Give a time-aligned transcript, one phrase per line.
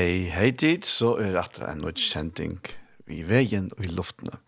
[0.00, 2.54] Hei, hei tid, så er atra en utkjenting
[3.12, 4.38] i veien og i luftene.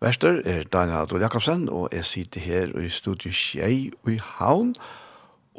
[0.00, 4.70] Vester er Daniel Adol Jakobsen, og jeg sitter her i studio Kjei og i Havn.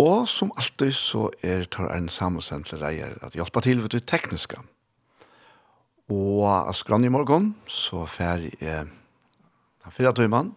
[0.02, 4.08] Og som alltid så er Tar en Samuelsen til reier at hjelpa til ved det
[4.09, 4.58] tekniske.
[6.09, 10.56] Og skrann i morgen så fer jeg den fyra tøymann.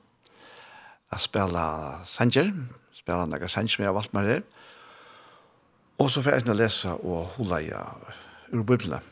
[1.12, 2.54] Jeg spiller Sanger,
[2.96, 4.46] spiller noen Sanger som jeg har valgt meg her.
[6.00, 9.04] Og så får jeg lese og holde jeg ur Bibelen.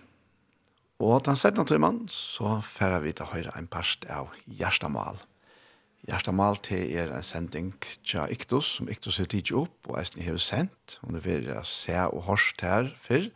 [1.03, 5.19] Og den settene tøyman, så færre vi til høyre en parst av Gjerstamal.
[6.05, 7.73] Gjerstamal til er en sending
[8.05, 10.99] til Iktus, som Iktus har tidsi opp, og eisen har sendt.
[11.03, 13.31] Hun er ved å se og hørst her før,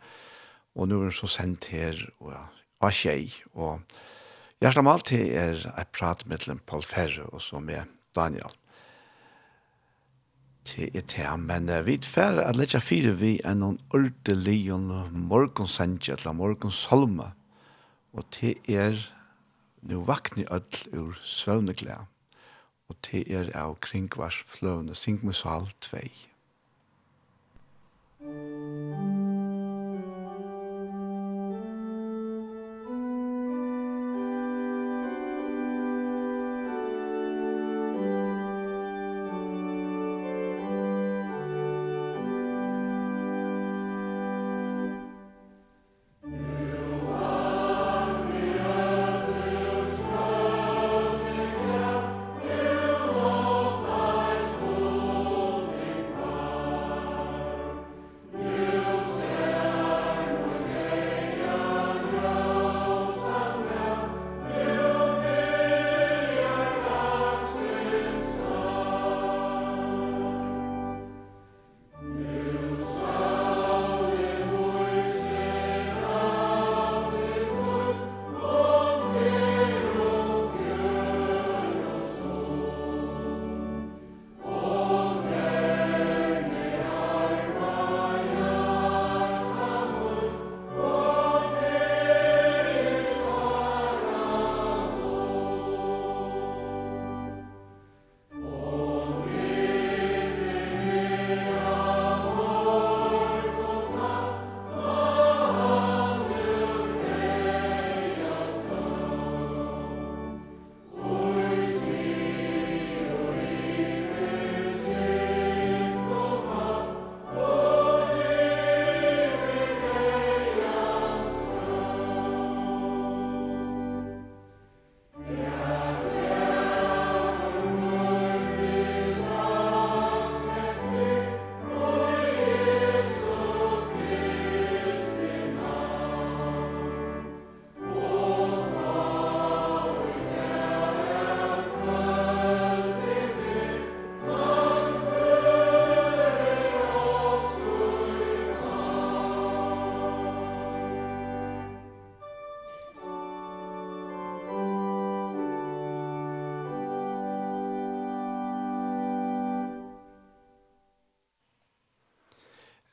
[0.77, 3.31] og nå er hun så sendt her og av tjei.
[3.57, 3.81] Og
[4.61, 8.58] Gjerstamal til er et prat mellom Paul Ferre og så med Daniel
[10.69, 15.11] til et her, men uh, vi tfer at lette fire vi er noen ordelig og
[15.33, 17.31] morgonsendje eller morgonsolma,
[18.13, 18.97] og til er
[19.81, 22.01] nu vakni öll ur svøvneglæ,
[22.89, 25.97] og til er av kringvars fløvne, syng 2.
[28.21, 29.18] Thank.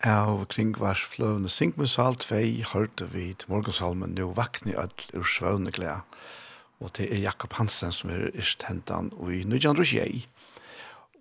[0.07, 2.39] av kringvars fløvende Sinkmusal 2
[2.71, 5.99] hørte vi til morgensalmen «Nå vakne ødel ur svøvne glede».
[6.79, 10.27] Og det er Jakob Hansen som er istentan i Nujan Rosjei.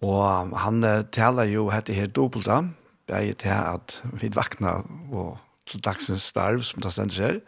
[0.03, 0.83] Og han
[1.15, 2.61] taler jo hette her dobbelt da,
[3.09, 7.41] jeg til at vi vakna og til dagsens starv som det stender seg.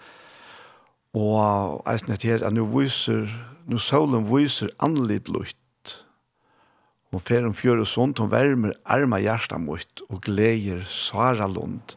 [1.13, 3.29] Og jeg snitt her at nå viser,
[3.67, 5.57] nå solen viser annerledes blutt
[7.11, 11.95] Hon fer om fjør og sånt, hon värmer arma hjärsta mot og gläger svara Lund.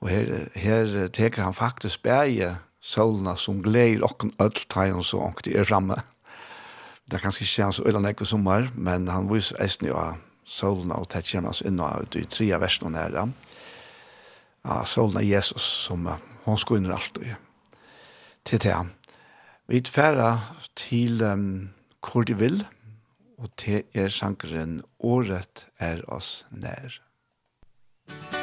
[0.00, 5.48] Og her, her teker han faktisk bæge solna som gläger okken öll tajon så ångt
[5.48, 6.02] er framme.
[7.06, 10.20] Det er kanskje ikke han så øyne ekve sommer, men han viser eisen jo av
[10.44, 13.16] solna og tetskjermen hans inna ut i tre av versene her.
[14.64, 16.08] Ja, solna Jesus som
[16.44, 17.26] hon skunner alt og
[18.44, 18.76] til det.
[19.68, 20.40] Vi tverra
[20.76, 21.70] til um,
[22.02, 22.64] hvor de vil,
[23.42, 27.02] og til er sjankeren, året er oss nær.
[28.08, 28.41] Musikk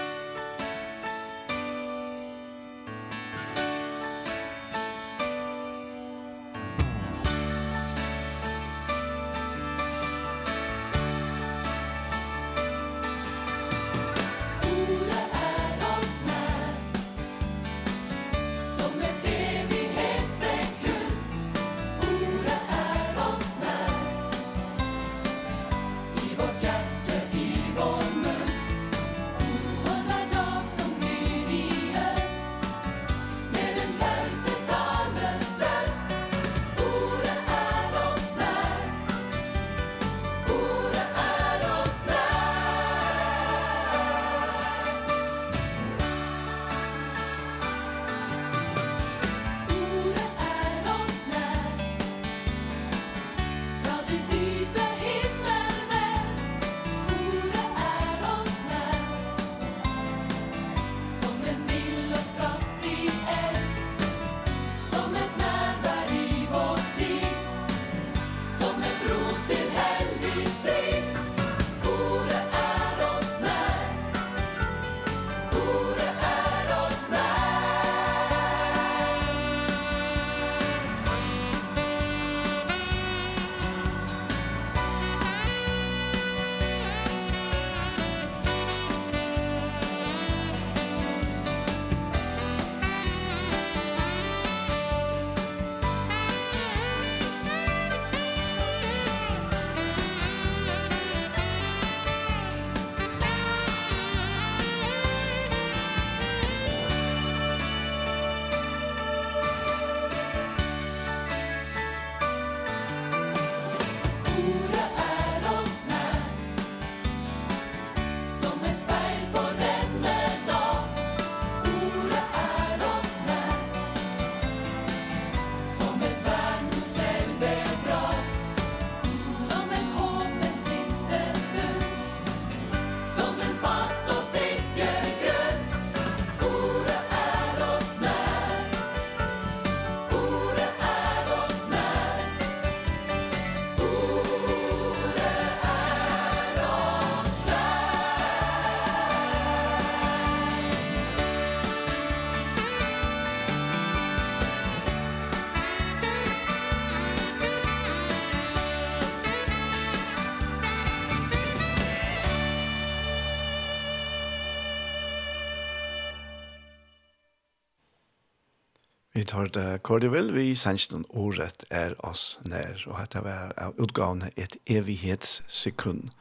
[169.20, 174.30] Vi tar det Cordival, vi sannsyn året er oss nær, og dette var av utgavene
[174.40, 176.14] et evighetssekund,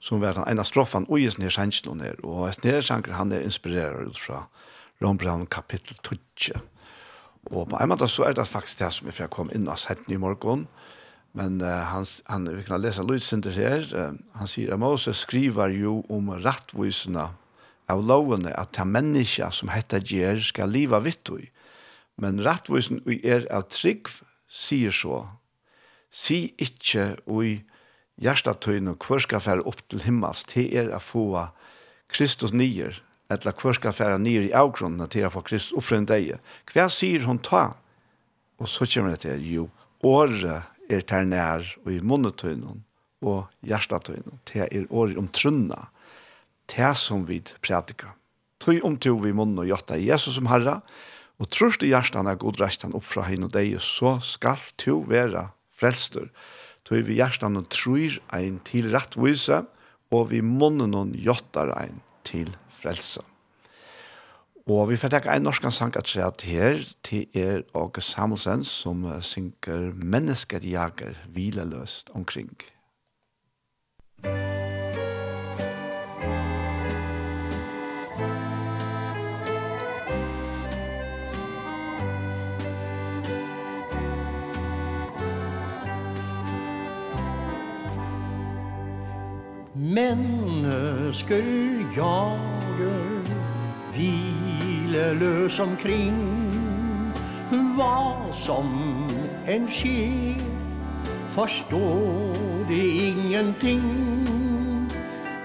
[0.00, 3.44] som var en av stroffene og just sender noen nær, og et nærsanker han er
[3.44, 4.46] inspireret ut fra
[5.04, 6.62] Rombrand kapittel 12.
[7.52, 9.68] Og på en måte så er det faktisk det som er for jeg kom inn
[9.68, 10.64] og sett i morgen,
[11.36, 15.76] men uh, han, han, vi kan lese lydsinter her, uh, han sier at Moses skriver
[15.76, 17.28] jo om rettvisene
[17.92, 21.52] av lovene at de mennesker som heter Gjer skal liva vitt i,
[22.18, 24.10] Men rattvisen vi er av trygg
[24.50, 25.22] sier så,
[26.10, 27.60] si ikkje ui
[28.18, 31.26] hjertatøyne hver skal fære opp til himmels, til er å få
[32.10, 32.96] Kristus nyer,
[33.30, 36.34] eller hver skal fære nyer i avgrunnen til å få Kristus opp fra en deg.
[36.72, 37.68] Hva sier hun ta?
[38.58, 39.68] Og så kommer det til, jo,
[40.02, 42.80] året er ter nær og i munnetøyne
[43.28, 45.86] og hjertatøyne, til er året om trunna,
[46.68, 48.14] til som vi prædika.
[48.58, 50.80] Tøy om to vi munn og hjerta Jesus som herre,
[51.38, 55.00] og trørst i hjertan er god restan opp fra hinn og deg, så skal to
[55.06, 56.30] være frelster.
[56.88, 59.62] Tog vi hjertan og trur ein til rettvise,
[60.10, 63.22] og vi munnen og jottar ein til frelse.
[64.68, 69.06] Og vi får takke en norsk sang at seg her, til er Åge Samuelsen, som
[69.24, 72.52] synker «Mennesket jager hvileløst omkring».
[89.98, 91.42] Mennesker
[91.96, 93.22] jager
[93.92, 96.18] Hvileløs omkring.
[97.50, 98.68] Hva som
[99.48, 100.38] en skjer
[101.34, 102.36] förstår
[102.68, 103.88] det ingenting.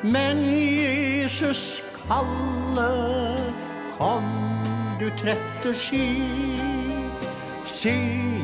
[0.03, 2.89] Men Jesus kalle
[3.97, 4.29] Kom
[4.99, 6.09] du trette ski
[7.65, 7.95] Se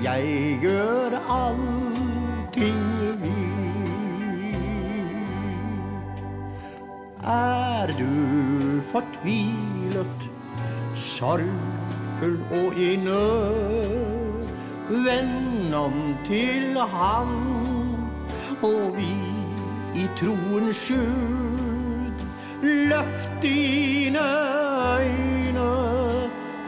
[0.04, 2.82] jeg gjør allting
[3.22, 3.39] vi
[7.30, 10.30] er du fortvilet,
[10.96, 14.48] sorgfull og i nød.
[14.90, 17.36] Vend om til han,
[18.62, 19.14] og vi
[20.02, 22.26] i troen skjud,
[22.62, 24.20] Løft dine
[25.00, 25.70] øyne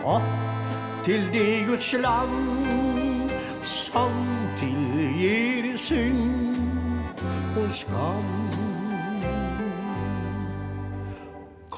[0.03, 0.21] opp
[1.05, 3.29] til det Guds land,
[3.63, 4.11] som
[4.57, 6.45] tilgir synd
[7.57, 8.40] og skam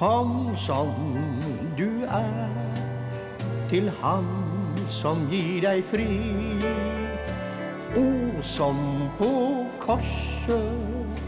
[0.04, 1.16] Kom som
[1.78, 2.50] du er
[3.70, 4.26] Til han
[4.92, 6.08] som gir deg fri.
[7.96, 8.04] O
[8.44, 8.82] som
[9.16, 9.30] på
[9.80, 11.24] korset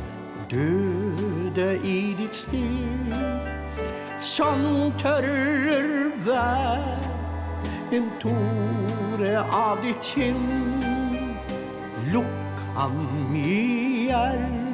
[0.52, 3.16] Døde i ditt stil
[4.20, 6.84] Som tørrer vær
[7.96, 10.84] En tore av ditt kinn.
[12.12, 13.02] Lukk han
[13.40, 13.58] i
[14.12, 14.65] hjertet.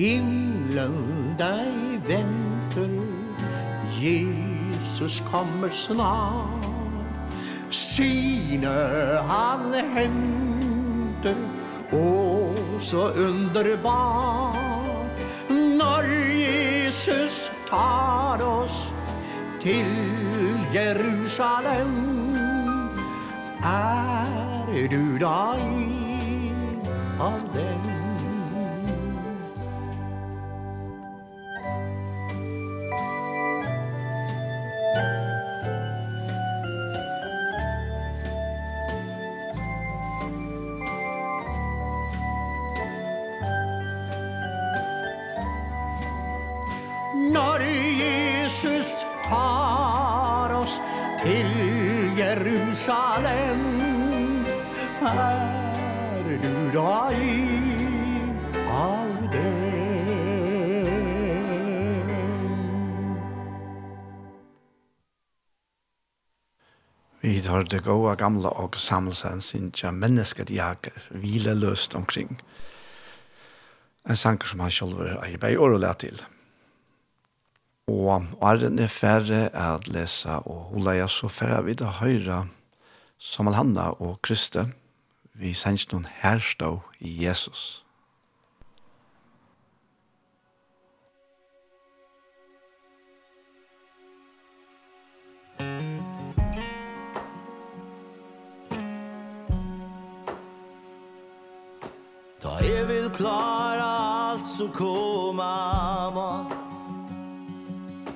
[0.00, 2.92] himlen deg venter.
[4.00, 6.70] Jesus kommer snart.
[7.70, 8.68] Sine
[9.28, 11.34] han henter
[11.92, 14.56] Og så underbar
[15.50, 16.02] Når
[16.34, 18.88] Jesus tar oss
[19.60, 19.86] Til
[20.74, 21.94] Jerusalem
[23.62, 26.00] Er du da i
[27.20, 27.99] av den
[67.50, 72.38] har det gode gamle og samlesen sin tja mennesket jager, hvile løst omkring.
[74.08, 76.22] En sanker som han selv arbeider og lærer til.
[77.90, 82.44] Og Arren er færre at lese, og hula jeg så færre vidt å høre
[83.18, 84.70] Samalhanna og Kriste,
[85.34, 87.84] vi sender noen herstå i Jesus.
[95.60, 95.89] Thank you.
[102.40, 103.86] Ta jeg vil klara
[104.32, 106.28] alt som koma må.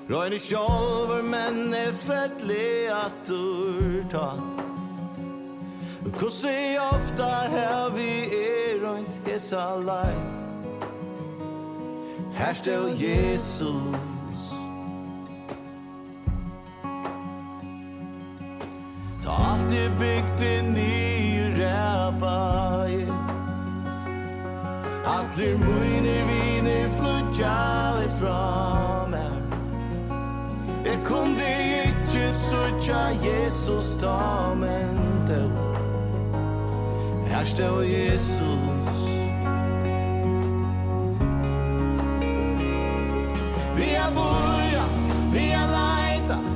[0.08, 4.30] Røyne sjolver, men er fettlig at du ta.
[6.16, 10.14] Kossi ofta her vi er røynt hesa lei
[12.36, 14.48] Her stå Jesus.
[19.24, 22.38] Ta alt i bygd i nye ræpa,
[22.88, 23.13] yeah
[25.06, 29.56] Atler muiner viner flutja vi fra meg
[30.84, 31.48] Jeg kunde
[31.84, 34.96] ikkje sutja Jesus da men
[35.28, 35.74] då
[37.26, 39.00] Her stå Jesus.
[43.76, 44.84] Vi er boja,
[45.32, 46.53] vi er leita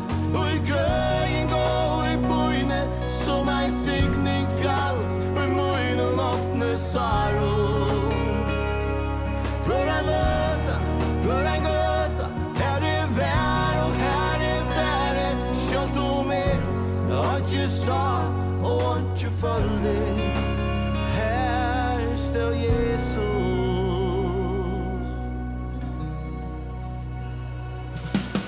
[19.43, 20.35] mangfoldig
[21.15, 23.19] Her stå Jesus.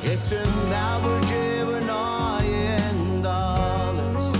[0.05, 0.37] Jesu
[0.71, 4.39] navur djevun og endalens.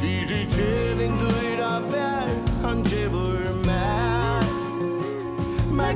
[0.00, 2.28] Fyri djeving dyra bær,
[2.68, 4.42] han djevur mer
[5.72, 5.92] Mer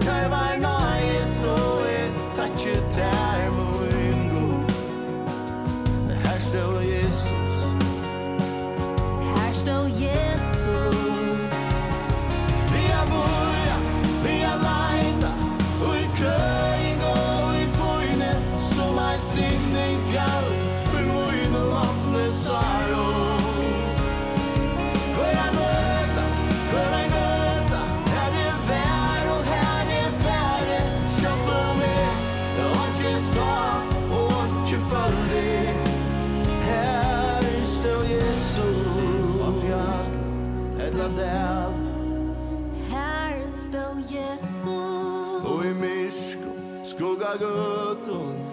[47.37, 48.48] gutun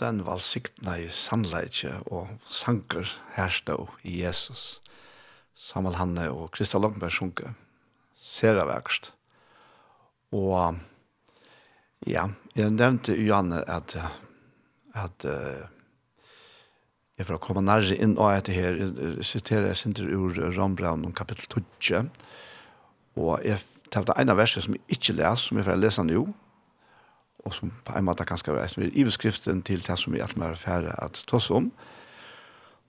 [0.00, 3.76] den en valsiktene i sannleitje og sanker herstå
[4.08, 4.80] i Jesus.
[5.54, 7.52] Samuel Hanne og Krista Longberg sjunke.
[8.16, 9.12] Ser av verkst.
[10.32, 10.78] Og
[12.08, 13.96] ja, jeg nevnte Janne at
[14.92, 15.64] at uh,
[17.16, 21.14] jeg får komme nærmere inn og etter her, jeg siterer jeg sinter ur Rambraun om
[21.16, 22.10] kapittel 12,
[23.16, 23.60] og jeg
[23.92, 26.24] talte en av verset som jeg ikke leser, som jeg får lese nå,
[27.44, 30.38] og som på en måte kanskje er som er iverskriften til det som vi alt
[30.38, 31.70] mer færre at ta om.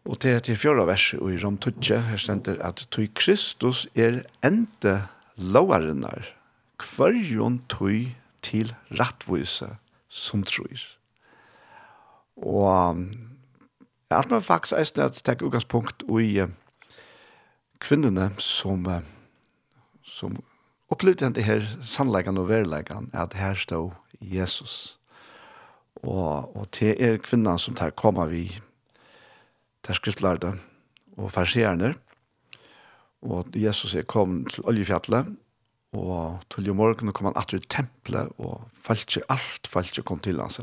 [0.06, 4.24] Og til, til fjorda verset og i Rom 12, her stender at «Tøy Kristus er
[4.44, 4.98] ente
[5.38, 6.28] lovarinnar,
[6.78, 8.12] kvarjon tøy
[8.44, 9.70] til rattvise
[10.10, 10.84] som tror».
[12.44, 13.06] Og um,
[14.12, 16.50] alt mer faktisk er at det er utgangspunkt i uh,
[17.80, 19.00] kvinnerne som, uh,
[20.04, 20.36] som
[20.92, 23.94] opplevde det her sannleggene og verleggene, at her stod
[24.32, 24.98] Jesus.
[26.04, 28.48] Og, og det er kvinnan som tar koma vi
[29.84, 30.54] til skriftlærde
[31.18, 31.94] og farsierne.
[33.24, 35.30] Og Jesus er kom til oljefjallet,
[35.94, 40.08] og til jo morgen kom han atter i tempelet, og falt ikke alt, falt ikke
[40.10, 40.60] kom til hans.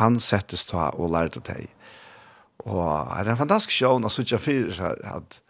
[0.00, 1.70] Han settes ta og lærte deg.
[2.66, 5.40] Og det er en fantastisk sjån å sutja fyrir seg at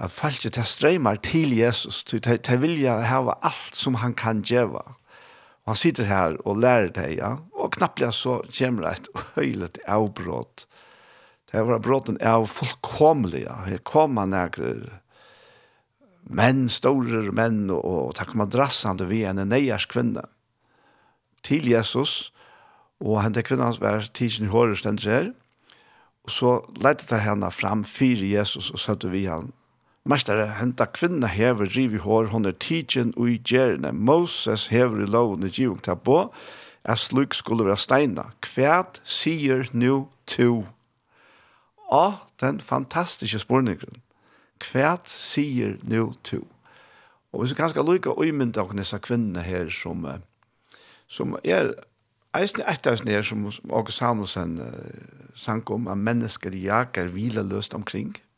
[0.00, 4.40] at falskje til streymar til Jesus, til, til, til vilja hava alt som han kan
[4.40, 4.94] djeva.
[5.70, 7.36] Han sitter her og lærer det, ja.
[7.54, 10.64] Og knapplig så kommer det et høylet avbrott.
[11.50, 13.54] Det var brotten av fullkomlige.
[13.68, 14.98] Her kom man nærkere
[16.26, 20.26] menn, store menn, og, og takk man drassande vi en neiers kvinne
[21.46, 22.32] til Jesus,
[23.00, 25.30] og henne kvinnan var tidsen i håret stendt her,
[26.26, 26.50] og så
[26.82, 29.52] lette det henne fram fire Jesus, og søtte vi han,
[30.04, 33.92] Mestare henta kvinna hever rivi hår, hon er tidsin ui gjerne.
[33.92, 36.30] Moses hever i lovene givung ta på,
[36.84, 38.30] er sluk skulle være steina.
[38.40, 40.64] Kvæt sier nu to.
[41.92, 44.00] Og den fantastiske spurningren.
[44.58, 46.46] Kvæt sier nu to.
[47.32, 50.08] Og hvis vi kanskje lukka uimynda av disse kvinnene her som,
[51.06, 51.74] som er
[52.34, 54.66] Eisne etter eisne er som Åke Samuelsen uh,
[55.34, 58.14] sang om at mennesker jager hvile løst omkring.
[58.14, 58.29] Mm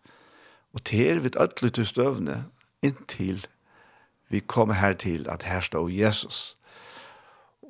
[0.73, 2.45] Og til vi ødelig til støvne,
[2.83, 3.47] inntil
[4.33, 6.57] vi kommer her til at her står Jesus.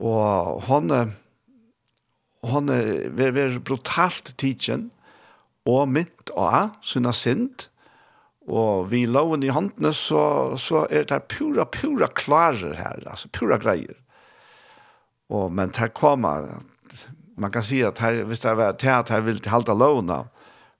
[0.01, 0.91] Og han,
[2.45, 2.69] han
[3.19, 4.93] ver ver brutalt tidsen,
[5.67, 7.69] og mynt og sunna sint,
[8.51, 13.59] og vi loven i håndene, så, så er det pura, pura klarer her, altså pura
[13.59, 13.95] greier.
[15.31, 16.63] Og, men her kommer,
[17.39, 20.25] man kan si at her, hvis det er til at her vil til halte lovene,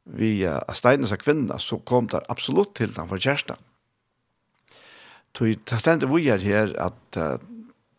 [0.05, 3.61] vi uh, Steines av kvinna, så kom det absolutt til den for kjæresten.
[5.39, 7.45] Det stendte vi er her at, at,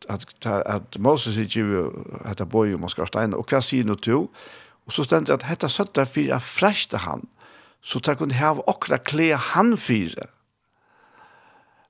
[0.10, 1.86] at, at Moses ikke vi
[2.28, 4.28] hette boi om Oskar Steine, og hva sier nå til?
[4.86, 7.26] Og så stendte at hette søtter for jeg freste han,
[7.82, 10.28] så det kunne hava okra kle han fire.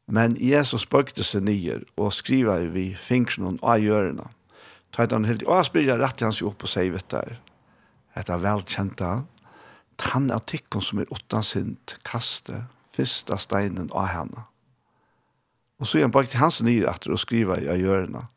[0.08, 4.30] Men Jesus spøkte seg nyer og skriver vi finksjonen og gjørene.
[4.94, 7.38] Ta han helt, og jeg spyrir rett til hans jo opp og sier, vet du,
[8.14, 9.14] dette velkjente
[10.02, 14.46] tann av tikkun som er utan sint kaste fyrsta steinen av henne.
[15.82, 18.28] Og så er han bak til hans nye atter og skriva i hjørna.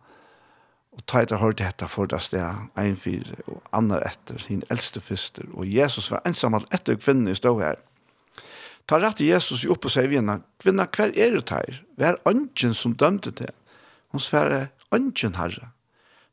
[0.97, 5.03] Og ta etter hørt dette for det sted, en fire og andre etter, sin eldste
[5.05, 5.45] fyster.
[5.53, 7.77] Og Jesus var ensam alt etter kvinnen i stå her.
[8.89, 11.83] Ta rett til Jesus i opp og sier vinna, kvinna, hver er du teir?
[11.99, 13.53] Hver ønsken som dømte til?
[14.15, 15.73] Hun sverre, ønsken herre.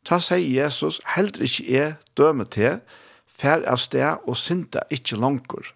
[0.08, 2.80] Ta sier Jesus, heller ikke er døme til,
[3.44, 5.74] fær av sted og synda ikke langer.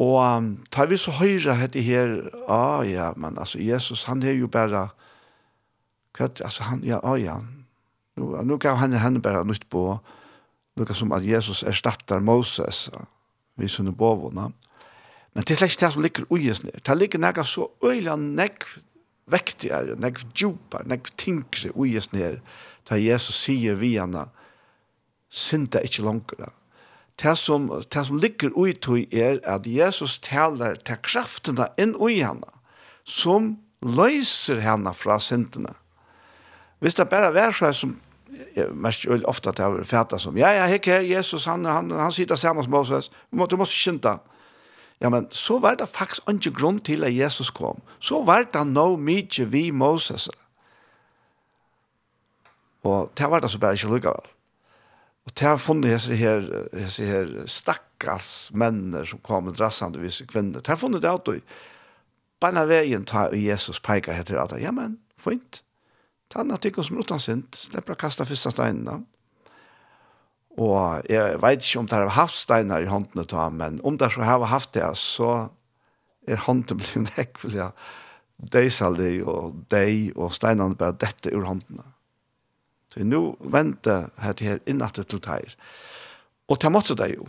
[0.00, 2.16] Og um, tar vi så høyre hette her,
[2.48, 4.88] ah, ja, men altså, Jesus, han er jo bare,
[6.16, 7.40] hva, altså, han, ja, ah, ja,
[8.16, 9.84] nu, nu gav han henne bare nytt på,
[10.78, 12.88] noe som at Jesus erstattar Moses,
[13.60, 14.48] vi sunne bovona.
[15.34, 16.80] Men det er slett det som ligger uges ned.
[16.86, 18.78] Det ligger nega så øyla negv
[19.30, 22.40] vektigere, negv djupar, negv tingre uges ned,
[22.88, 24.26] da Jesus sier vi henne,
[25.30, 26.50] synda ikkje langere.
[27.22, 32.20] Det som, det som ligger ui tog er at Jesus taler til kraftene inn ui
[32.22, 32.48] henne,
[33.04, 35.74] som løyser henne fra syndene.
[36.80, 37.98] Hvis det bare er så som
[38.56, 41.64] jeg merker jo ofte at jeg har fæta som, ja, ja, hekk her, Jesus, han,
[41.64, 44.16] han, han sitter sammen med Moses, du må, du må skynda.
[45.00, 47.80] Ja, men så var det faktisk ikke grunn til at Jesus kom.
[48.00, 50.28] Så var det no mye vi Moses.
[52.84, 54.28] Og det var det så bare ikke lukket vel.
[55.26, 60.00] Og til jeg har funnet disse her, disse her stakkars menner som kom med drassende
[60.00, 60.60] visse kvinner.
[60.60, 61.40] Til jeg har funnet det at du,
[62.40, 65.60] bare veien ta Jesus peker heter at, ja men, fint.
[66.32, 69.02] Ta en artikkel som rotan sint, lepper kasta første steinene.
[70.60, 74.12] Og jeg vet ikke om det har haft steiner i håndene ta, men om det
[74.14, 75.50] så har haft det, så
[76.26, 77.50] er hånden blitt nekk, Ja.
[77.50, 77.72] jeg.
[78.40, 81.84] Deisalig og dei og steinene bare dette ur håndene.
[81.84, 81.99] Mm.
[82.94, 85.56] Så nu vänta här till här innatte till tær.
[86.46, 87.20] Och ta måste det ju.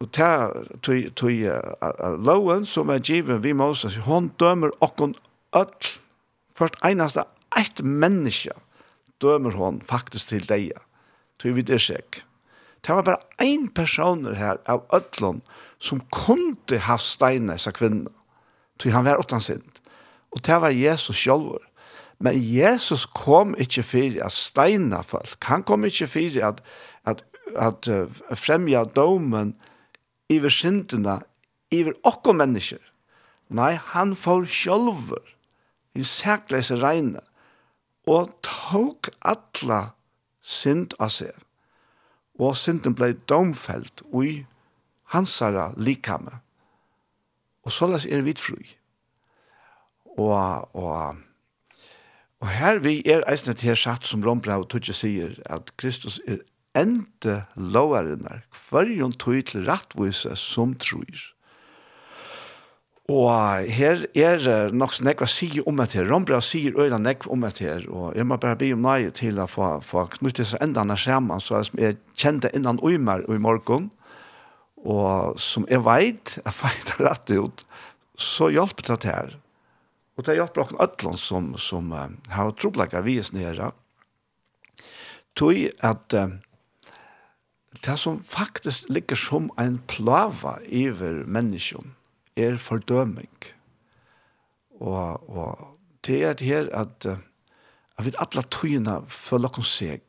[0.00, 1.32] Och ta tog tog
[2.18, 5.14] lowen som är given vi Moses hon dömer och hon
[5.52, 5.66] öll
[6.54, 7.24] först enaste
[7.60, 8.52] ett människa
[9.18, 10.72] dömer hon faktiskt till dig.
[11.36, 12.22] Tog vi det skäck.
[12.80, 15.40] Det var bara en person här av öllon
[15.78, 18.10] som kunde ha steinat sig kvinna.
[18.76, 19.78] Tog han var åttan sind.
[20.30, 21.58] Och det var Jesus själv.
[22.20, 25.38] Men Jesus kom ikke for at steina folk.
[25.48, 26.60] Han kom ikke for at,
[27.08, 27.24] at,
[27.56, 29.54] at uh, fremja domen
[30.28, 31.20] iver syndene,
[31.72, 32.82] iver okko mennesker.
[33.50, 35.24] Nei, han får sjølver,
[35.98, 37.22] i sækleise regne,
[38.06, 39.80] og tok atla
[40.40, 41.32] synd av seg.
[42.40, 44.44] Og synden ble domfelt i
[45.12, 46.38] hansara likame.
[47.66, 48.62] Og så er vi fri.
[50.16, 51.18] Og, og
[52.40, 56.40] Og her vi er eisne til satt som Rombrau Tudje sier, at Kristus er
[56.78, 61.26] ente lovarinnar, kvarjon tøy til rattvise som tror.
[63.10, 66.06] Og her er nok som nekva sier om et her.
[66.06, 69.40] Rombra sier øyla nekva om et her, og jeg må bare be om nøye til
[69.42, 73.40] å få, få knyttet seg enda når skjermen, så som jeg kjente innan øymer i
[73.42, 73.90] morgen,
[74.80, 77.64] og som jeg vet, jeg veit rett ut,
[78.16, 79.39] så hjelper det her
[80.20, 83.70] Og det er hjelper åkken ødlån som, som uh, har troblegget vi nere.
[85.32, 86.34] Tøy at uh,
[87.80, 91.94] det som faktisk ligger som en plava iver menneskjon
[92.36, 93.32] er fordøming.
[94.76, 97.16] Og, og det er det her at, uh,
[97.96, 100.04] at vi alle tøyene føler oss seg.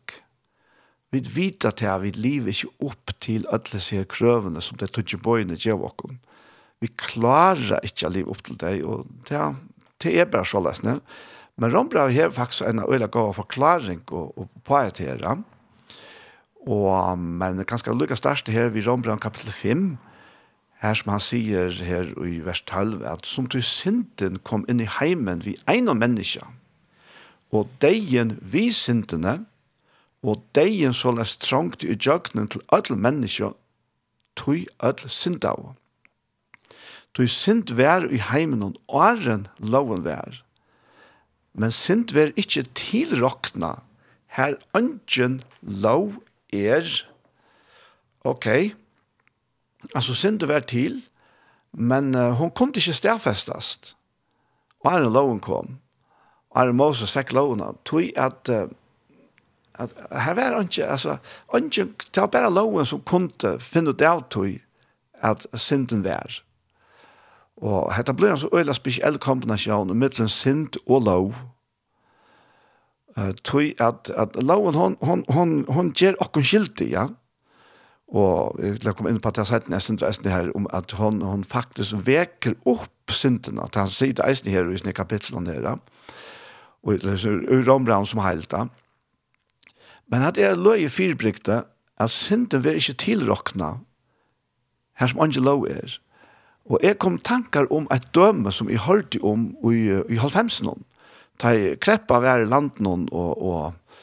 [1.15, 5.56] Vi vet at vi lever ikke opp til alle disse krøvene som det tøyne bøyene
[5.56, 6.19] gjør oss.
[6.84, 9.56] Vi klarer ikke å leve opp til det, og det er
[10.03, 10.99] det er bare så løsne.
[11.57, 15.37] Men Rombra har faktisk en øyla god forklaring og, og poetera.
[16.67, 19.97] Og, men ganske lykke størst her vid Rombra kapitel 5,
[20.81, 24.89] her som han sier her i vers 12, at som til synden kom inn i
[24.99, 26.47] heimen vi ein og menneska,
[27.51, 29.41] og deien vi syndene,
[30.23, 33.51] og deien så lest trangt i jøgnen til alle menneska,
[34.37, 35.73] tog alle syndavå.
[37.13, 40.41] Tog sint vær i heimen og åren loven vær.
[41.54, 43.80] Men sint vær ikkje tilrokna.
[44.32, 46.21] Her ønsken lov
[46.56, 46.88] er.
[48.24, 48.47] Ok.
[49.95, 51.02] Altså sint vær til,
[51.74, 53.95] men uh, hon kunne ikkje stedfestast.
[54.88, 55.80] Åren loven kom.
[56.56, 58.69] Åren Moses fikk loven, Tog at uh,
[59.82, 61.17] at her var ikke, altså,
[61.56, 64.60] ikke, det var bare loven som kunne finne ut av tog
[65.21, 66.41] at synden var.
[67.62, 71.34] Og hetta blir altså øyla spesiell kombinasjon mittlen sint og lov.
[73.17, 77.10] Uh, tøy at, at loven hon, hon, hon, hon gjer okkun skilti, ja.
[78.12, 80.91] Og jeg vil komme inn på at jeg har sett nesten resten her om at
[81.00, 83.63] hon, hon faktisk veker opp sintene.
[83.63, 85.62] At han sier det eisen her i sine kapitlen her.
[85.63, 85.76] Ja.
[86.84, 88.65] Og det er rombraun som heilt da.
[90.12, 91.62] Men at jeg løy fyrbrykte
[92.02, 93.76] at sinten vil ikke tilrokna
[95.00, 95.95] her som angelo er.
[96.69, 100.84] Og jeg kom tankar om et døme som jeg hørte om i, i halvfemsen.
[101.41, 103.97] Da jeg kreppa hver i landen og, og,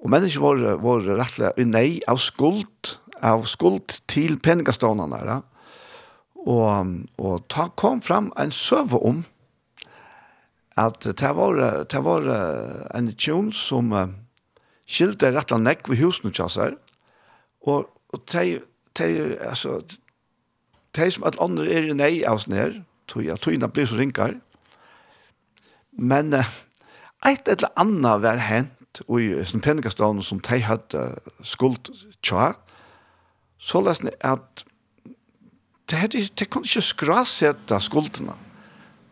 [0.00, 5.42] og mennesker var, var rettelig i nei av skuld, av skuld til peningastånene der.
[6.48, 9.24] Og, og ta, kom fram en søve om
[10.78, 11.58] at det var,
[11.90, 12.28] det var
[12.94, 13.92] en tjon som
[14.88, 16.76] skilte rettelig nekk ved husene til seg.
[17.66, 18.60] Og, og de,
[18.96, 19.08] de,
[19.42, 19.80] altså,
[20.96, 22.78] de som alle andre er i nei av sånn her,
[23.10, 24.36] tog jeg, togene blir så rinkar.
[25.98, 26.48] Men uh,
[27.26, 31.04] et eller annet var hent og i sånn penikastavn som de hadde
[31.46, 31.90] skuld
[32.24, 32.52] tja,
[33.58, 34.64] så løsne at
[35.88, 38.36] de, hadde, de kunne ikke skrasette skuldene.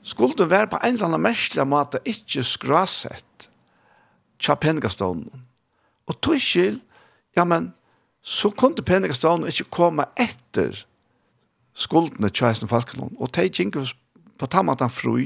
[0.07, 3.49] Skulden var på en eller annen merkelig måte ikke skrasett
[4.39, 5.25] tja penikastavn.
[6.07, 6.77] Og tog ikke,
[7.35, 7.73] ja, men
[8.23, 10.85] så kunne penikastavn ikke komme etter
[11.77, 13.77] skuldene tjeisen falkene, og de gikk
[14.41, 15.19] på tammatan fru,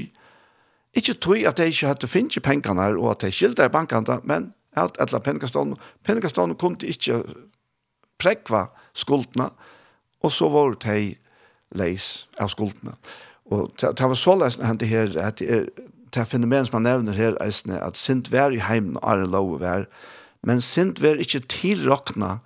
[0.93, 4.19] ikke tog at de ikke hadde finnet pengene her, og at de skilte i bankene,
[4.23, 7.23] men at alle pengastående, pengastående kunne ikke
[8.19, 9.49] prekva skuldene,
[10.21, 11.15] og så var de
[11.75, 12.95] leis av skuldene.
[13.51, 15.65] Og det var så leis det her, at det er
[16.11, 19.59] det fenomen som man nevner her, eisne, at sint vær i heimen og er lov
[19.61, 19.85] vær,
[20.43, 22.39] men sint vær ikke tilrokna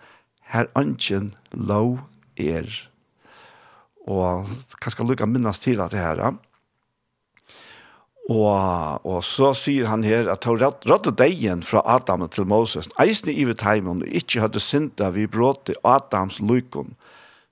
[0.54, 2.00] her ønsken lov
[2.38, 2.70] er
[4.06, 4.50] og
[4.82, 6.22] kanskje lukka minnes til at det her.
[8.26, 12.90] Og, og så sier han her at han rådde degen fra Adam til Moses.
[13.00, 16.96] eisne i ved heimen og ikke hadde synda vi bråte Adams lykon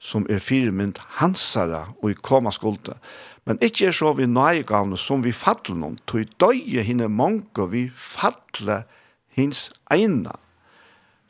[0.04, 2.98] som er firmynd hansara og i koma skulde.
[3.48, 7.86] Men ikke er så vi nøygavne som vi fattler noen, tog døye hinne mange vi
[7.96, 8.84] fattler
[9.36, 10.36] hins eina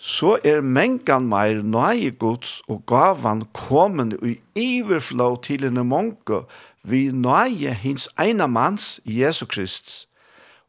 [0.04, 6.42] så er mengan meir nøye gods og gavan kommen i iverflå til en monke
[6.84, 10.10] vi nøye hins ene manns, Jesu Krist.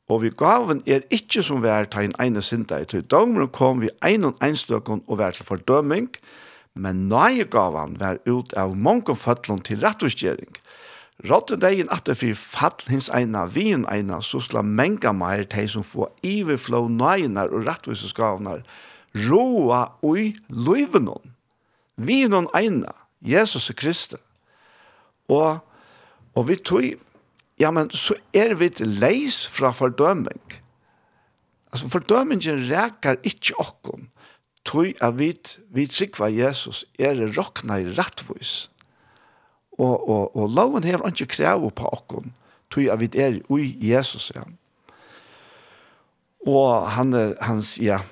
[0.06, 3.02] Og vi gaven er ikkje som vær ta en ene synda i tøy.
[3.10, 6.12] Dogmeren kom vi einon einstøkken og vær til fordøming,
[6.78, 10.54] men nøye gavan vær ut av monke føtlån til rettvisgjering.
[11.26, 15.42] Rådde deg at det fyrir fall hins eina, vi en eina, så sla menga meir
[15.50, 18.62] teg som få iverflå nøyenar og rettvisgavnar,
[19.14, 21.34] roa ui løyvenon,
[21.96, 22.92] vi noen eina,
[23.24, 24.20] Jesus Kristus.
[25.30, 25.60] Og,
[26.36, 26.84] og vi tog,
[27.60, 30.58] ja, men så er vi leis fra fordøming.
[31.72, 34.08] Altså, fordømingen reker ikke okkom,
[34.68, 35.32] tog at vi,
[35.74, 38.68] vi trykva Jesus er rokna i rettvis.
[39.78, 42.30] Og, og, og loven hever ikke krever på okkom,
[42.70, 44.44] tog at vi er ui Jesus, ja.
[46.44, 48.02] Og han, hans, ja,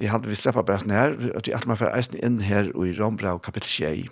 [0.00, 2.86] vi hade vi släppa berättelsen här att vi att man får eisen in här och
[2.86, 4.08] i Rombrau kapitel 6.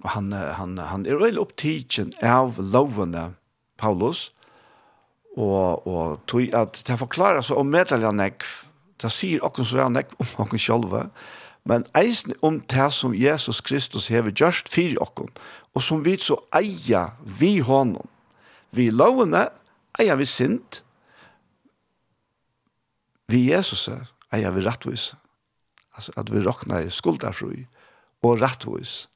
[0.00, 3.32] Och han han han är väl upptagen av lovene
[3.76, 4.32] Paulus.
[5.36, 8.44] Og og tog at ta förklarar så om medaljanek
[8.98, 11.08] ta sier okkur så rann nek om okkur sjálva,
[11.68, 15.30] men eisen om det som Jesus Kristus hever gjørst fyr okkur,
[15.74, 18.08] og som vi så eia vi honom.
[18.70, 19.48] Vi lovene
[19.98, 20.82] eia vi sint,
[23.28, 25.12] vi Jesus er, eier vi rettvis.
[25.96, 27.66] Altså at vi råkner skulderfri
[28.22, 29.06] og rettvis.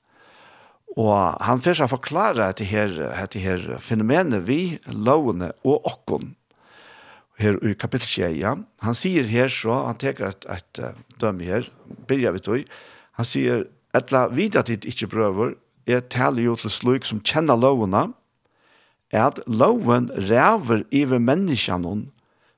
[0.98, 6.35] Og han fyrir seg forklare etter her, etter her fenomenet vi, lovene og okkon,
[7.40, 8.64] her i kapittel 21.
[8.85, 11.68] Han sier her så, han teker et, et, et dømme her,
[12.09, 12.75] byrja vi tog,
[13.16, 13.64] han sier,
[13.96, 15.55] etla vidar tid ikkje prøver,
[15.88, 18.11] er taler jo til slik som kjenner lovene,
[19.12, 22.12] er at loven ræver iver menneskene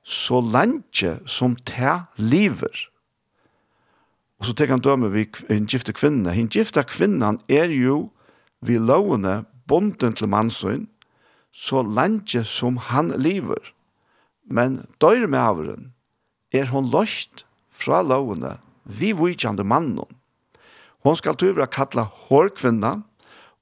[0.05, 2.85] så lenge som te lever.
[4.39, 6.29] Og så tek han døme vi en gifte kvinne.
[6.29, 8.11] En gifte kvinnan er jo
[8.65, 10.85] vi lovene bonden til mannsøyn,
[11.51, 13.73] så lenge som han lever.
[14.45, 15.89] Men døyre med avren
[16.53, 20.05] er hon løst fra lovene vi vujtjande mannen.
[21.01, 22.99] Hon skal tøyre kalla hårkvinna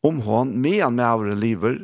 [0.04, 1.78] om hon medan med avren lever,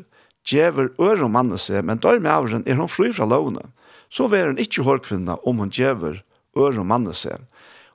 [0.44, 3.70] djever øre om mannen seg, men døyre med avren er hon fri fra lovene
[4.10, 6.24] så var hun ikke hårkvinna om hun djever
[6.58, 7.46] øre mannen seg.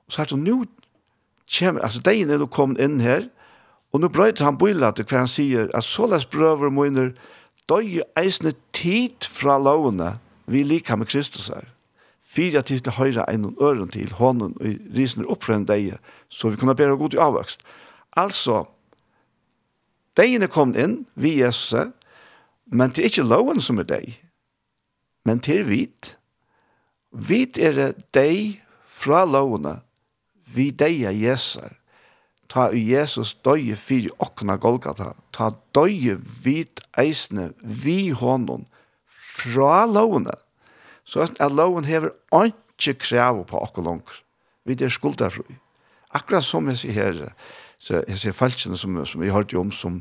[0.07, 0.57] Og så er det nå,
[1.51, 3.27] kjem, altså degen er du kommet inn her,
[3.93, 7.13] og nå brøyter han bøyla til hver han sier, at så les brøver møyner,
[7.69, 10.17] døy eisne tid fra lovene,
[10.51, 11.71] vi lika med Kristus her.
[12.19, 15.95] Fyra tid til høyre enn og øren til, hånden og risner opp for en deg,
[16.29, 17.63] så vi kunne bedre god til avvøkst.
[18.19, 18.65] Altså,
[20.19, 21.93] degen er kommet inn, vi Jesus,
[22.65, 24.19] men det er ikke loven som er deg,
[25.25, 26.13] men til vit,
[27.11, 29.79] vit er det deg fra lovene,
[30.55, 31.73] vi deg er Jesar,
[32.51, 38.67] ta i Jesus døye fyri okna Golgata, ta døye vit eisne vi honom
[39.09, 40.35] fra lovene,
[41.05, 42.13] så at loven hever
[42.45, 44.21] ikke krev på okna langer.
[44.65, 45.57] Vi er skulderfri.
[46.15, 47.33] Akkurat som jeg sier her,
[47.77, 49.99] så jeg sier falskene som, som vi hørte om, som,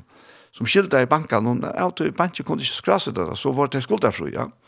[0.54, 4.32] som skilder i banken, og at banken kunne ikke skrase det, så var det skulderfri,
[4.36, 4.48] ja.
[4.48, 4.63] Mm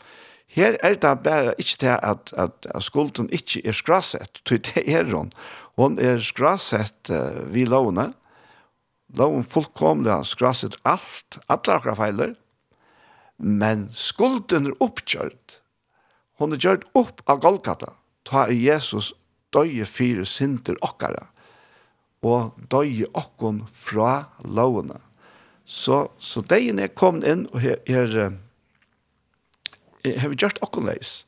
[0.47, 4.85] Her er det bare ikke til at, at, at skulden ikke er skrasett, til det
[4.87, 5.31] er hun.
[5.77, 8.13] Hun er skrasett uh, vi lovene,
[9.17, 12.33] loven fullkomlig skrasett alt, alle akkurat feiler,
[13.37, 15.61] men skulden er oppkjørt.
[16.39, 17.93] Hun er gjørt opp av Golgata,
[18.25, 19.13] ta i Jesus
[19.53, 21.27] døye fire synder okkara,
[22.25, 24.99] og døye okkon fra lovene.
[25.67, 28.31] Så, så degen er kommet inn, og her, her
[30.05, 31.23] har vi gjort okkur leis.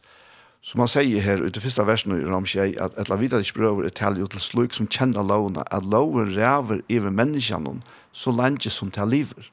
[0.62, 3.88] Som han sier her, ut i første versen i Ramsjei, at etla videre ikke prøver
[3.88, 7.79] å tale ut til sluk som kjenner lovene, at loven ræver iver menneskene
[8.12, 9.47] så lenge som til liver.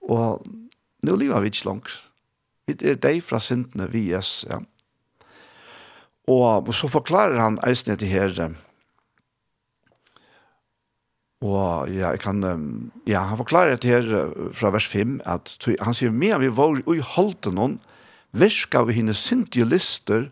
[0.00, 0.46] Og
[1.04, 1.98] nå lever vi ikke langt.
[2.66, 4.62] Vi er deg fra sintene vi er, ja.
[6.26, 8.56] Og så forklarer han eisen etter her,
[11.44, 12.40] Og ja, jeg kan,
[13.06, 15.52] ja, han forklarer det her fra vers 5, at
[15.84, 17.76] han sier, «Men vi var i holdt noen,
[18.36, 20.28] virka vi henne sintige lister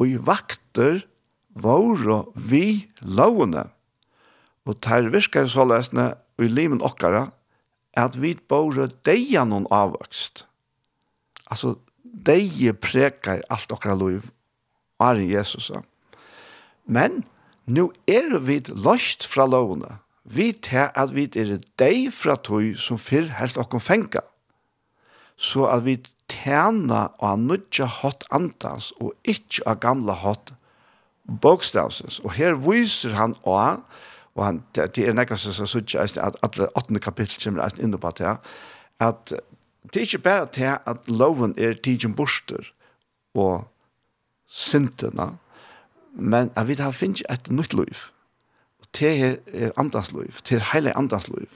[0.00, 1.04] og i vakter
[1.54, 3.68] våre vi lovene.
[4.66, 7.28] Og ter virka i sålesne og i limen okkara
[7.94, 10.46] at vi bare deia noen avvokst.
[11.46, 14.24] Altså, deie prekar alt okkara lov
[15.02, 15.70] er Jesus.
[16.86, 17.22] Men,
[17.66, 20.00] nu er vi løst fra lovene.
[20.24, 24.24] Vi tar at vi er deg fra tog som fyr helt okkom fenga.
[25.36, 25.98] Så at vi
[26.32, 30.54] tjena av nødja hatt andans og ikkje av gamla hatt
[31.24, 32.20] bokstavsens.
[32.24, 33.82] Og her viser han også,
[34.34, 38.14] og han, det er nekka som sier at alle åttende kapittel kommer eisen inn på
[38.18, 38.36] det,
[39.02, 39.34] at
[39.92, 42.72] det er ikke bare til at loven er tidsen borster
[43.34, 43.66] og
[44.48, 45.34] syntene,
[46.14, 48.06] men at vi har finnet et nytt liv.
[48.80, 51.50] Og det er andans liv, det er heilig andans liv.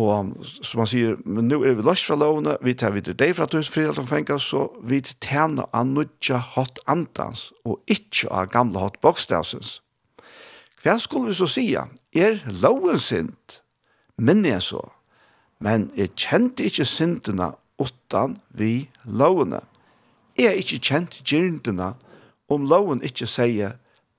[0.00, 0.32] Og
[0.64, 3.44] som man sier, men nå er vi løst fra lovene, vi tar videre deg fra
[3.50, 8.80] tusen frihet og fengt, så vi tjener av nødja hatt andans, og ikke av gamle
[8.80, 9.80] hatt bokstavsens.
[10.82, 11.66] Hva skulle vi så si?
[11.76, 13.60] Er loven sint?
[14.16, 14.80] Men jeg så.
[15.62, 19.60] Men jeg kjente ikke sintene utan vi lovene.
[20.38, 21.92] Jeg er ikke kjent gyrndene
[22.50, 23.76] om loven ikke sier,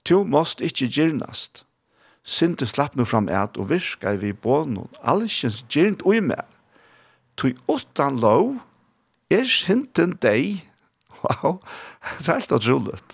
[0.08, 1.66] du måst ikke gjernast
[2.24, 4.92] sinte slapp nu fram et og virka vi på noen.
[5.04, 6.46] Alskens gjernt ui mer.
[7.38, 8.56] Tui utan lov
[9.32, 10.64] er sinten deg.
[11.24, 11.60] Wow,
[12.20, 13.14] det er helt utroligt.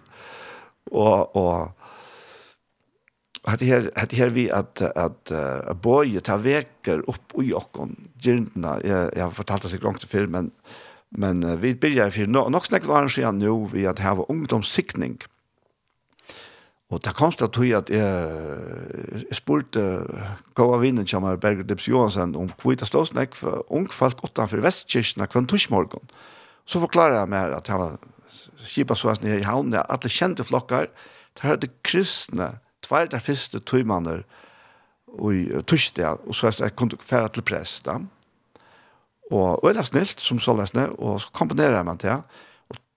[0.91, 1.71] Og, og
[3.43, 8.79] hade här hade här vi att att uh, boy ta veker upp i jokon gintna
[8.83, 10.51] jag jag har fortalt det så långt till men
[11.09, 15.11] men uh, vi börjar för no, nog snäckt var nu vi att ha ungdomssiktning.
[15.11, 15.38] Mm
[16.89, 17.45] Og det kom til
[17.77, 17.99] at jeg,
[19.29, 19.81] jeg spurte
[20.57, 24.23] gode vinnen som er Berger Dips Johansen om hvor det stod snakk for unge folk
[24.25, 26.09] utenfor Vestkirsten hver torsmorgon.
[26.65, 27.99] Så forklarer jeg meg at jeg var
[28.65, 30.89] kjipa så her i havnen, at alle kjente flokkar,
[31.37, 34.25] det hørte kristne, tvær der første tøymaner,
[35.09, 37.85] og torsdag, og så jeg kunne fære til prest.
[37.85, 37.97] Da.
[39.31, 42.21] Og, og det er snilt, som så lesne, og så komponerer jeg meg til, ja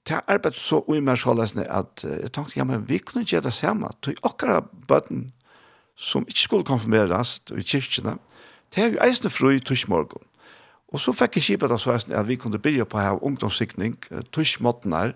[0.09, 2.98] det er arbeidet så ui mer så uimersjålesende at uh, jeg tenkte, ja, men vi
[2.98, 3.88] kunne gjøre det samme.
[4.05, 5.32] Det er akkurat bøten
[5.96, 8.16] som ikke skulle konfirmeres i kyrkene,
[8.74, 10.24] det er jo eisende fru i tushmorgon.
[10.92, 13.96] Og så fikk jeg kjipet så eisende at vi kunne begynne på å ha ungdomssikning,
[14.32, 15.12] tushmåten her,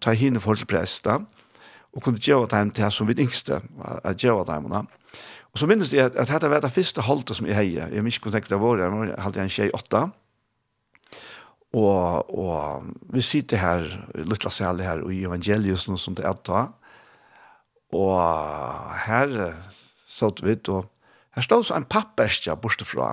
[0.00, 1.18] ta henne for til presta,
[1.92, 3.60] og kunne gjøre dem til som vi yngste,
[4.04, 4.70] at gjøre dem.
[5.50, 7.90] Og så minnes jeg at dette var det første holdet som jeg heier.
[7.90, 10.06] Jeg minns ikke kunne tenke det var, jeg hadde en tjej åtta,
[11.76, 16.64] Og, og vi sitter her, lytla særlig her i evangelius nå som det er da.
[17.94, 19.34] Og her
[20.10, 20.88] satt vi, og
[21.36, 23.12] her stod så en papperstja bortefra.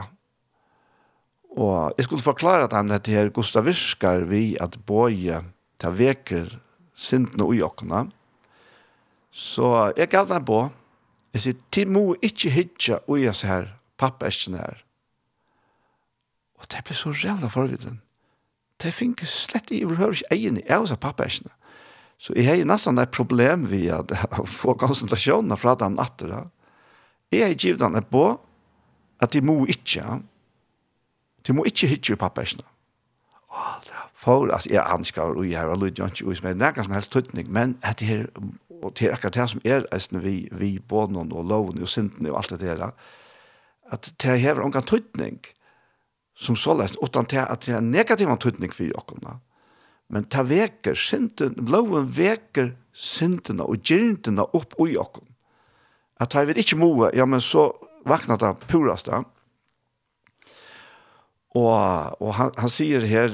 [1.58, 5.41] Og jeg skulle forklare at han dette her, Gustav Virskar, vi at bøye
[5.82, 6.49] ta veker
[6.97, 8.08] sintene og jokkene.
[9.32, 10.68] Så jeg gav den på.
[11.34, 14.82] Jeg sier, ti må ikke hitje og jeg ser her, papperstjen her.
[16.58, 17.86] Og det ble så rævla forvidt
[18.84, 21.53] det fikk slett i overhøver ikke egen i av seg pappersene.
[22.17, 24.13] Så jeg har nesten et problem ved at
[24.49, 26.49] få konsentrasjonen fra den natten.
[27.32, 28.25] Jeg har givet den på
[29.21, 30.21] at de må ikke,
[31.47, 32.65] de må ikke hitte i pappersene.
[33.53, 36.67] Åh, det for, altså, jeg anskar og jeg har lyst til å ikke, men det
[36.67, 38.23] er som helst tøtning, men at det er,
[38.82, 42.28] og det er akkurat det som er, eisen, vi, vi bånen og loven og synden
[42.32, 42.89] og alt det der,
[43.93, 45.38] at det er hever ungen tøtning,
[46.38, 49.39] som så lest, utan til at det er negativ antydning for jag
[50.09, 55.19] Men ta veker synden, loven veker syndene og gyrndene opp i oss.
[56.19, 57.71] At ta vet ikke moe, ja, men så
[58.05, 59.23] vakna det purast da.
[61.55, 63.33] Og, og han, han sier her,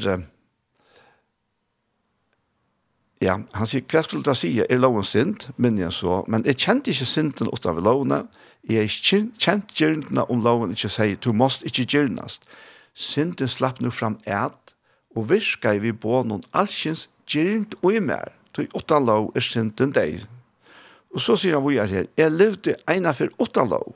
[3.24, 6.60] ja, han sier, hva skulle det si, er loven synd, men jeg så, men jeg
[6.60, 8.24] kjente ikke synden utenfor lovene,
[8.70, 12.48] jeg kjente gyrndene om loven ikke sier, du måst ikke gyrnast
[12.94, 14.74] synden slapp nu fram et,
[15.16, 18.32] og virka i vi bånen allsins gyrnt og i mer.
[18.54, 20.24] Tog åtta lov er sinten deg.
[21.14, 23.94] Og så sier han vi er her, jeg levde eina for åtta lov,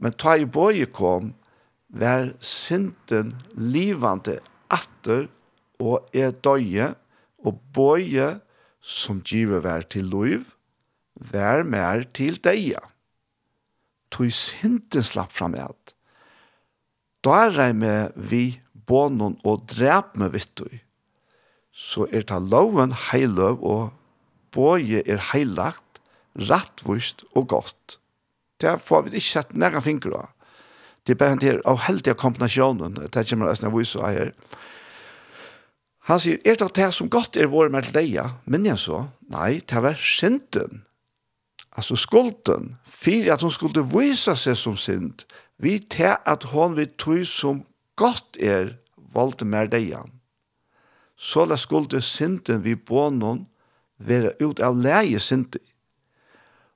[0.00, 1.32] men ta i båje kom,
[1.88, 4.38] vær sinten livande
[4.72, 5.28] atter
[5.80, 6.92] og er døye,
[7.44, 8.38] og båje
[8.80, 10.44] som giver vær til lov,
[11.32, 12.76] vær mer til deg.
[14.12, 15.93] Tog synden slapp fram et,
[17.24, 18.44] da er jeg med vi
[18.86, 20.80] bånen og drep med vittøy,
[21.74, 23.92] så er det loven heiløv og
[24.54, 26.00] båje er heilagt,
[26.34, 27.98] rattvist og godt.
[28.60, 30.30] Det får vi ikke sett nære fingre av.
[31.04, 34.32] Det er bare en del av heldige kombinasjonen, det kommer jeg å vise her.
[36.08, 38.16] Han sier, er det det som godt er vår med deg?
[38.44, 40.82] Men jeg så, nei, det var synden.
[41.74, 45.24] Altså skulden, for at hun skulle vise seg som synd,
[45.62, 47.62] Vi til at hon vi tog som
[47.96, 48.74] godt er
[49.14, 50.10] valgte mer deian.
[51.16, 53.44] Så la skulde synden vi bånon
[54.02, 55.62] være ut av leie synden.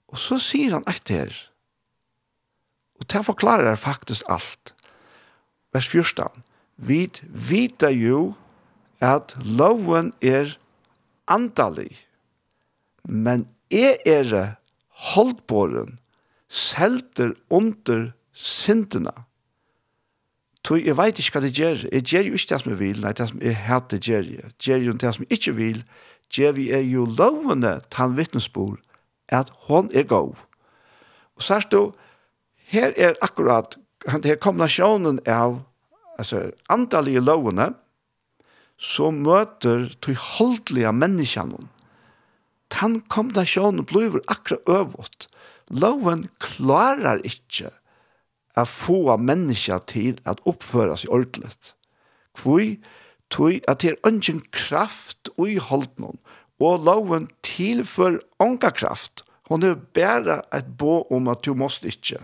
[0.08, 1.34] Og så sier han etter.
[2.98, 4.72] Og det forklarer faktisk alt.
[5.74, 6.44] Vers 14.
[6.78, 7.08] Vi
[7.50, 8.32] vet jo
[9.04, 10.54] at loven er
[11.28, 11.92] andalig,
[13.04, 14.54] men er er
[15.12, 15.98] holdbåren,
[16.48, 19.14] selter under syndene.
[20.64, 21.86] Tog, jeg vet ikke hva det gjør.
[21.92, 24.28] Jeg gjør jo ikke det som jeg vil, nei, det som jeg hater gjør.
[24.34, 25.80] Jeg gjør jo det som jeg ikke vil.
[26.34, 28.78] Gjør vi er jo lovende til en vittnesbord
[29.32, 30.36] at hon er god.
[31.36, 31.82] Og så er det
[32.68, 35.60] her er akkurat, her kombinasjonen av
[36.18, 37.72] altså, antallige lovene,
[38.78, 41.64] som møter til holdelige menneskene.
[42.74, 45.28] Den kombinasjonen blir akkurat øvått.
[45.70, 47.72] Loven klarer ikke
[48.58, 51.74] er få mennesker til at oppføre seg ordentligt.
[52.38, 52.78] Kvoi,
[53.30, 56.18] tog at det er ønsken kraft og i noen,
[56.58, 59.22] og loven tilfør anka kraft.
[59.48, 62.18] Hon er bare et bo om at du måst ikke.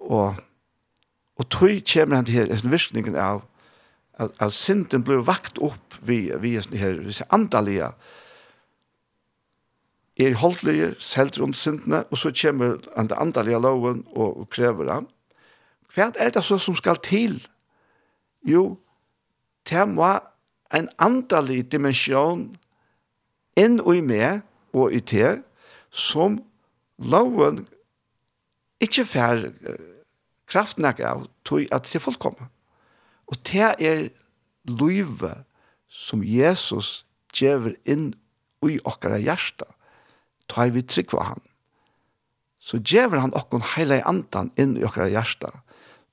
[0.00, 0.34] Og,
[1.36, 3.44] og tog kommer han til her, virkningen av
[4.18, 7.92] at, at synden blir vakt opp vi, vi, her, vi andalige,
[10.18, 15.08] er holdlige, selter om syndene, og så kommer den andalige loven og, og krever ham.
[15.94, 17.38] Hva er det så som skal til?
[18.42, 18.78] Jo,
[19.70, 20.10] det må
[20.74, 22.48] en andalig dimensjon
[23.56, 24.42] inn og i meg
[24.76, 25.38] og i te,
[25.90, 26.38] som
[26.98, 27.64] loven
[28.84, 29.48] ikke fær
[30.48, 32.50] kraften av, tog at det er fullkommen.
[33.28, 34.08] Og det er
[34.68, 35.44] livet
[35.88, 37.04] som Jesus
[37.34, 38.12] gjør inn
[38.66, 39.68] i okkara hjertet
[40.48, 41.40] ta vi trygg for han.
[42.58, 45.52] Så djever han okkon heile andan inn i okkara hjärsta.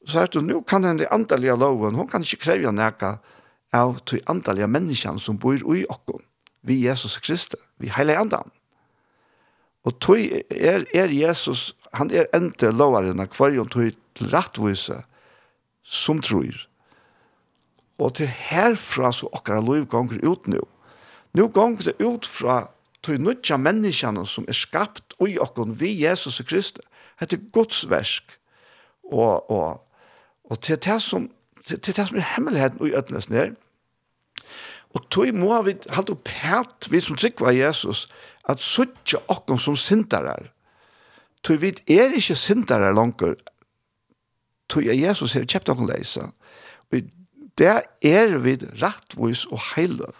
[0.05, 3.17] Så er det, nu kan den andalige loven, hon kan ikke kreve neka
[3.73, 6.21] av de andalige menneskene som bor i okkon,
[6.61, 8.51] vi Jesus Kristus, vi heile andan.
[9.85, 15.01] Og tog er, er Jesus, han er ente lovaren av og tog til rettvise
[15.83, 16.55] som tror.
[18.01, 20.61] Og til herfra så okkara lov gonger ut nu.
[21.33, 22.65] Nu gonger det ut fra
[23.05, 26.85] tog nødja menneskene som er skapt i okkon vi Jesus og Kristus.
[27.19, 28.39] Det er Guds versk.
[29.05, 29.85] Og, og,
[30.49, 31.29] og til det som,
[31.65, 33.53] til, til det som er hemmeligheten i ødnes her,
[34.95, 38.05] Og tog må vi halte opp hætt, vi som trykva Jesus,
[38.47, 40.47] at suttje okkon som syndarar.
[41.43, 43.35] Tog vi er ikke syndarar langer,
[44.71, 46.29] tog jeg Jesus her kjøpt okkon leisa.
[46.91, 47.11] Og
[47.59, 47.75] det
[48.07, 50.15] er vi rettvis og heiløv.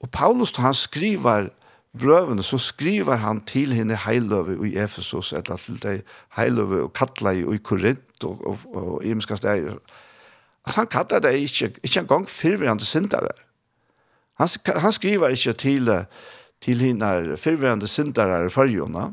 [0.00, 1.50] Og Paulus, han skriver,
[1.98, 6.02] brøvene, så skriver han til henne heiløve i Efesos, eller til de
[6.36, 9.78] heiløve og kattla i Korint og, og, og, og imeskasteier.
[10.66, 13.34] Altså han kallar det ikke, ikke engang fyrverande syndere.
[14.36, 15.90] Han, han skriver ikke til,
[16.60, 19.10] til henne fyrverande syndere i fyrjona.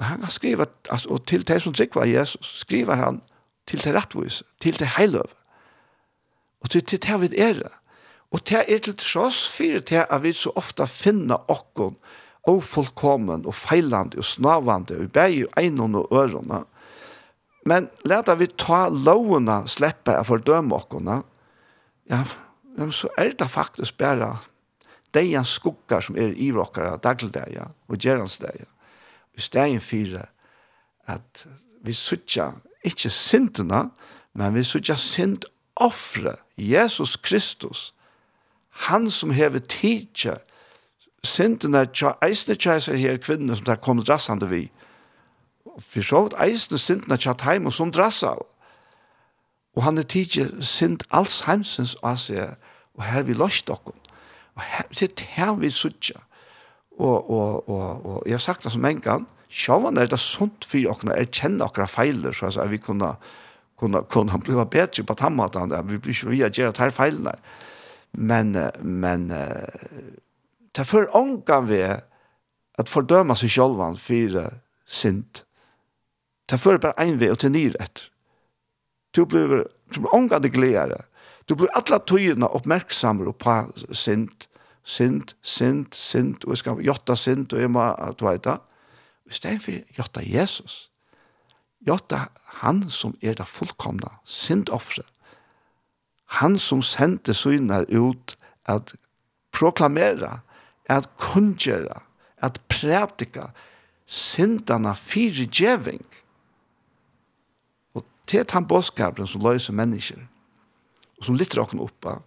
[0.00, 3.22] Han skriver, altså, og til de som trykva Jesus, skriver han
[3.66, 5.34] til de rettvis, til de heiløve.
[6.60, 7.72] Og til, til det vi er det.
[8.30, 11.96] Og det er til tross for det at vi så ofta finner okken
[12.48, 16.62] og fullkommen og feilande og snavande og bæg og einon og ørene.
[17.66, 21.20] Men leta vi ta lovene slippe av fordøme okkene,
[22.10, 22.22] ja,
[22.94, 24.38] så er det faktisk bare
[25.14, 28.66] de skuggar som er i råkere dagligdag ja, og gerransdaga.
[29.34, 30.22] I stedet for
[31.10, 31.46] at
[31.82, 32.52] vi sutja
[32.86, 33.90] ikke syndene,
[34.34, 35.44] men vi sutja synd
[35.76, 37.90] offre Jesus Kristus
[38.88, 40.38] han som hever tidsa
[41.26, 44.62] syndene tja eisne tjeiser her kvinnene som der kom drassande vi.
[45.78, 48.36] For så vidt eisne syndene tja teim som drassa.
[49.76, 52.56] Og han er tidsa synd alls heimsens og seg,
[52.96, 53.96] og her vi lost okkom.
[54.56, 56.18] Og her, det er her vi sutja,
[57.00, 60.66] Og, og, og, og jeg har sagt det som en gang, sjåvan er det sunt
[60.68, 63.14] for okna, er kjenne okra feiler, så at vi kunne,
[63.80, 67.32] kunne, kunne bli bedre på tammatan, vi blir ikke vi å gjøre tar feilene
[68.10, 69.28] men, men
[70.72, 71.96] ta för for ångan vi
[72.78, 74.54] att fördöma sig själva för
[74.86, 75.38] synd.
[76.46, 78.00] Ta för bara en vi och till nyrätt.
[79.10, 79.48] Du blir,
[79.84, 81.02] du blir ångan det gledere.
[81.44, 84.46] Du blir alla tøyene uppmärksamma på synd.
[84.84, 86.44] Synd, synd, synd.
[86.44, 88.56] og jeg skal jotta synd og jeg må at veita.
[89.26, 90.90] I stedet for jotta Jesus.
[91.86, 92.28] Jotta
[92.60, 94.70] han som er det fullkomna, sint
[96.38, 98.36] han som sendte synar ut
[98.70, 98.94] at
[99.54, 100.40] proklamera,
[100.86, 102.02] at kungjera,
[102.38, 103.50] at prætika
[104.06, 106.04] syndana fyrir djeving.
[107.94, 110.22] Og til han bådskapen som løser mennesker,
[111.18, 112.20] og som litter okken oppa,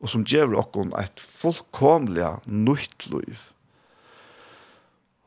[0.00, 3.36] og som djever okken et fullkomlig nytt liv.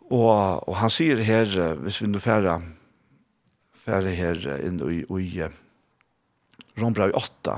[0.09, 1.49] Og, og han sier her,
[1.81, 2.59] hvis vi nu færre,
[3.85, 5.49] færre her inn i, i
[6.77, 7.57] Rombrau 8,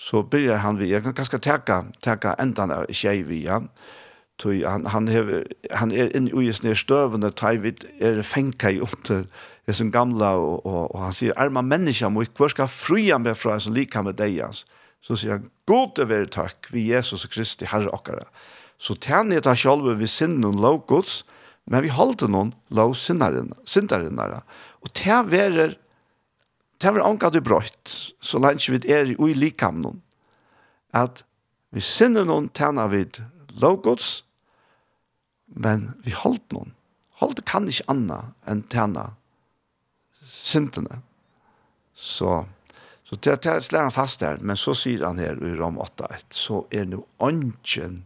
[0.00, 3.62] så börjar han vi jag kan ganska täcka täcka ändan av tjej vi ja.
[4.36, 8.80] Tog han han hever, han är in i just ner stövande tajvit är fänka i
[8.80, 9.26] under
[9.64, 13.38] är som gamla och, och, och han säger man människa må kvar ska fria med
[13.38, 14.66] från så lika med dig alltså
[15.00, 18.08] så säger han god över tack vi Jesus Kristi herre och
[18.78, 21.24] så tänjer ta själva vi synden gods
[21.64, 24.40] men vi håller någon lov syndaren syndaren där
[24.82, 25.78] och det verer
[26.80, 30.00] det var anka du brøtt, så langt vi er i likamnen,
[30.96, 31.24] at
[31.70, 33.04] vi sinner noen tjener vi
[33.60, 34.22] logos,
[35.46, 36.72] men vi holdt noen.
[37.20, 39.12] Holdt kan ikke anna enn tjener
[40.24, 41.02] sintene.
[41.94, 42.46] Så,
[43.04, 46.08] så det, det slår han fast der, men så sier han her i Rom 8,
[46.32, 48.00] så er nå ånden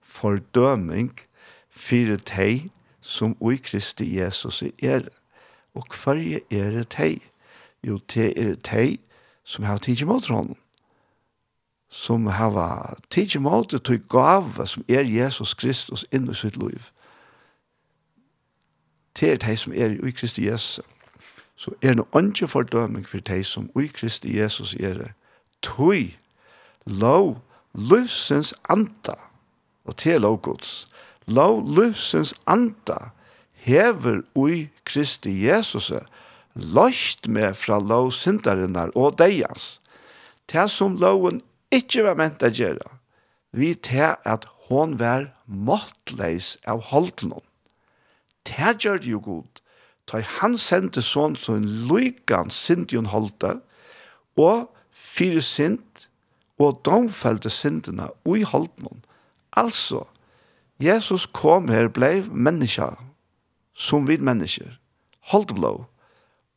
[0.00, 1.12] fordøming
[1.68, 2.70] for deg
[3.04, 5.10] som ui Kristi Jesus er.
[5.76, 7.20] Og hver er det deg?
[7.86, 8.98] Jo, det er de
[9.44, 10.56] som har tidsi mot honom.
[11.88, 16.80] Som har tidsi mot det til gave som er Jesus Kristus inn i sitt liv.
[19.20, 20.80] Det er de som er i Kristi Jesus.
[21.56, 25.12] Så er det ikke fordøming for de som i Kristi Jesus er det.
[25.62, 26.10] Tøy,
[26.86, 27.38] lov,
[27.74, 29.14] løsens anta.
[29.84, 30.88] Og til lov gods.
[31.26, 32.96] Lov, løsens anta
[33.52, 36.04] hever ui Kristi Jesus er
[36.54, 39.78] løst med fra lov syndarinnar og deians.
[40.50, 41.42] Det som loven
[41.74, 42.86] ikkje var ment å gjøre,
[43.54, 47.46] vi til at hon var måttleis av holden hon.
[48.44, 49.60] Det gjør det jo god.
[50.10, 53.56] Da han sendte sånn som en lykan sindjon holde,
[54.36, 56.08] og fire sint,
[56.60, 59.00] og domfelte syndene ui holden hon.
[59.58, 60.04] Altså,
[60.82, 62.92] Jesus kom her, blei menneska,
[63.74, 64.76] som vid mennesker,
[65.32, 65.86] holdt blå,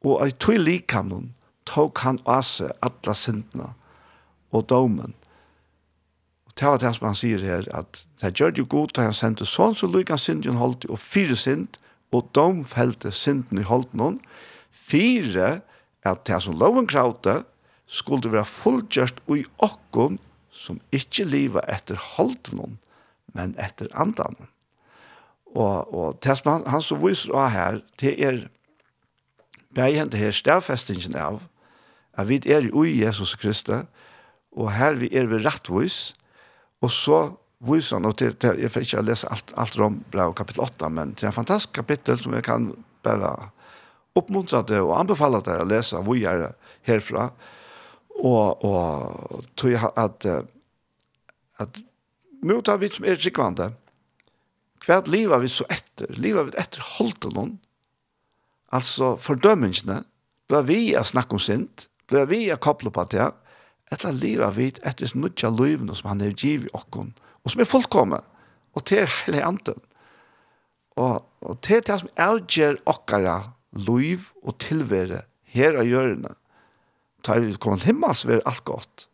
[0.05, 1.31] Og ei tøy likanon
[1.67, 2.45] tok han av
[2.85, 3.69] atla alle
[4.55, 5.13] og domen.
[6.47, 9.07] Og det var det som han sier her, at det gjør det jo godt da
[9.09, 11.77] han sendte sånn, så lykke han synden holdt og fire synd,
[12.15, 14.21] og dom felte synden i holdt noen.
[14.71, 15.59] Fire,
[16.07, 17.41] at det som loven kravte,
[17.87, 20.19] skulle være fullgjørst og i okken
[20.51, 22.77] som ikke livet etter holdt noen,
[23.35, 24.35] men etter andan.
[25.53, 28.39] Og, og det som han, han så viser av her, det er
[29.77, 31.41] bæg hent her stavfestingen av,
[32.17, 33.85] at vi er i Jesus Kristus,
[34.57, 36.15] og her vi er ved rettvis,
[36.81, 37.19] og så
[37.67, 40.89] viser han, og til, til, jeg får ikke lese alt, alt om bra kapittel 8,
[40.93, 42.71] men det er en fantastisk kapittel som jeg kan
[43.05, 43.49] bare
[44.17, 46.55] oppmuntre til og anbefale til å lese hvor jeg er
[46.89, 47.29] herfra,
[48.17, 50.25] og, og tror jeg at,
[51.61, 51.81] at
[52.45, 53.71] mot av vi som er sikkvande,
[54.85, 57.57] hva livet vi så etter, livet vi etter holdt noen,
[58.77, 60.01] altså fordømmingene,
[60.47, 63.27] ble vi å snakke om sint, ble vi å koble på det,
[63.91, 67.13] etter livet vi etter nødja løyvene som han er givet okken,
[67.43, 68.21] og som er fullkomne,
[68.75, 69.79] og til hele anden.
[70.97, 73.37] Og, og til det som avgjør okkara
[73.77, 75.23] løyv og tilvære
[75.53, 76.35] her av hjørnet,
[77.27, 79.07] er vi kommet til himmels, vil alt godt.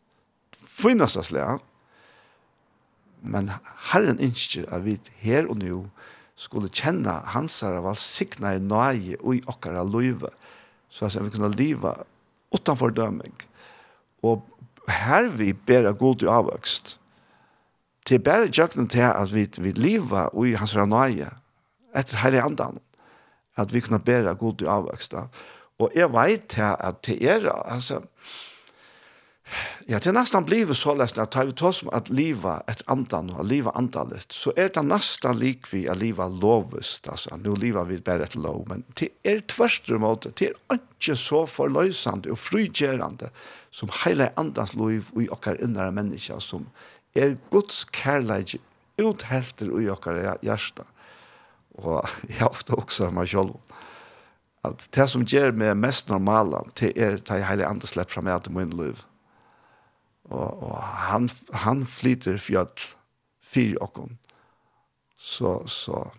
[0.69, 1.63] Fynnast det slik,
[3.23, 3.49] Men
[3.89, 5.85] Herren innskjer at vi her og nå
[6.35, 10.31] skulle kjenne hans herre var sikna i nøye og i okkara løyve,
[10.89, 11.95] så at vi kunne leva
[12.53, 13.33] utanfor døming.
[14.23, 14.41] Og
[14.89, 16.99] her vi ber av god i avvøkst.
[18.05, 21.29] til bare jøkken til at vi, vi lever og i hans herre nøye,
[21.95, 22.79] etter hele andan,
[23.55, 25.13] at vi kunne bæra god i avvøkst.
[25.79, 28.01] Og jeg vet at det er, altså,
[29.83, 33.33] Ja, det er nesten blivet så lest at vi tar som at livet et andan
[33.35, 37.89] og livet andalet, så er det nesten lik vi at livet lovest, altså, nå livet
[37.89, 42.39] vi bare et lov, men det er tverstre måte, det er ikke så forløsende og
[42.39, 43.33] frygjerende
[43.75, 46.69] som hele andans lov i okkar innere mennesker, som
[47.13, 48.55] er Guds kærleik
[49.01, 50.87] uthelter i okkar hjärsta.
[51.83, 53.57] Og jeg ofte også meg selv
[54.63, 58.45] at det som gjør meg mest normalen, det er det hele andre slett fra meg
[58.45, 58.95] til min liv.
[58.95, 59.12] Mm
[60.33, 62.71] og, og han, han flyter fjall
[63.53, 64.17] fyr okkon.
[65.17, 66.09] Så, så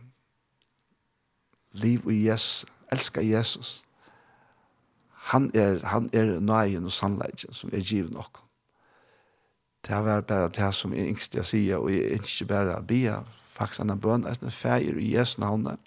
[1.77, 3.83] liv i Jesus, elsker Jesus.
[5.35, 8.41] Han er, han er nøyen og sannleggen som er givet nok.
[9.85, 13.03] Det var bare det som jeg yngste jeg sier, og jeg ikke bare be
[13.55, 15.79] faktisk en bøn, at jeg feir i Jesu navnet,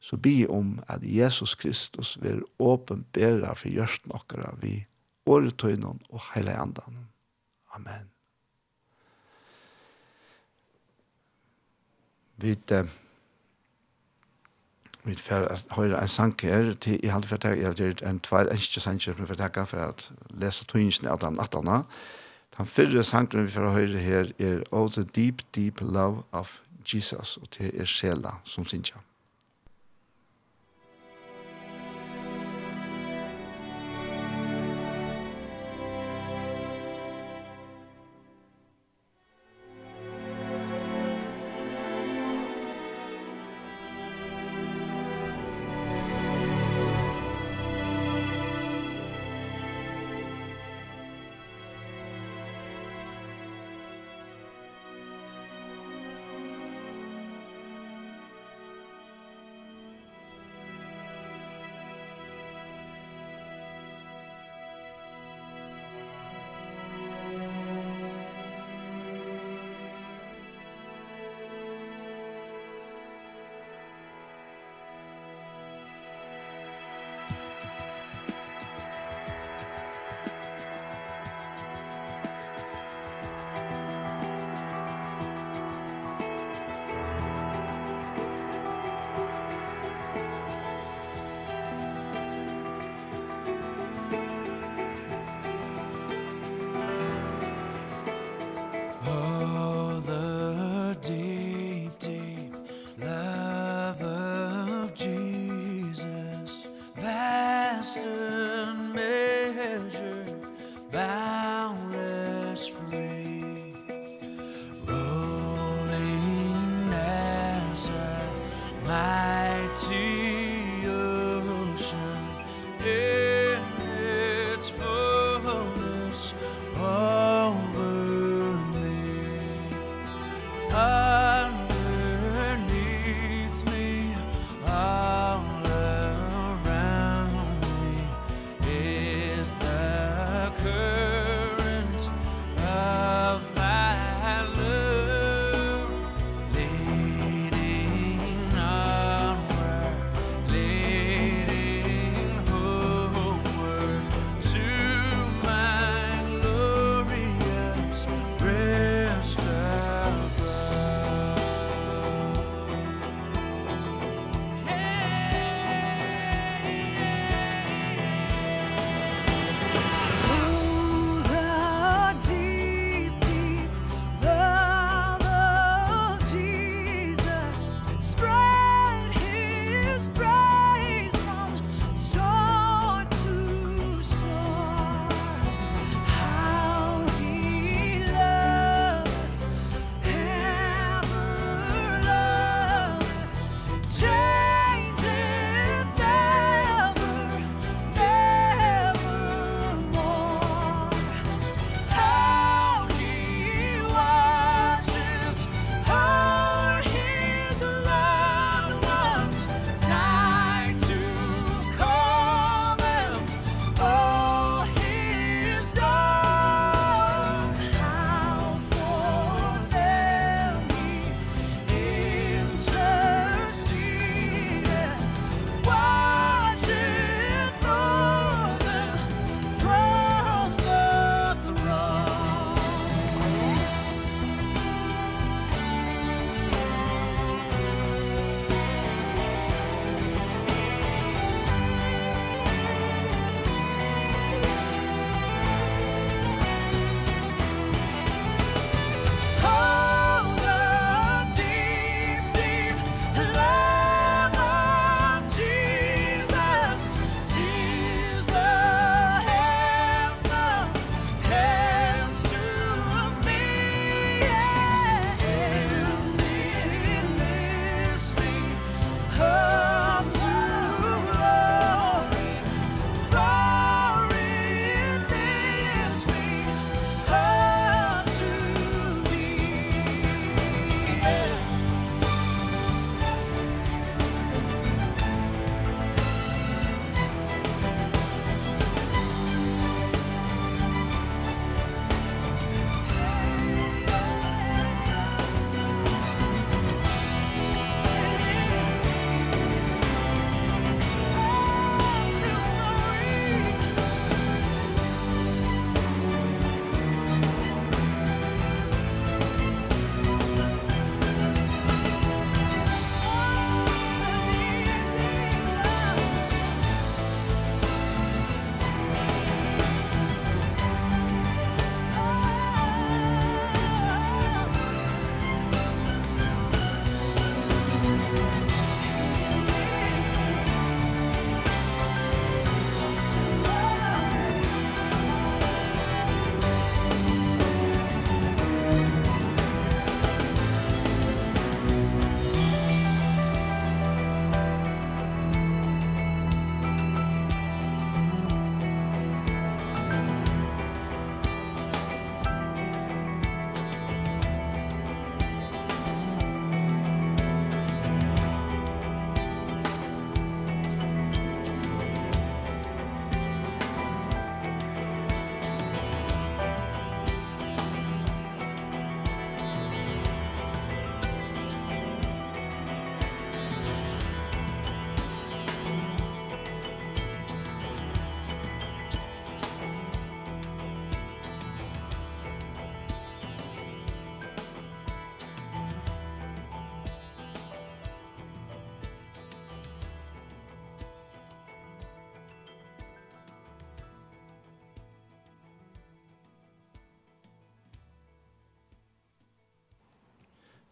[0.00, 4.86] så be om at Jesus Kristus vil åpenbære for gjørsten okkara vi
[5.26, 7.07] åretøynen og hele andan.
[7.78, 8.10] Amen.
[12.36, 12.56] Vi
[15.04, 18.50] vi får høyre en sang her til i halv for tag jeg gjør en tvær
[18.52, 21.82] eneste sang som for tag for at lese tøynsen av den attana.
[22.58, 27.36] Den fyrre sangen vi får høyre her er «Oh, the deep, deep love of Jesus»
[27.36, 29.07] og til er sjela som synger.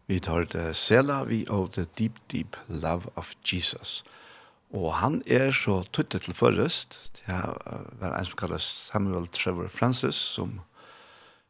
[0.07, 4.03] Vi tar det Sela, vi av The Deep Deep Love of Jesus.
[4.71, 6.95] Og han er så tuttet til forrest.
[7.19, 7.35] Det
[7.99, 10.61] var en som kalles Samuel Trevor Francis, som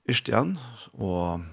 [0.09, 0.57] Yrstian,
[0.93, 1.45] og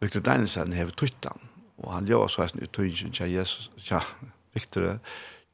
[0.00, 0.92] Victor Danielsen hever
[1.24, 1.40] han.
[1.78, 4.00] Og han gjør så en uttøyning til Jesus, ja,
[4.52, 4.98] Victor,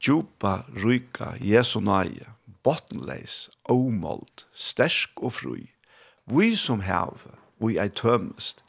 [0.03, 2.27] djupa, ryka, Jesu nøye,
[2.63, 5.57] bottenleis, omold, stersk og fru,
[6.27, 8.65] vi som heve, vi er tømest,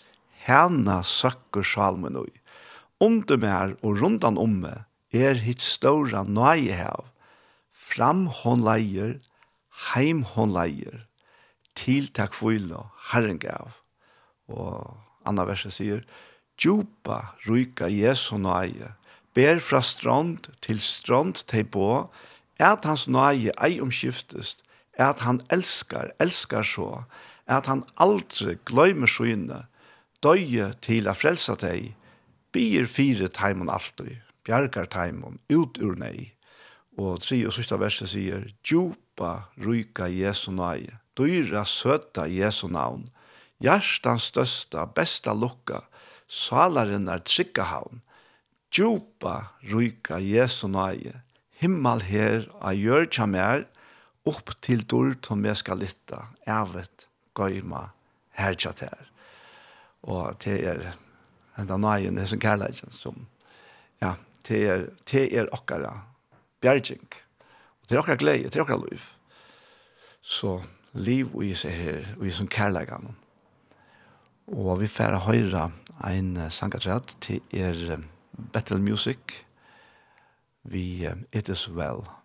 [0.46, 2.32] hana søkker salmen ui.
[3.02, 7.08] Under mer og rundan omme er hitt ståra nøye hev.
[7.72, 9.20] Fram hon leier,
[9.92, 11.06] heim hon leier,
[11.76, 13.74] til takk fyla, herren gav.
[14.52, 16.04] Og anna verset sier,
[16.62, 18.94] Djupa ryka Jesu nøye,
[19.34, 21.88] ber fra strand til strand til på,
[22.62, 24.62] at hans nøye ei omskiftest,
[24.94, 27.04] at han elskar, elskar så,
[27.50, 29.64] at han aldri gløymer søgne,
[30.22, 31.92] døye til a frelsa deg,
[32.54, 36.32] bier fire taimon alltid, bjargar taimon, ut ur nei.
[37.00, 43.08] Og tre og sista verset sier, djupa ryka Jesu nøye, dyra søta Jesu navn,
[43.64, 45.86] hjertans størsta, besta lukka,
[46.28, 48.02] salaren er trygga havn,
[48.72, 51.22] djupa ryka Jesu nøye,
[51.62, 53.66] himmel her a gjørtja mer,
[54.28, 57.08] opp til dår som jeg skal lytta, evet,
[57.38, 57.88] gøyma,
[58.38, 59.11] herja ter
[60.04, 60.84] og det er
[61.60, 63.26] enda nøyen, det er som kærleggen som,
[64.02, 64.16] ja,
[64.48, 65.94] det er, det er okkara
[66.62, 67.08] bjergjeng,
[67.82, 69.10] og det er okkara glede, det er okkara liv.
[70.22, 70.60] Så
[70.94, 73.16] liv og i seg her, og i som kærleggen.
[74.52, 75.70] Og vi får høyre
[76.10, 78.02] en sangatræt til er
[78.54, 79.46] Battle Music,
[80.64, 82.21] vi It Is Well.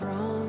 [0.00, 0.39] throne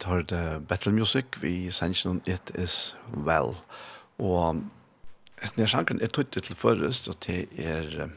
[0.00, 3.54] tar det battle music, vi sender noen It Is Well.
[4.20, 4.62] Og
[5.40, 8.10] denne sjanken er tøyt til først, og det er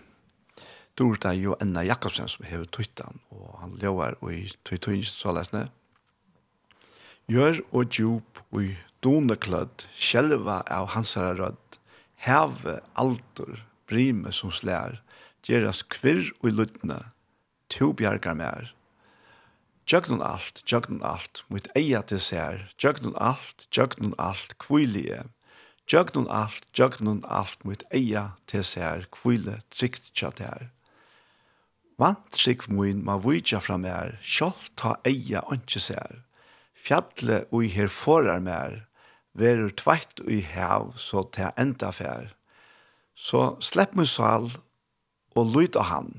[0.98, 5.68] Dorta Joanna Jakobsen som hever tøytan, og han lever i tøytøyning så lesne.
[7.32, 11.80] Gjør og djup og doneklødd, sjelva av hansara rødd,
[12.24, 15.00] heve altor, brime som slær,
[15.44, 17.00] gjeras kvirr og i lutne,
[17.74, 18.72] to bjergar mer,
[19.84, 25.26] Jøgnun alt, jøgnun alt, mot eia til sær, jøgnun alt, jøgnun alt, kvilige.
[25.92, 30.70] Jøgnun alt, jøgnun alt, mot eia til sær, kvile, trygt tja der.
[32.00, 36.24] Vant trygg moin ma vujja fra mer, kjolt ta eia ønske sær.
[36.74, 38.86] Fjallet ui her forar mer,
[39.36, 42.32] verur tveitt ui hev, så ta enda fær.
[43.16, 44.50] Så slepp musal
[45.36, 46.10] og luit av han,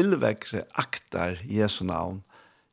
[0.00, 2.24] illvekre aktar Jesu navn,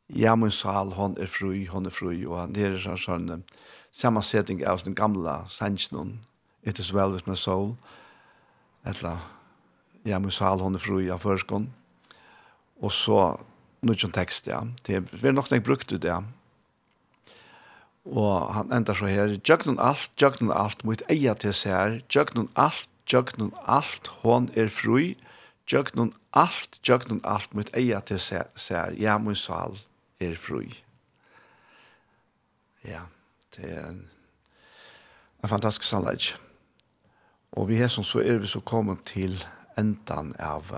[0.07, 3.43] ja, min sal, hon er fri, hon er fri, og han er sånn sånn
[3.91, 6.19] sammansetning av den gamla sannsjonen,
[6.63, 7.75] it is well with my soul,
[8.85, 9.17] etla,
[10.05, 11.69] ja, min sal, hon er fri, av førskon,
[12.79, 13.37] og så,
[13.83, 16.21] nødgjøn tekst, ja, det er nok nek brukt ut, ja,
[18.07, 22.87] og han endar så her, jøgnun alt, jøgnun alt, mot eia til sær, jøgnun alt,
[23.11, 25.17] jøgnun alt, hon er fri,
[25.67, 29.75] jøgnun alt, jøgnun alt, mot eia til sær, her, ja, min sal,
[30.20, 30.72] er fri.
[32.88, 33.05] Ja,
[33.55, 34.03] det er en,
[35.43, 36.34] en fantastisk sannleik.
[37.57, 39.39] Og vi er som så er vi så kommet til
[39.78, 40.72] endan av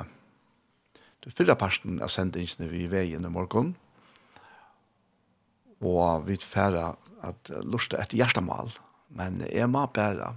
[1.20, 3.74] det fyrre parten av sendingsene vi er veien i morgen.
[5.84, 6.94] Og vi færre
[7.28, 8.72] at lusta et hjertemål,
[9.16, 10.34] men jeg må bære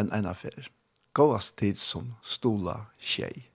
[0.00, 0.70] en ene affær.
[1.12, 3.51] Gåast tid som stola tjej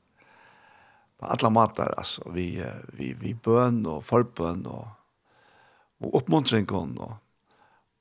[1.18, 2.64] på alla matar alltså vi
[2.94, 4.88] vi vi bön och förbön och
[6.00, 7.14] och uppmuntring kon och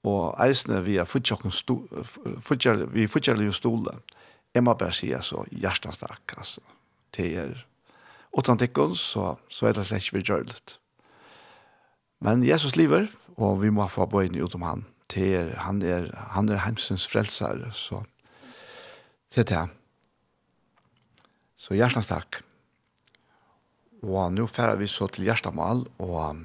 [0.03, 1.51] och eisne vi är futjocken
[2.43, 3.95] futjar vi futjar ju stola
[4.53, 6.61] Emma Bersia så hjärtans tack alltså.
[7.11, 7.67] Till er
[8.39, 10.81] utan tecken så så är det släck vi görligt
[12.19, 14.85] men Jesus lever och vi måste få bön utom han.
[15.07, 18.05] Till er, han är han är hemsens frälsare så
[19.29, 19.69] till det.
[21.57, 22.37] Så hjärtans tack
[24.03, 26.43] Og nå færer vi så til Gjerstamal, og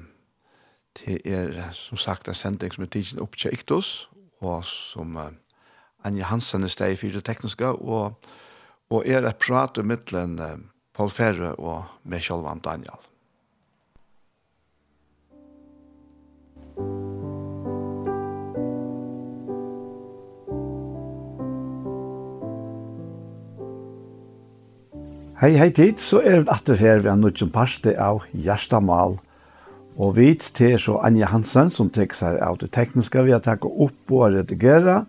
[0.98, 4.08] det er som sagt en sending som er tidsen opp til Iktus,
[4.40, 5.30] og som uh,
[6.04, 8.18] Anja Hansen er steg for det tekniske, og,
[8.90, 10.58] og er et prat om midtelen uh,
[10.96, 13.08] Paul Ferre og med Kjolvan Daniel.
[16.74, 17.11] Thank.
[25.42, 29.16] Hei, hei tid, så er vi atter her ved en nødgjøn parste av Gjerstamal.
[29.98, 33.64] Og vi til så Anja Hansen, som tek seg av det tekniske vi har tatt
[33.66, 35.00] opp og redigere,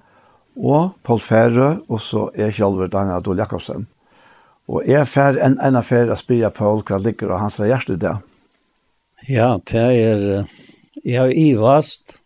[0.58, 3.86] og Paul Færø, og så er Kjolver Daniel Adol Jakobsen.
[4.66, 8.16] Og er fer en en affær å spille Paul hva ligger og hans hjerte det.
[9.30, 10.26] Ja, det er...
[11.04, 12.18] Jeg har ivast.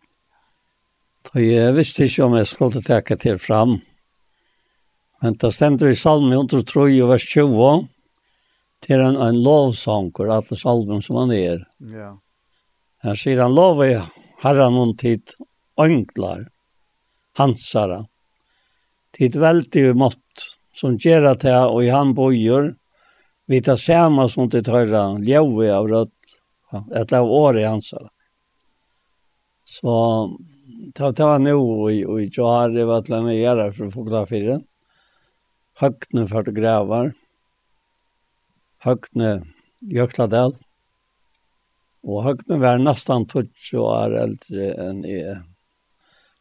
[1.36, 3.82] Og jeg visste ikke om jeg skulle takke til fram.
[5.20, 7.88] Men det stender i salmen 103, vers 20.
[8.80, 11.68] Det är en, en lovsång för alla salmen som han er.
[11.78, 12.20] Ja.
[12.98, 14.02] Här sier han lov i
[14.42, 15.22] herren hon tid
[15.78, 16.48] önglar,
[17.38, 18.06] hansara,
[19.18, 22.72] tid veldig mått som gjør at jeg og i han bøyer,
[23.48, 26.34] vi tar samme som det tørre, ljøve av rødt,
[26.96, 28.10] ett av året hansara.
[29.64, 29.94] Så
[30.96, 34.62] ta ta nu och jag har det var jag göra för att få för.
[35.76, 37.04] Högt nu för att grävar.
[37.04, 37.27] Mm
[38.86, 39.30] Høgne
[39.82, 40.54] Jøkladel.
[42.08, 45.40] Og Høgne var nesten 20 år eldre enn jeg.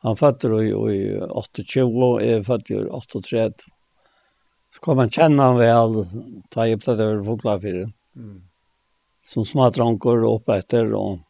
[0.04, 3.72] Han fødte i, i 28, og jeg fødte i 38.
[4.70, 6.02] Så kom han kjenne han vel,
[6.52, 7.94] ta i plett over Foklafyren.
[8.14, 8.42] Mm.
[9.26, 11.24] Som smadranker oppe etter, og,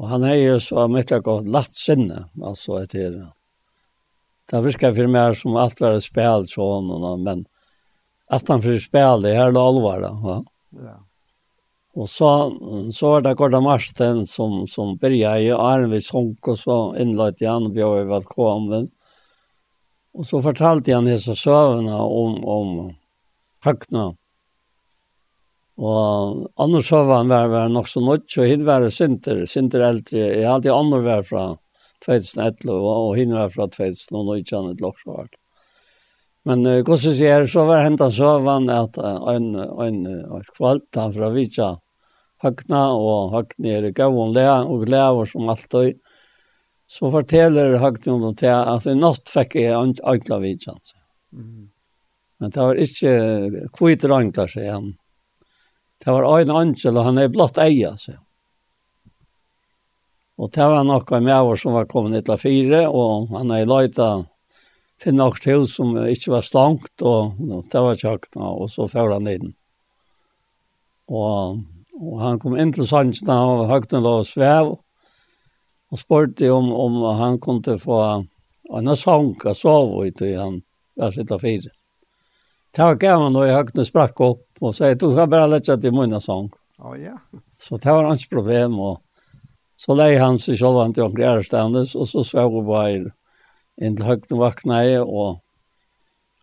[0.00, 3.28] og han er jo så mye godt latt sinne, altså etter det.
[4.52, 6.48] Virker for meg som alt var et spil
[7.22, 7.44] men
[8.32, 10.44] att han för spel det här allvar va.
[10.70, 11.06] Ja.
[11.94, 12.52] Och så
[12.92, 17.66] så var det Gordon Marsten som som började i Arvid Sonk och så inlade han
[17.66, 18.88] och blev välkommen.
[20.14, 22.94] Och så fortalte han dessa sövna om om
[23.60, 24.16] Hackna.
[25.76, 29.80] Og annars så var han var, var nok så nødt, så hinn var Sinter, Sinter
[29.80, 30.18] eldre.
[30.18, 31.44] Jeg hadde andre var fra
[32.04, 35.41] 2011, og hinn var fra 2009, og ikke lokk så hardt.
[36.48, 41.14] Men uh, gos vi sier, så var henta søvann at en, en, en kvalt han
[41.14, 41.76] fra Vitsa
[42.42, 46.00] høgna, og høgna er gavun lea, og lever som alltid.
[46.90, 50.74] Så forteller høgna om det at i natt fikk jeg ankla Vitsa.
[51.32, 51.70] Mm.
[52.42, 54.92] Men det var ikke kvitt røyngla, sier han.
[56.02, 58.26] Det var ein angel, og han er blott eia, sier han.
[60.42, 64.08] Og det var nokka med som var kommet til fire, og han er leita
[65.02, 69.30] finne noe til som ikke var slankt, og det var kjøkkenet, og så fører han
[69.30, 69.52] inn.
[71.10, 71.60] Og,
[71.98, 74.74] og han kom inn til Sandsna, og høgten lå og svev,
[75.92, 78.00] og spurte om, om han kunne få
[78.72, 80.62] en sang og sove ut i han,
[80.96, 81.72] hver sitt av fire.
[82.72, 85.92] Det var gammel når jeg høgten sprakk opp og sier, du skal bare lette til
[85.92, 86.48] min sang.
[86.80, 87.18] Oh, ja.
[87.60, 89.02] Så det var hans problem, og
[89.76, 93.12] så leie han seg selv han til omkring ærestandes, og så svev og bare
[93.80, 95.40] inn til høgten vakna i, og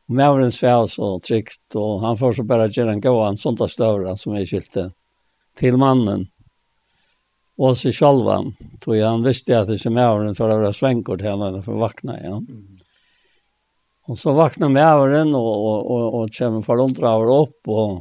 [0.10, 4.48] Mævren svev så trygt, og han får så bare gjøre en gåan søndagsdøvra som er
[4.50, 4.88] skilte
[5.60, 6.24] til mannen.
[7.62, 11.30] Og så sjalvan, tog han visste at det ikke mævren for å være svenkort til
[11.30, 12.48] henne for å vakna igjen.
[12.50, 12.86] Ja.
[14.10, 18.00] Og så vakna mævren og, og, og, og kommer for forundra over opp, og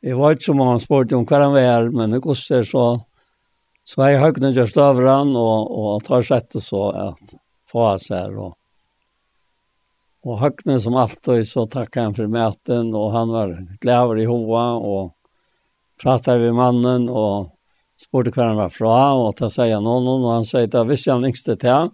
[0.00, 2.86] jeg var ikke som han spurte om hva han var, men det koster så,
[3.84, 7.36] så er jeg høgnet gjør støvran, og, og tar sett og så at
[7.72, 8.58] faser och
[10.28, 14.72] Och høgne som alltid så tackade han för möten och han var glæver i hoa
[14.72, 15.12] och
[16.02, 17.54] pratade med mannen och
[17.96, 21.06] spurte hva han var fra och ta säga han noen, og han sa att hvis
[21.06, 21.90] han yngste til han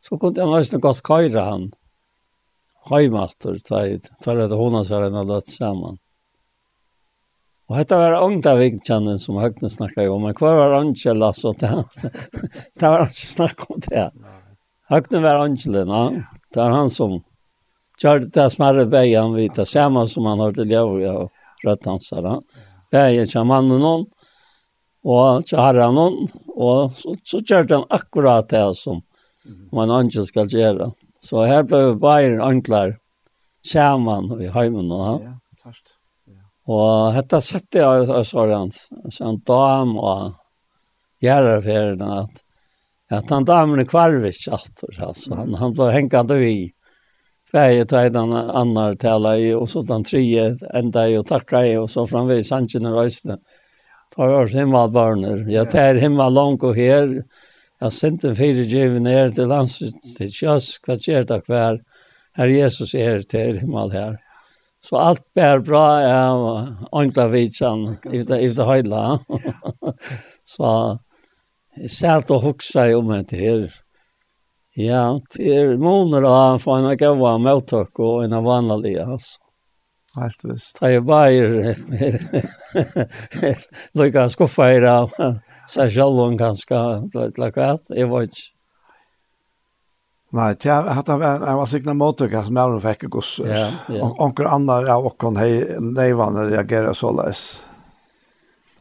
[0.00, 1.70] så kunde han også godt køyre han
[2.90, 5.98] heimatter tid tar det hon så den alla samman.
[7.66, 11.70] Och dette var ångta vikkännen som høgne snackade om men kvar var Angela så det
[12.80, 14.10] var inte snakket om det.
[14.90, 16.04] Høgnen var Angelen, ja.
[16.50, 17.20] Det er han som
[18.00, 21.28] kjørte det smarre beian vid det samme som han hørte hans her.
[21.64, 22.40] rødtanser.
[22.90, 24.06] Beien kjør mannen noen,
[25.04, 26.26] og kjør herren noen,
[26.56, 29.02] og så, så kjørte han akkurat det som
[29.72, 30.90] man angel skal gjøre.
[31.22, 32.96] Så her ble vi Bayern anklar
[33.62, 34.90] sammen i heimen.
[34.90, 35.96] Ja, først.
[36.70, 40.32] Og dette sette jeg, så er det en dam og
[41.22, 42.42] gjerne at
[43.10, 45.34] att han damen kvarvis åter altså.
[45.34, 46.70] han han ble hengende vi
[47.52, 51.76] Färje tog den annar tala i och så den tre enda i och tacka i
[51.76, 53.38] och så framvis han og rösten.
[54.16, 55.36] Tar oss himmelbarner.
[55.36, 55.52] barner.
[55.52, 57.24] Jag tar himmel langt og här.
[57.80, 59.94] Jag sent en fyra given ner till landsut
[60.32, 61.80] Kjøs, hva skjer det hver?
[62.36, 64.18] Her Jesus är till himmel här.
[64.80, 66.02] Så allt bär bra.
[66.02, 69.18] Jag anklar vitsan i det hela.
[70.44, 70.98] så
[71.78, 73.68] Jeg satt og hoksa om det her.
[74.78, 79.40] Ja, det er måneder å ha en gav av møttak og en av vanlig, altså.
[80.18, 80.80] Helt visst.
[80.80, 81.74] Det er bare
[83.98, 85.12] lukka skuffa i av
[85.70, 86.80] seg selv om ganske
[87.38, 88.48] lakvært, jeg var ikke.
[90.34, 93.32] Nei, det er at en var sikkert mottak som jeg var fikk gos.
[93.42, 94.10] Ja, ja.
[94.22, 97.62] Onker andre av okkon hei neivane reagerer såleis.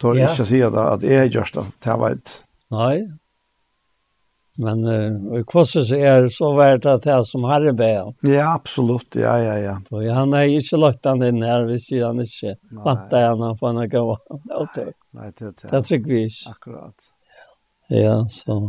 [0.01, 3.07] Tor ikke sier det at jeg gjør det, det var ikke Nei.
[4.59, 8.09] Men uh, i så er så vært at det er som herre ber.
[8.27, 9.15] Ja, absolutt.
[9.15, 9.77] Ja, ja, ja.
[9.91, 13.45] Og ja, han er ikke lagt han inn her, hvis han ikke vant det han
[13.55, 14.27] for han har gått.
[14.51, 15.71] Nei, nei, det er det.
[15.71, 16.51] Det vi ikke.
[16.51, 17.09] Akkurat.
[17.89, 18.59] Ja, så.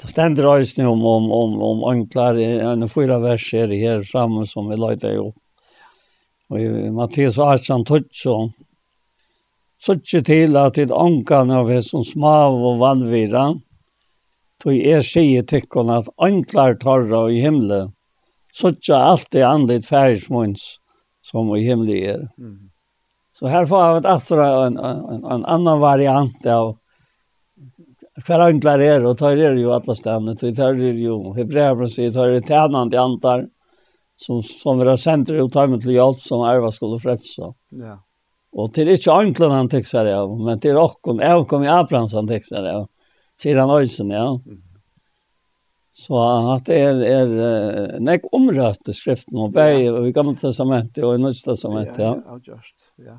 [0.00, 4.78] Det stender også om, om, om, om anklar, en fyra verser her framme som vi
[4.80, 5.30] løyte jo.
[6.50, 8.52] Og i Mattias 18, 12,
[9.80, 13.46] suttje til at det ångan av er som smav og vannvira,
[14.60, 17.86] tog er sige tikkon at anklar torra i himle,
[18.52, 20.76] suttje alt det andlit færismunds
[21.24, 22.26] som i himle er.
[22.36, 22.68] Mm.
[23.32, 26.74] Så her får jeg atra en, en, en annan variant av
[28.26, 32.34] hver anklar er, og tar er jo alle stedene, tar er jo hebreabra sier, tar
[32.34, 33.46] er tænande antar,
[34.20, 37.54] som, som vi har sendt ut til hjelp, som erva skulle frelse.
[37.70, 37.96] Ja.
[38.50, 42.16] Og til ikke anklen han tekstar av, men til er okkon, jeg kom i Abrahams
[42.18, 42.88] han tekstar av,
[43.38, 44.26] sier han øysen, ja.
[46.00, 46.18] Så
[46.54, 51.16] at det er, er nek omrøtt i skriften, og vei, og i gamle testamentet, og
[51.16, 52.14] i nødt testamentet, ja.
[52.18, 53.18] Ja, just, ja.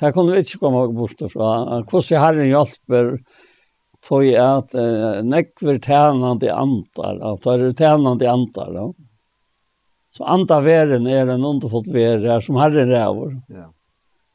[0.00, 1.50] Det kunne vi ikke komme bort fra.
[1.90, 3.10] Hvordan Herren hjelper,
[4.06, 8.86] tog jeg at eh, nekver tænande antar, at det er tænande antar, ja.
[10.10, 13.36] Så antar veren er en underfått veren, som Herren ræver.
[13.52, 13.68] Ja.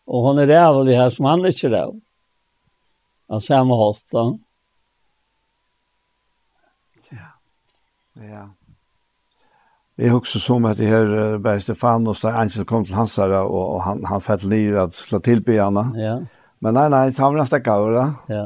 [0.08, 1.96] Og hon er rævlig her som han ikke ræv.
[3.32, 4.38] Han samme holdt han.
[7.12, 7.32] Ja.
[8.22, 8.44] Ja.
[9.98, 13.76] Jeg husker som at det her bare Stefanos, da Angel kom til hans her, og,
[13.76, 15.86] og han, han fett lir at slå til på henne.
[15.98, 16.16] Ja.
[16.60, 17.92] Men nei, nei, han var nesten gav,
[18.30, 18.46] Ja.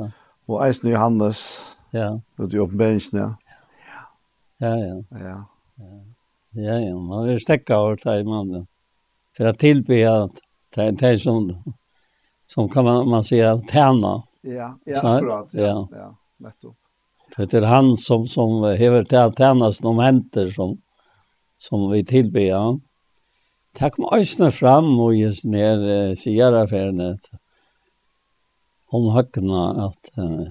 [0.49, 1.39] Og Eisen Johannes,
[1.93, 2.17] ja.
[2.37, 3.29] vet du, åpenberingen, ja.
[4.61, 4.95] Ja, ja.
[5.19, 5.37] Ja.
[6.55, 8.65] Ja, ja, man vil stekke over det i mannen.
[9.37, 10.41] For å tilbe at
[10.75, 11.63] Det, det är som,
[12.45, 14.23] som kan man, man säga tärna.
[14.41, 15.23] Ja, ja Snart?
[15.23, 15.53] akkurat.
[15.53, 15.87] Ja, ja.
[15.91, 16.75] ja nettopp.
[17.37, 20.81] Det är han som, som hever till tärnas de händer som,
[21.57, 22.41] som vi tillber.
[22.41, 22.79] Ja.
[23.79, 27.17] Det kom ösna fram och just ner eh, sigarraffären
[28.87, 30.47] om Högna att eh,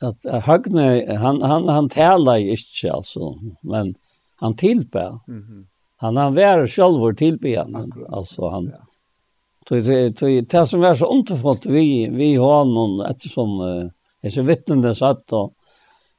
[0.00, 3.94] att Högna han han han talar ju inte alltså men
[4.36, 5.20] han tillber.
[5.26, 5.36] Mhm.
[5.36, 5.66] Mm
[6.00, 8.66] Han han var själv tillbedjan alltså han.
[8.72, 8.84] Ja.
[9.66, 13.60] Tog det det som var så ontfullt vi vi har någon eftersom
[14.22, 15.52] är så vittnande så att då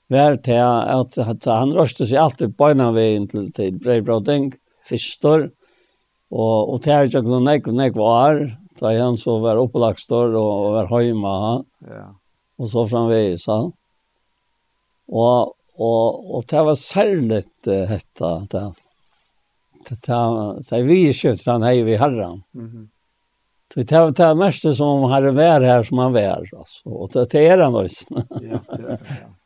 [0.08, 4.52] var det att, att han röste sig alltid på ena vägen till till Breibroding
[4.90, 5.52] förstår
[6.30, 11.04] och och där jag glömde nek nek var så han så var upplagstor och var
[11.04, 11.64] hemma.
[11.80, 12.16] Ja.
[12.58, 13.72] Och så framväg så.
[15.08, 18.74] Och och och det var särskilt detta där
[19.88, 22.42] det vi kjøtt han hej vi herran.
[23.74, 26.58] Så det var det mest som har vær här som han alltså.
[26.58, 26.90] altså.
[26.90, 28.06] Og det er han også.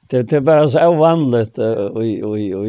[0.09, 2.67] Det det är bara så ovanligt och och och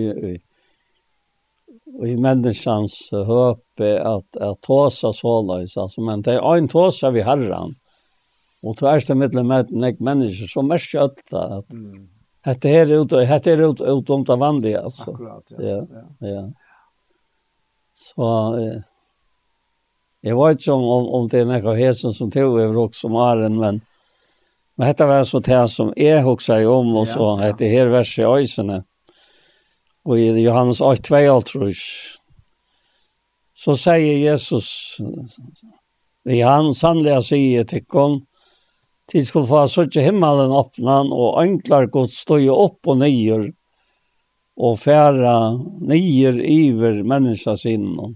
[2.01, 7.23] och i människans hoppe att att tåsa sålös alltså men det är en tåsa vi
[7.23, 7.75] herran.
[8.63, 11.67] Och tvärs det mellan med människor som mest kött att
[12.45, 15.11] Hette er ut, hette er ut, ut om det vanliga, alltså.
[15.11, 15.87] Akkurat, ja.
[16.19, 16.53] Ja, ja.
[17.95, 18.83] Så eh,
[20.25, 23.59] jeg vet ikke om, om, om det er noe hesen som tog over også Maren,
[23.61, 23.83] men,
[24.75, 27.51] men dette var så det som jeg husker om, og så ja, ja.
[27.51, 28.83] dette her verset i øysene.
[30.05, 31.71] Og i Johannes 8, 2, tror
[33.55, 35.01] Så sier Jesus,
[36.25, 38.19] vi han sannelig sier til kon,
[39.09, 43.53] til skulle få sånn himmelen åpne, og enklar godt stå opp og nyer, og
[44.57, 45.39] og færa
[45.83, 48.15] nyer iver menneska sinnen.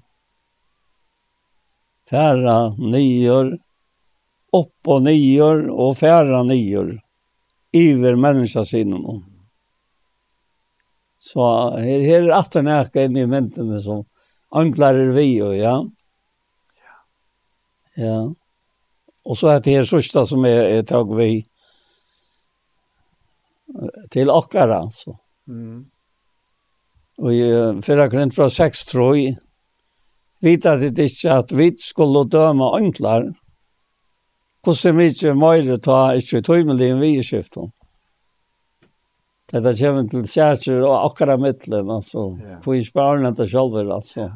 [2.08, 3.56] Færa nyer,
[4.54, 6.94] opp og nyer og færa nyer
[7.74, 9.24] iver menneska sinnen.
[11.18, 11.42] Så
[11.82, 14.04] her, her er atter nækka inn i mentene som
[14.54, 15.74] anglarer vi, og ja.
[17.98, 18.18] Ja.
[19.26, 21.42] Og så er det her sørsta som er, er tag vi
[24.14, 25.18] til akkara, altså.
[25.50, 25.88] Mm.
[27.18, 27.46] Og i
[27.82, 29.32] fyrra korintbra 6 troi,
[30.44, 33.26] vita det ikke at vi skulle døme ønklar,
[34.62, 37.70] hvordan mye møyre ta ikke tøymelig en vi.
[39.48, 42.34] Dette kommer til kjærkjer og akkurat midtelen, altså.
[42.36, 42.58] Yeah.
[42.64, 44.20] For ikke bare ordentlig selv, altså.
[44.20, 44.34] Yeah.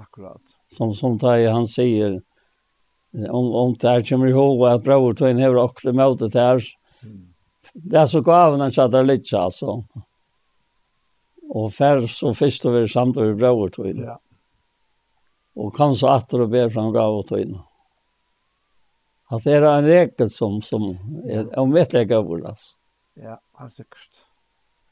[0.00, 0.56] Akkurat.
[0.66, 2.18] Som, som det han sier,
[3.14, 6.64] om, om det her kommer ihåg at bror tøyen hever akkurat møte det her,
[7.74, 9.78] det er så gav han kjatter litt, altså.
[11.50, 14.02] Og fær så først og vært samt over brøver til.
[14.06, 14.16] Ja.
[15.58, 17.56] Og kom så atter og ber fram gav og til.
[19.30, 20.90] At det er en regel som, som
[21.26, 22.74] er, om gav, altså.
[23.20, 24.22] Ja, helt sikkert.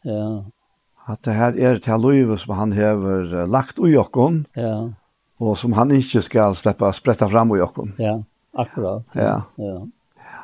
[0.05, 0.45] Ja.
[1.09, 4.45] At det her er til løyve som han hever lagt ui okkon.
[4.57, 4.91] Ja.
[5.39, 7.95] Og som han ikke skal slippe spretta fram ui okkon.
[7.99, 8.19] Ja,
[8.55, 9.07] akkurat.
[9.15, 9.41] Ja.
[9.59, 9.79] Ja.
[10.19, 10.43] Ja.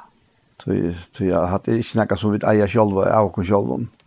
[0.62, 3.88] Så jeg hadde ikke noe som vi eier selv og okken selv om.
[3.90, 4.03] Ja.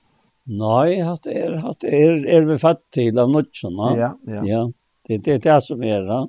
[0.48, 3.92] Nei, at er, at er, er vi fatt til av nødgjene.
[4.00, 4.44] Ja, ja.
[4.48, 4.64] ja.
[5.08, 6.22] Det, det er det som er det.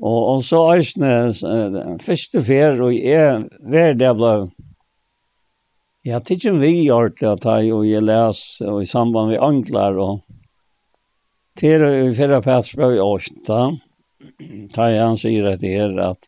[0.00, 4.32] Og, og så øyne, første fer, og jeg, hver det ble,
[6.04, 10.22] jeg har ikke vi gjort det, og jeg les, og i samband med anklar, og
[11.60, 13.60] til og i fyrre pass fra i åtta,
[14.72, 16.24] da han sier at det er at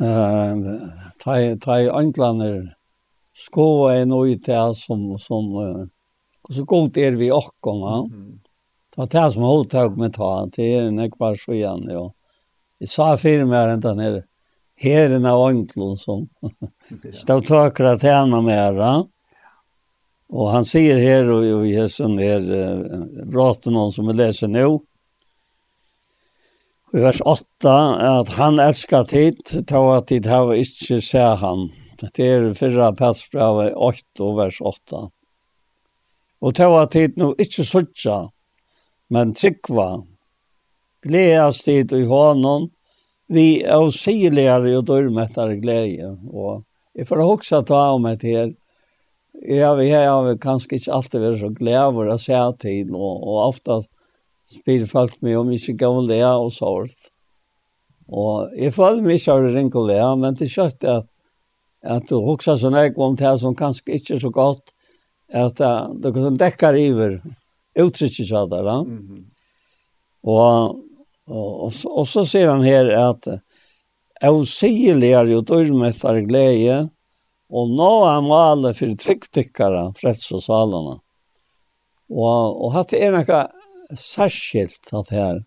[0.00, 0.56] uh,
[1.20, 1.92] ta, ta i
[3.36, 5.86] skova en ut det som som uh,
[6.50, 8.04] så god är vi och.
[8.04, 8.40] Mm.
[8.96, 12.12] Ta det som hålltag med ta det är en ekvar så igen ja.
[12.78, 14.24] Jag sa för mig här inte ner
[14.76, 16.28] herren av anklon som
[17.12, 19.06] stod takra tjäna med va.
[20.28, 24.78] Och han säger här och i hästen där uh, pratar någon som vi läsa nu.
[26.92, 27.40] I vers 8
[28.20, 31.70] at han älskar tid, ta at tid hava inte sä han.
[31.96, 35.06] Det er fyrra Petsbrave 8 og vers 8.
[36.44, 38.18] Og det var tid nå ikke suttja,
[39.08, 40.02] men tryggva.
[41.06, 42.68] Gleas tid i hånden,
[43.32, 46.12] vi er sigeligere og dørmettere glede.
[46.28, 46.64] Og
[46.96, 48.52] jeg får også ta om et her,
[49.46, 53.42] har, jeg har kanskje ikke alltid vært så glede over å se til, og, og
[53.48, 53.80] ofte
[54.46, 57.10] spyr folk meg om ikke gav le og sånt.
[58.06, 61.08] Og jeg føler meg ikke av ringe og le, men til kjøtt at
[61.86, 64.72] at du huxar sån här om det som kanskje ikke er så gott
[65.32, 65.56] att
[66.02, 67.22] det kan täcka över
[67.74, 68.80] uttrycket så där.
[68.80, 69.24] Mm -hmm.
[70.22, 70.76] og,
[71.26, 73.28] og, og, så og så sier han her här att
[74.24, 76.88] Ausiligare jo dørmettar glede,
[77.52, 80.94] og nå er maler for tryggtikkere, freds og salene.
[82.08, 83.42] Og, og hatt er noe
[83.92, 85.42] særskilt hatt her.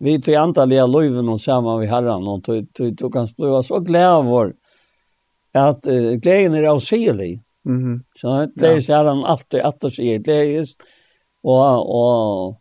[0.00, 4.28] Vi tog antallet av løyven og sammen vi herren, og du kan bli så glad
[4.28, 4.54] vår
[5.54, 7.40] at uh, gleden er avsigelig.
[7.66, 8.02] Mm -hmm.
[8.14, 10.76] Så det är så han alltid at det sier gledes.
[11.42, 12.60] Og, og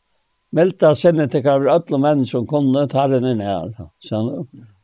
[0.52, 3.70] Melta sinne til hver alle menn som kunne ta den inn her.
[4.02, 4.22] Så,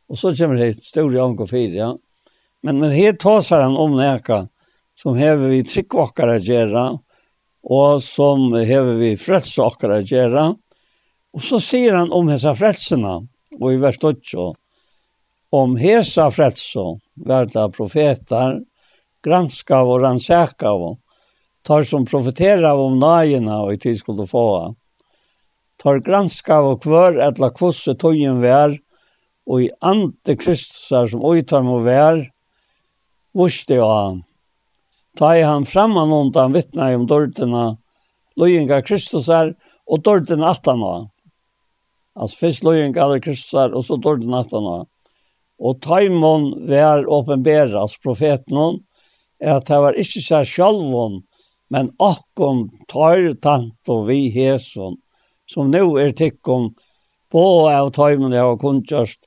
[0.06, 1.94] og så kommer det store og fire, ja.
[2.62, 4.46] Men, men her tåser han om neka
[4.96, 6.84] som hever vi tryggvakkar å gjøre,
[7.66, 10.46] og som hever vi frelsakkar å gjøre.
[11.36, 13.18] Og så sier han om hesa frelsene,
[13.58, 14.46] og i vers 8,
[15.56, 18.60] om hesa frelse, verda profetar,
[19.24, 20.96] granskav og rannsakav,
[21.66, 24.74] tar som profeterar om najena og i tid skulle få.
[25.82, 28.76] Tar granskav og kvör etla kvosse tøyen vær,
[29.46, 32.22] og i antikristusar som oitar må vær,
[33.36, 34.22] vusti av han.
[35.16, 37.76] Ta i han framman undan vittna om dörrtina,
[38.36, 39.54] lojengar kristusar
[39.86, 41.06] og dörrtina attan av han.
[42.16, 44.86] Altså fyrst lojengar kristusar og så dörrtina attan av.
[45.58, 48.82] Og taimon vær åpenberas profeten
[49.40, 51.22] at det var ikke seg sjalvon,
[51.72, 54.96] men akkon tar tanto vi heson,
[55.48, 56.70] som nå er tikkum
[57.32, 59.24] på av taimon jeg har kunnkjørst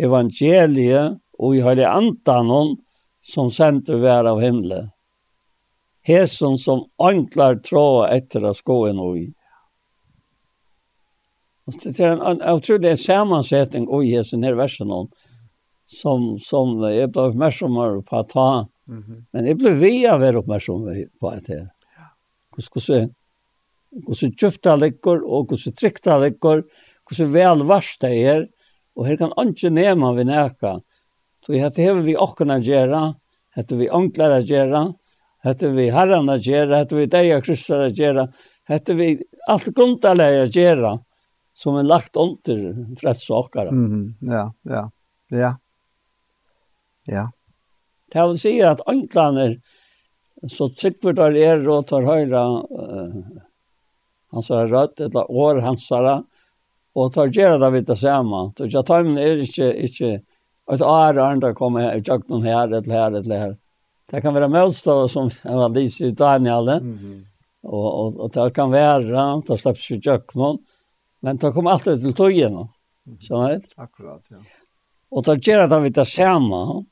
[0.00, 2.76] evangeliet og i høyre antanon
[3.26, 4.86] som sendte vær av himle.
[6.06, 9.26] Heson som anklar trå etter å skå en oi.
[11.70, 15.10] Det er en utrolig sammansetning i heson her versen om
[15.90, 18.68] som, som jeg ble oppmerksommere på att ta.
[18.88, 19.24] Mm -hmm.
[19.32, 21.70] Men jeg ble vi av å være oppmerksommere på at det.
[24.14, 26.64] så köpta läckor och hur så tryckta läckor,
[27.10, 28.48] hur så väl varst det är
[28.94, 30.80] och her kan ikke nema vi näka.
[31.46, 33.14] Så dette har vi åkken å göra,
[33.56, 34.94] dette vi ånkler å gjøre,
[35.44, 38.26] dette vi herren å gjøre, dette vi deg og kryssere å gjøre,
[38.94, 40.98] vi allt grunntallet å gjøre,
[41.54, 43.72] som er lagt under freds og åkere.
[43.72, 44.90] Mm, ja, ja,
[45.30, 45.54] ja.
[47.10, 47.28] Ja.
[48.12, 49.56] Det vil si at anklaner,
[50.48, 53.16] så trykker der er og tar høyre uh,
[54.34, 56.10] hans er rødt, eller år hans er
[56.98, 58.48] og tar gjøre det vidt det samme.
[58.56, 60.12] Så jeg tar min er ikke, ikke
[60.74, 63.56] et år og andre kommer her, jeg noen her, eller her, eller her.
[64.10, 67.18] Det kan være møtstå som jeg var lyst i Daniel, mm -hmm.
[67.62, 70.58] og, og, og det kan være, det slipper ikke gjøre noen,
[71.22, 72.66] men det kommer alltid til togene.
[73.06, 73.26] Mm -hmm.
[73.26, 74.38] Sånn Akkurat, ja.
[75.10, 76.84] Og det gjerne det vidt det samme,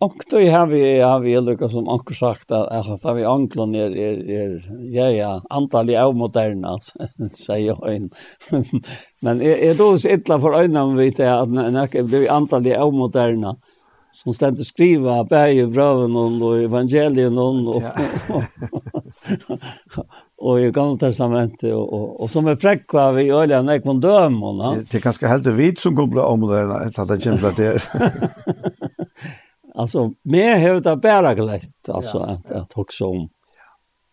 [0.00, 3.74] Och då har vi har vi Lucas som också sagt att att har vi anklan
[3.74, 4.62] är är är
[4.94, 6.78] ja ja antal i moderna
[7.46, 8.10] säger han.
[9.20, 12.66] Men är er, då så illa för ögonen vet jag att när det är antal
[12.66, 13.56] i moderna
[14.12, 17.82] som ständer skriva bäge bröven och evangelien och
[20.36, 24.58] och i gamla testamentet och, och, och som är präckva vi ölja när kon dömon.
[24.58, 27.82] Det är ganska helt vitt som kommer om det att det kämpar det.
[29.74, 31.88] Alltså, mer det bara glätt.
[31.88, 33.28] Alltså, att, att också om.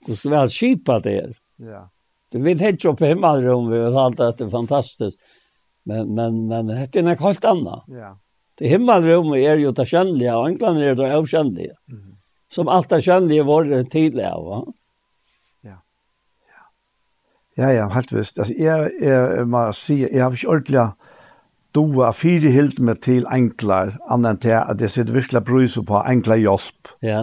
[0.05, 1.37] Det ska väl skipa det är.
[1.55, 1.89] Ja.
[2.29, 5.19] Du vet inte upp hemma om vi har allt att det är fantastiskt.
[5.83, 7.83] Men, men, men det är något helt annat.
[7.87, 8.19] Ja.
[8.55, 11.73] Det himmelrum är ju det kännliga och England är det okännliga.
[11.91, 12.15] Mm.
[12.47, 14.65] Som allt det kännliga var det tidigare, va?
[15.61, 15.83] Ja.
[17.55, 18.39] Ja, ja, ja helt visst.
[18.39, 20.79] Alltså, jag, jag, jag, jag, jag, jag har inte ordentligt
[21.75, 26.95] doa fyrihilt med til enklar, annan til at det sitter virkelig brys på enkla hjelp.
[27.03, 27.21] Ja.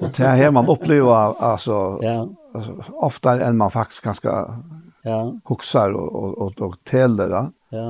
[0.00, 2.24] og til her man opplever altså, ja.
[2.54, 4.34] altså, oftare enn man faktisk ganske
[5.04, 5.20] ja.
[5.46, 7.30] huksar og, og, og, og teler.
[7.30, 7.44] Da.
[7.72, 7.86] Ja.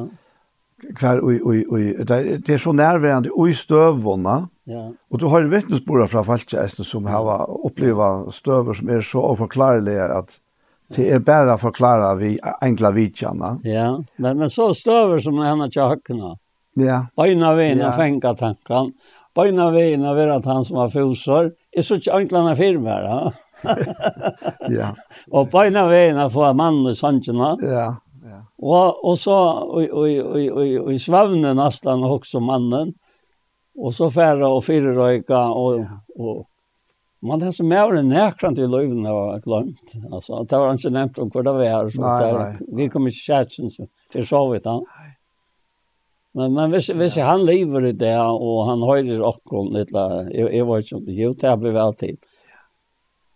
[1.00, 4.34] Hver, oi, oi, oi, Det, er, det er så nærværende i støvvånda,
[4.68, 4.88] ja.
[5.10, 7.24] og du har vittnesbordet fra Falkjesten som har
[7.64, 10.38] opplevd støver som er så overklarlige at
[10.88, 13.58] Det är å förklara vi enkla vidtjene.
[13.62, 16.36] Ja, men, men så stöver som han har tjackna.
[16.74, 17.06] Ja.
[17.16, 17.92] Bajna veina ja.
[17.92, 18.92] fänka tankan.
[19.34, 21.52] Bajna veina av att han som har fosor.
[21.72, 23.32] Är så enkla firmer, ja.
[24.68, 24.96] ja.
[25.30, 27.56] Och bajna veina av få mann och sancherna.
[27.62, 27.96] Ja.
[28.24, 28.44] Ja.
[28.58, 32.92] Och och så och och och i svavnen nesten också mannen.
[33.78, 35.86] Och så färra och fyrröka och ja.
[36.18, 36.46] och
[37.24, 39.92] Man det så mer en närkrant i löven har glömt.
[40.12, 42.56] Alltså det var inte nämnt om vad det var så där.
[42.76, 44.84] Vi kom inte chatten så för så vet han.
[46.34, 50.66] Men men hvis, visst han lever i det og han høyrer och litt, jeg, jeg
[50.66, 52.16] var inte det jo, det har blitt alltid.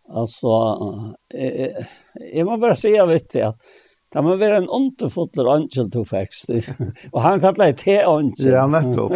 [0.09, 0.51] Altså,
[1.35, 1.86] jeg, jeg,
[2.35, 3.56] jeg må bare si av Det at
[4.12, 6.51] det må være en underfotler angel to fækst.
[7.12, 8.52] Og han kallar det te angel.
[8.52, 9.12] Ja, nettopp.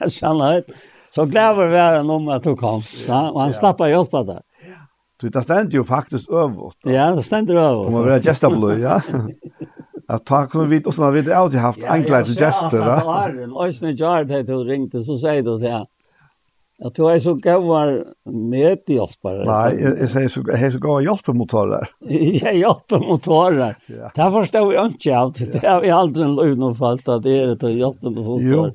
[0.00, 0.80] Jeg kjenner det
[1.14, 2.82] Så gläver världen om at du kom.
[3.08, 4.44] Ja, og han slapp å hjelpe deg.
[5.20, 6.78] Så det ständer jo faktisk øvått.
[6.88, 7.84] Ja, det ständer över.
[7.84, 9.00] Det må være gestablu, ja.
[10.10, 13.02] Att ta kunde vi och såna vi det alltid haft anklar till gäster, va?
[13.04, 15.86] Ja, en ösnen jar det du ringte så säger du det.
[16.78, 18.04] Jag tror jag så gav var
[18.52, 19.44] med i Ospar.
[19.46, 21.88] Nej, jag säger så jag så gav hjälp på motorer.
[22.42, 23.76] Ja, hjälp på motorer.
[24.14, 25.52] Det förstår jag inte allt.
[25.60, 28.74] Det har vi aldrig en lön och fallt att det är det hjälp på motorer.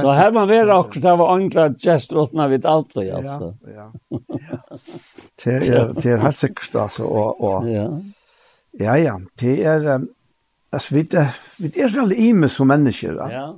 [0.00, 3.56] Så här man vera också av angla gestrotna vid allt det alltså.
[3.76, 3.92] Ja.
[4.08, 4.18] Ja.
[5.44, 8.00] Det är det är helt säkert alltså och och Ja.
[8.72, 10.00] Ja ja, det är
[10.70, 11.08] alltså vi
[11.58, 13.14] vi är så ime som människor.
[13.14, 13.56] Ja.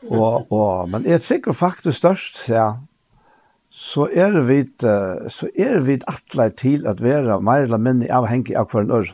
[0.08, 2.78] och och men är säkert faktiskt störst så ja.
[3.72, 4.80] Så er vi vid
[5.30, 9.12] så er vi vid til at være mer eller mindre avhengig av hver en år.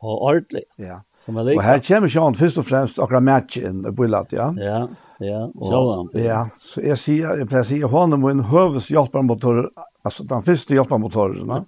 [0.00, 0.62] Og ordentlig.
[0.78, 1.00] Ja.
[1.38, 4.48] Og her kommer Sjøen først og fremst akkurat matchen på Illat, ja.
[4.58, 4.80] Ja,
[5.22, 6.10] ja, Sjøen.
[6.18, 9.68] Ja, så jeg sier, jeg pleier å si, han er min høves hjelpermotor,
[10.06, 11.66] altså den første hjelpermotoren.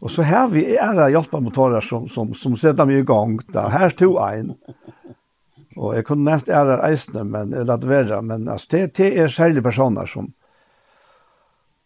[0.00, 3.38] og så har vi ære hjelpermotorer som, som, som setter meg i gang.
[3.52, 3.68] Da.
[3.74, 4.54] Her to en.
[5.76, 9.32] Og jeg kunne nevnt ære eisene, men jeg latt være, men altså, det, det er
[9.32, 10.32] særlige personer som,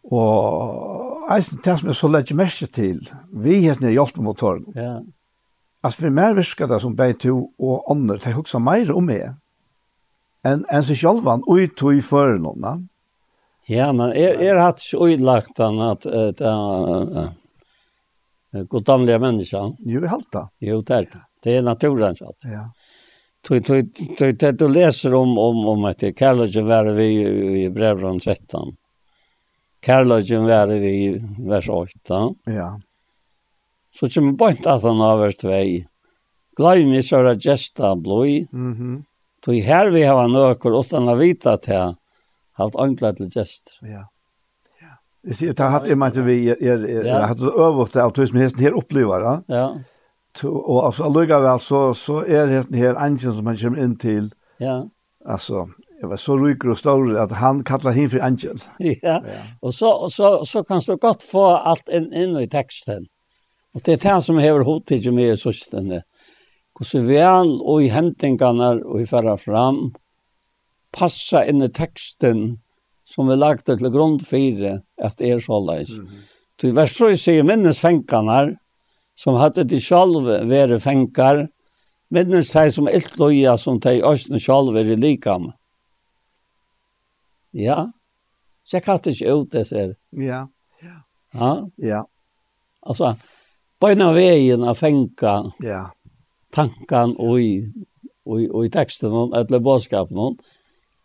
[0.07, 3.01] og eisene, det som jeg så legger mest til,
[3.35, 4.66] vi heter hjelpermotoren.
[4.74, 5.05] Ja, ja
[5.87, 9.37] Altså for meg virker det som begge to og andre, de husker mer om meg
[10.47, 12.87] enn en seg selv og i tog for noen.
[13.67, 17.33] Ja, men er, er hatt så utlagt han at det er
[18.71, 19.73] goddomlige mennesker.
[19.83, 20.45] Jo, jeg halte.
[20.63, 21.23] Jo, det er det.
[21.43, 22.31] Det er naturen, så.
[22.47, 22.65] Ja.
[23.47, 27.09] Tog, tog, tog, tog, du leser om, om, om at kærlighet være vi
[27.65, 28.75] i brevron 13.
[29.87, 31.11] Kærlighet være vi i
[31.47, 32.23] vers 8.
[32.51, 32.73] Ja.
[33.97, 35.68] Så kommer bort at han har vært vei.
[36.56, 38.48] Gleim i søra gesta blod.
[38.52, 39.05] Mm -hmm.
[39.47, 41.94] Så her vi har nøkker, åttan har vita til
[42.59, 43.77] hatt ankla til gest.
[43.82, 44.09] Ja.
[44.82, 44.97] Ja.
[45.23, 48.74] Jeg sier, det hatt jeg mente vi, jeg hatt øvått det av tusen hesten her
[48.74, 49.36] opplever, ja.
[49.48, 49.68] Ja.
[50.43, 54.32] Og altså, allugavel, så, så er hesten her angen som han kommer inn til.
[54.60, 54.82] Ja.
[55.24, 55.68] Altså,
[56.01, 58.59] jeg var så ryker og stor at han kallar henne for angel.
[58.81, 59.40] Ja, ja.
[59.62, 63.06] og så, så, så kan du godt få alt inn, inn i teksten.
[63.77, 66.01] Og det er det som hever hodet med i søstene.
[66.77, 69.90] Hvordan vel og i hentingene og i færre fram,
[70.97, 72.47] passa inn i teksten
[73.07, 75.93] som vi lagt til grunn fire at er så leis.
[75.98, 76.24] Mm -hmm.
[76.59, 78.57] Til verstrøy sier minnes fengene
[79.16, 81.47] som hadde de selv vært fengar,
[82.11, 85.53] minnes de som ilt loja som de østene selv er i likam.
[87.53, 87.86] Ja,
[88.65, 89.94] så jeg kattet ikke ut det ser.
[90.12, 90.47] Ja,
[90.82, 90.97] ja.
[91.35, 91.65] Ja.
[91.78, 92.03] Ja.
[92.82, 93.15] Altså,
[93.81, 95.90] på en av fenga ja.
[96.55, 97.73] tankan og i,
[98.24, 100.36] och, i, och i texten eller bådskapen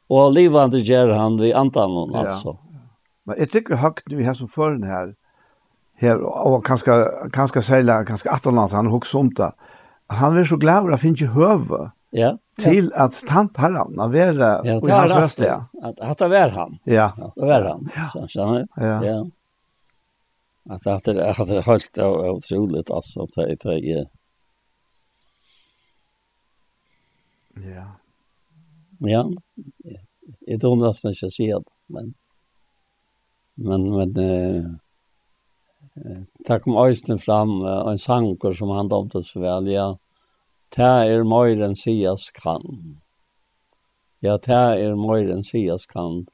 [0.07, 2.57] och livande gör han vi antan ja.
[3.23, 5.15] Men jeg tycker høgt nu her som føren här
[5.95, 9.51] här och kanske kanske sälja kanske attonlands han hooks om det.
[10.07, 11.29] Han är så glad att finns ju.
[12.09, 12.37] Ja.
[12.59, 13.03] Till ja.
[13.03, 15.65] att tant Harran var ja, och hans röst ja.
[15.83, 16.77] Att att det var han.
[16.83, 17.31] Ja.
[17.35, 17.89] Det var han.
[17.95, 18.09] Ja.
[18.13, 18.83] Så, så, ja.
[18.85, 19.05] ja.
[19.05, 19.27] ja
[20.69, 24.07] att det det att det helt otroligt alltså att det det är
[27.55, 27.95] Ja.
[28.99, 29.31] Ja.
[30.39, 32.13] Jag tror nästan inte jag ser det, men
[33.55, 34.63] men men eh
[36.47, 39.97] ta kom øysene fram en sanker som han domte så vel, ja,
[40.69, 42.63] ta er mer møyren sias kan.
[44.19, 46.25] Ja, ta er mer møyren sias kan.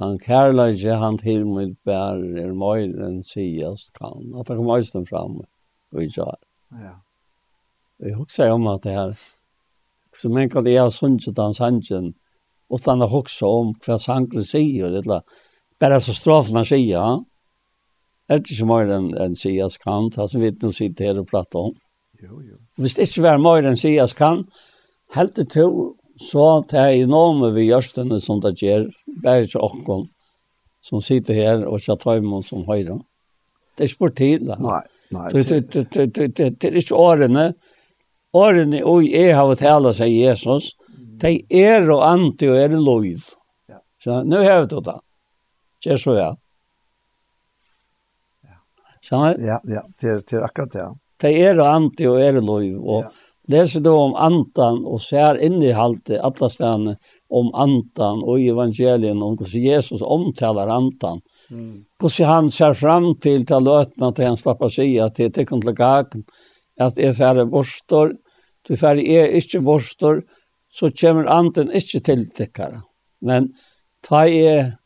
[0.00, 4.34] Han kärleje han till mig bär er mer möjlen sias kan.
[4.34, 5.40] Att han kommer östen fram
[5.92, 6.36] och har.
[6.70, 7.02] Ja.
[7.96, 9.18] Jag huxar om att det här
[10.16, 12.14] som en kan det jag sunjet han sanjen
[12.68, 15.22] och han har också om vad sangle säger det där.
[15.80, 17.24] Bara så strofen säger ja.
[18.26, 20.10] Det är mer än en sias kan.
[20.16, 21.74] Alltså vi du sitter här och pratar om.
[22.22, 22.56] Jo jo.
[22.76, 24.44] Hvis det ikke var mer enn sias kan,
[25.16, 25.68] helt til to,
[26.20, 28.88] så tar det noe med vi gjørstene som det gjør,
[29.22, 30.06] bare ikke åkken,
[30.84, 33.00] som sitter her og ikke tar imot som høyre.
[33.76, 34.56] Det er ikke på tid, da.
[34.60, 34.80] Nei,
[35.14, 35.28] nei.
[35.32, 37.50] Det er ikke årene.
[38.36, 40.74] Årene, og jeg har tala seg Jesus,
[41.20, 43.06] de er og anti og er lov.
[44.00, 45.00] Så nu har vi det da.
[45.84, 46.28] Kjør så ja.
[49.00, 49.40] Skjønner?
[49.44, 50.86] Ja, ja, til, til akkurat det.
[51.24, 52.64] De er og anti og er lov.
[52.80, 53.10] Og ja.
[53.52, 56.96] leser du om antan og ser inn alle stedene,
[57.30, 61.20] om antan og i evangelien om hur Jesus omtalar antan.
[61.50, 61.84] Mm.
[62.02, 65.74] Hur han ser fram till till lötna att han slappar sig att det är till
[65.74, 66.24] gagn
[66.80, 68.14] att är färre borstor,
[68.66, 70.22] till färre är inte borstor
[70.72, 72.82] så kommer anten inte till täckare.
[73.20, 73.48] Men
[74.08, 74.76] ta är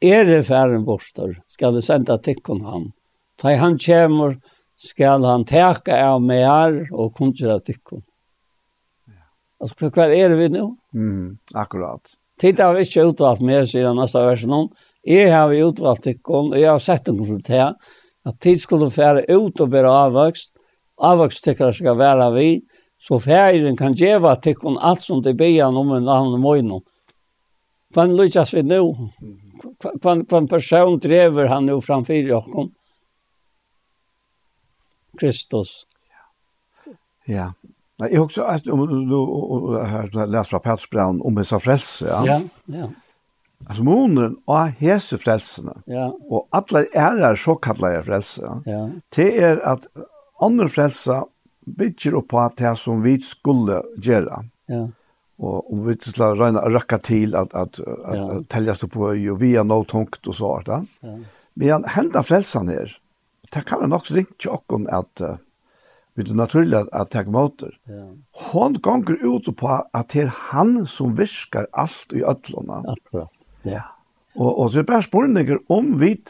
[0.00, 2.92] är det färre borstor ska det sända täckon han.
[3.36, 4.40] Ta han kommer
[4.76, 8.02] skal han täcka av mer och kunna täckon.
[9.64, 10.76] Alltså för kvar är det vi nu?
[10.94, 12.00] Mm, akkurat.
[12.38, 14.68] Titta har vi inte utvalt mer sedan nästa versen om.
[15.02, 17.74] Jag har vi utvalt ikon och jag har sett en till det
[18.24, 20.52] Att tid skulle färre ut och bära avväxt.
[20.96, 22.62] Avväxt tycker jag ska vara vi.
[22.98, 26.82] Så färgen kan geva tyckon allt som det bejan om en annan mojnon.
[27.92, 28.94] Kvann lyckas vi nu?
[30.02, 32.70] Kvann, kvann person driver han nu framför oss?
[35.20, 35.86] Kristus.
[37.24, 37.52] Ja.
[37.98, 42.06] Nei, jeg också att om du här så läs från Pats Brown om dessa frelse,
[42.08, 42.26] ja.
[42.26, 42.88] Ja, ja.
[43.66, 45.82] Altså, måneden och hese frälsarna.
[45.86, 46.18] Ja.
[46.28, 48.22] Och alla är där så kallade.
[48.64, 48.90] Ja.
[49.16, 49.86] Det er att
[50.40, 51.22] andra frelse
[51.66, 54.44] bygger opp på det som vi skulle gjøre.
[54.66, 54.88] Ja.
[55.38, 58.30] Och om vi skulle å røkke til att att att, ja.
[58.32, 60.84] att täljas på och vi har tungt och så da.
[61.00, 61.18] Ja.
[61.54, 62.96] Men hända frälsan här.
[63.52, 65.22] Det kan man också ringa tjocken att
[66.14, 67.74] vid det at, att ta motor.
[67.84, 68.12] Ja.
[68.52, 72.84] Hon gånger ut på att det är han som viskar allt i öllorna.
[72.92, 73.30] Akkurat.
[73.62, 73.82] Ja.
[74.34, 76.22] Och och så är bara spårningar om vi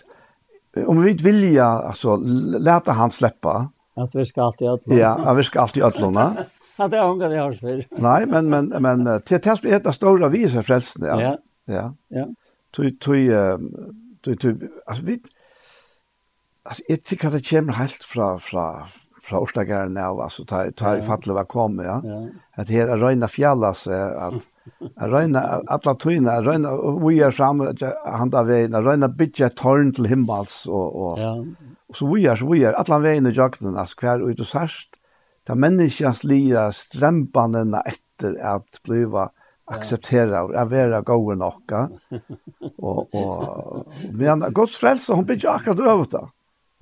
[0.87, 2.17] om vi vilja alltså
[2.59, 3.71] låta han släppa.
[3.97, 5.01] Att vi ska alltid öllorna.
[5.01, 6.37] Ja, att vi ska alltid öllorna.
[6.79, 7.85] Ja, det har det har för.
[7.91, 11.09] Nej, men men men till test er det stora visa frälsning.
[11.09, 11.21] Ja.
[11.21, 11.39] Ja.
[11.65, 11.95] Ja.
[12.09, 12.27] ja.
[12.77, 13.31] Tui tui
[14.25, 14.57] tui tui
[14.87, 15.23] alltså vi
[16.63, 18.83] alltså jag tycker att det kommer helt från från
[19.25, 21.99] fra Årstagaren av, altså ta, ta i fattelig var kom, ja.
[22.05, 22.21] ja.
[22.61, 24.45] At her er røyna fjallas, at
[24.85, 29.51] er røyna, atla tøyna, er røyna, vi er fram, han da veien, er røyna bytja
[29.57, 31.33] tårn til himmels, og, og, ja.
[31.91, 34.51] og så vi er, så vi er, atla veien i jakten, altså hver ut og
[34.51, 35.01] sørst,
[35.45, 39.29] ta menneskjans lia strempanene etter at bliva
[39.73, 41.87] akseptera og vera gode nokka.
[42.85, 46.25] Og, og, men Guds frelse, hon blir akkurat øvet det.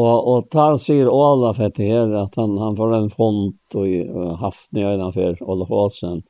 [0.00, 4.72] Och och tar sier Olaf etter her att han han får en font och haft
[4.72, 6.22] nye øyne for Olaf Åsen.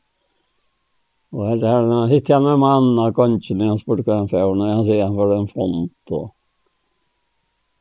[1.30, 4.54] Och her, her när hittar jag en man av konchen han spurte hva han får
[4.54, 6.34] när han säger han får en font och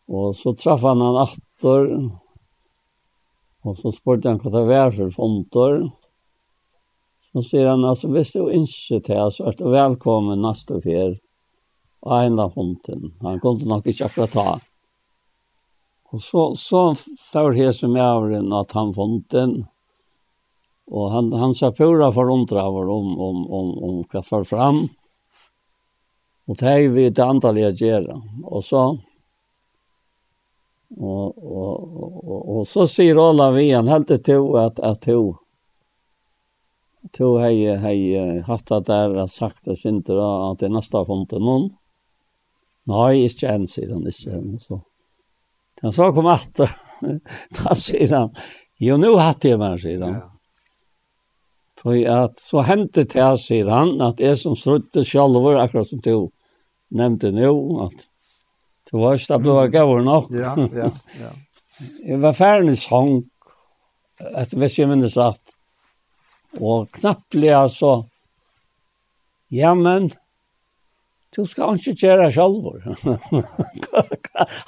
[0.07, 2.09] och så traff han han atter,
[3.61, 5.91] och så spurte han hva det var for fontor.
[7.31, 11.17] Så sier han alltså hvis du inte till du att neste nästa fjärr.
[12.25, 13.13] en av fonten.
[13.21, 14.59] Han kunde nog inte akkurat ta.
[16.11, 16.93] Og så, så
[17.31, 19.59] får hese med avren at han fant den.
[20.89, 24.87] Og han, han sa pura forundra over om, om, om, om hva for fram.
[26.49, 28.07] Og det er vi det antallet gjør.
[28.41, 28.87] Og så,
[30.97, 35.37] og, og, og, og, så sier Ola vi han helt til at, at hun,
[37.13, 40.17] to hei hei hatt at der har sagt det synder
[40.49, 41.69] at det nästa fonten noen.
[42.89, 44.81] Nei, ikke en, sier han ikke en, så.
[45.81, 47.75] Han sa kom att ta
[48.09, 48.35] han,
[48.77, 50.13] Jo nu hade jag man sedan.
[50.13, 50.31] Ja.
[51.81, 56.27] Så at så hände det sedan att är som strutte själva akkurat som du
[56.89, 57.47] nämnde nu
[57.85, 58.07] att
[58.91, 60.25] du var stabla gav nog.
[60.29, 60.91] Ja, ja,
[61.21, 61.31] ja.
[62.05, 63.23] Jag var färdig sång
[64.35, 65.41] att vi ska minnas att
[66.59, 67.33] och knappt
[67.67, 68.05] så
[69.47, 70.09] ja men
[71.35, 72.63] Du skal ikke gjøre selv.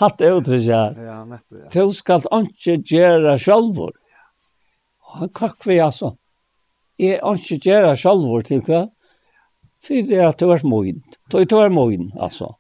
[0.02, 0.98] Hatt det uttrykk her.
[1.08, 1.70] Ja, nettopp, ja.
[1.74, 3.80] Du skal ikke gjøre selv.
[3.82, 6.16] Og Han kakk vi altså.
[7.02, 8.86] Jeg ikke gjøre selv til hva?
[9.82, 11.02] Fyrir at du er moin.
[11.34, 12.54] Du er moin, altså.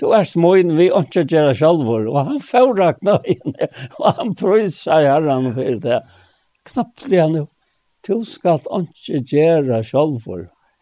[0.00, 1.84] Du er moin, vi ikke gjøre selv.
[1.90, 3.52] Og han forrakna inn,
[4.00, 6.00] og han prøyser herren for det.
[6.72, 7.46] Knapplig han jo.
[8.06, 9.84] Du skal ikke gjøre det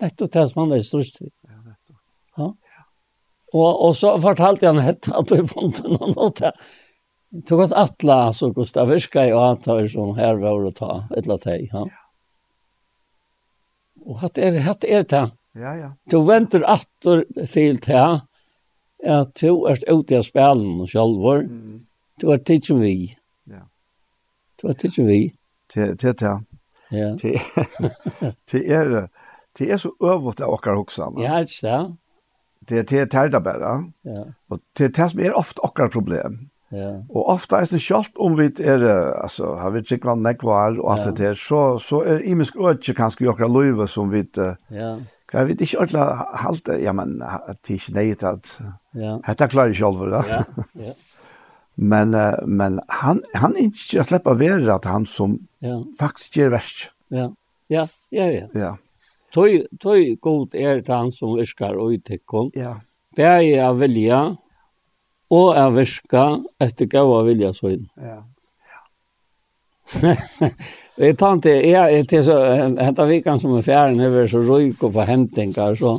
[0.03, 1.31] Nettopp det som han er størst til.
[2.37, 2.51] Ja.
[3.55, 6.55] Og, og så fortalte han hette at du fant noen nåt Det
[7.49, 11.35] Tog oss atla, så Gustav Virska i og som her var å ta et eller
[11.35, 11.73] annet.
[11.73, 11.83] Ja.
[14.05, 15.25] Og hatt er, hatt er det.
[15.59, 15.89] Ja, ja.
[16.11, 18.05] Du venter atter til det
[19.05, 21.27] at du er ute av spelen selv.
[21.49, 21.83] Mm.
[22.23, 23.17] Du er tidsen vi.
[23.51, 23.67] Ja.
[24.61, 25.21] Du er tidsen vi.
[25.73, 26.39] Til det, ja.
[26.95, 27.11] Ja.
[27.19, 29.05] Til er det.
[29.59, 31.19] Det er så øvått av okkar hoksan.
[31.23, 31.83] Ja, ikke det
[32.69, 33.85] det det tar det bara.
[34.03, 34.27] Ja.
[34.49, 36.49] Och det det som är ofta också problem.
[36.69, 37.05] Ja.
[37.09, 38.85] Och ofta är det schalt om vi är
[39.23, 42.57] alltså har vi check vad näck var och allt det där så så är imisk
[42.57, 44.19] öch kanske jag kan löva som vi
[44.69, 44.99] Ja.
[45.33, 48.61] Jag vi inte alla halt ja men att det är nej att.
[48.93, 49.21] Ja.
[49.25, 50.25] Hetta klarar ju själv va.
[50.29, 50.45] Ja.
[50.73, 50.93] Ja.
[51.77, 52.11] Men
[52.47, 55.85] men han han inte släppa vara att han som ja.
[55.99, 56.91] faktiskt gör värst.
[57.09, 57.35] Ja.
[57.67, 58.49] Ja, ja, ja.
[58.53, 58.77] Ja.
[59.35, 62.53] Tøy, tøy god er han som virkar og uttikken.
[62.55, 62.77] Ja.
[63.17, 64.21] Bæg er vilja,
[65.31, 66.25] og er virka
[66.63, 67.89] etter gav av vilja søgn.
[68.11, 68.23] Ja.
[70.97, 72.35] Jeg tar ikke, jeg er til så,
[72.81, 75.99] hentet vikene som er fjæren, jeg er så røyk og på hentingar, så.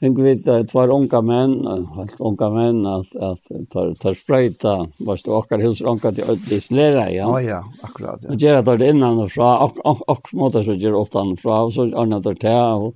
[0.00, 5.18] Tänk vi det två unga menn, helt unga menn, at, at tar tar sprayta var
[5.24, 7.26] det åker hos unga til ödlis lera, ja.
[7.26, 8.28] Ja ja, akkurat ja.
[8.28, 11.64] Och gör det innan og fra, og, og, og mot så gjør åt han från
[11.64, 12.94] och så annat det til, og,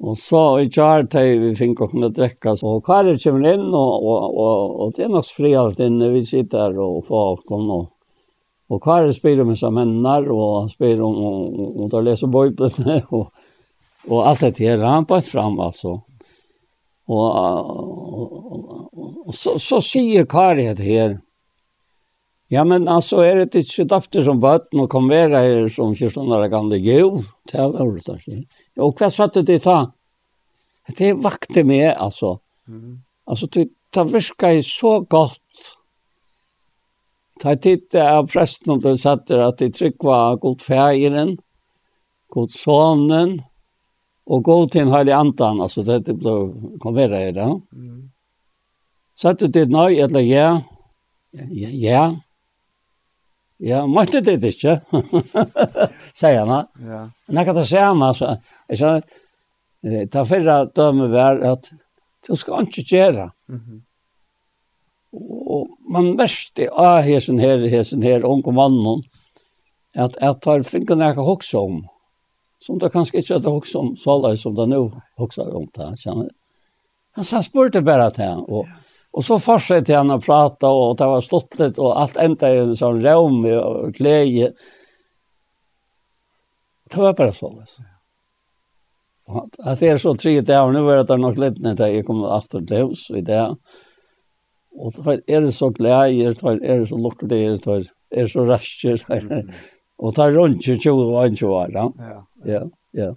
[0.00, 3.94] og så i chart til vi fikk å kunne drekke, så kvar kommer inn, og,
[4.08, 7.90] og, og, og det er nok fri alt inne vi sitter och får åkken, og,
[8.70, 13.20] og kvar spiller med så männar och spiller om och, och, och, och, och, och,
[13.20, 13.32] og,
[14.08, 16.00] Og alt det her, han på fram altså.
[17.08, 21.18] Og, og, og, og så så sier Kari det her,
[22.52, 26.28] Ja men altså, er det ikke dafter som bøtten og kom være her som 14
[26.28, 28.44] kan gamla jo, det er det där.
[28.78, 29.92] Og hva satt det ta?
[30.98, 32.38] Det vakte med, altså.
[32.68, 33.00] Mm.
[33.26, 35.40] Alltså det det virker så godt.
[37.40, 41.38] Ta titt av presten och det satt att det var god färgen,
[42.28, 43.42] god sonen,
[44.26, 46.34] og gå til en heilig andan alltså det ble
[46.80, 47.48] konverret i det.
[47.72, 48.10] Mm.
[49.14, 50.60] Så det nøy, eller ja.
[51.32, 51.68] Ja.
[51.70, 52.04] Ja.
[53.58, 54.80] Ja, måste det ikke,
[56.18, 56.66] sier han man.
[56.80, 57.10] Ja.
[57.26, 58.36] När kan det se man så
[58.68, 59.02] är
[59.82, 61.70] eh, ta fyrre dömer vær, at
[62.26, 63.30] du ska inte gjøre.
[63.48, 63.82] Mhm.
[65.46, 69.02] Och man mest i, ah, hesen her, hesen her, unge mannen,
[69.94, 71.88] at mannen att att jeg kan hokse också om
[72.64, 74.80] som det kanskje ikke hadde hokst om så alle som det nå
[75.20, 75.90] hokser om det.
[76.00, 76.30] Kjenner.
[77.16, 78.70] han, så spurte bare til han, og,
[79.14, 82.62] og så fortsatte han å prate, og det var stått litt, og alt enda i
[82.62, 84.54] en sånn rom og glede.
[86.90, 87.90] Det var bare så alle.
[89.24, 92.34] Og At det er så tre dager, nå er det nok litt når jeg kommer
[92.36, 93.44] after til hus i det.
[94.74, 97.28] Og det er så glede, det er så lukkelig,
[97.64, 99.00] det er så rasker,
[99.98, 101.74] og det er rundt 20 og 21 år.
[101.74, 102.20] Ja.
[102.44, 103.16] Ja, ja.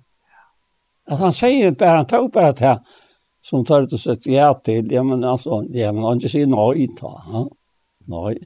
[1.07, 2.79] Att han säger inte bara, han tar bara det här
[3.41, 4.91] som tar det sett ja till.
[4.91, 7.23] Ja, men alltså, ja, men han inte säger nej ta.
[7.31, 7.49] Ja?
[8.05, 8.39] Nej.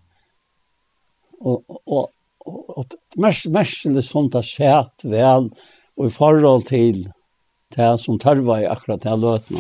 [1.40, 2.10] Och, och,
[2.46, 2.86] och, och
[3.16, 5.50] mest, mest är det sånt där sett väl
[5.96, 7.12] och i förhåll till
[7.76, 9.58] det som tar i akkurat det här lötna.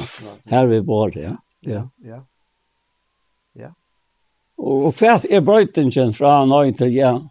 [0.48, 1.32] Här vi bor, ja.
[1.60, 2.26] Ja, ja.
[3.54, 3.74] Ja.
[4.58, 7.30] Och, och för att är bröjtingen från nej till ja,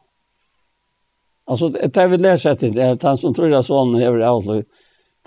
[1.50, 4.64] Alltså det vi läser att det är han som tror att sonen är avlöj.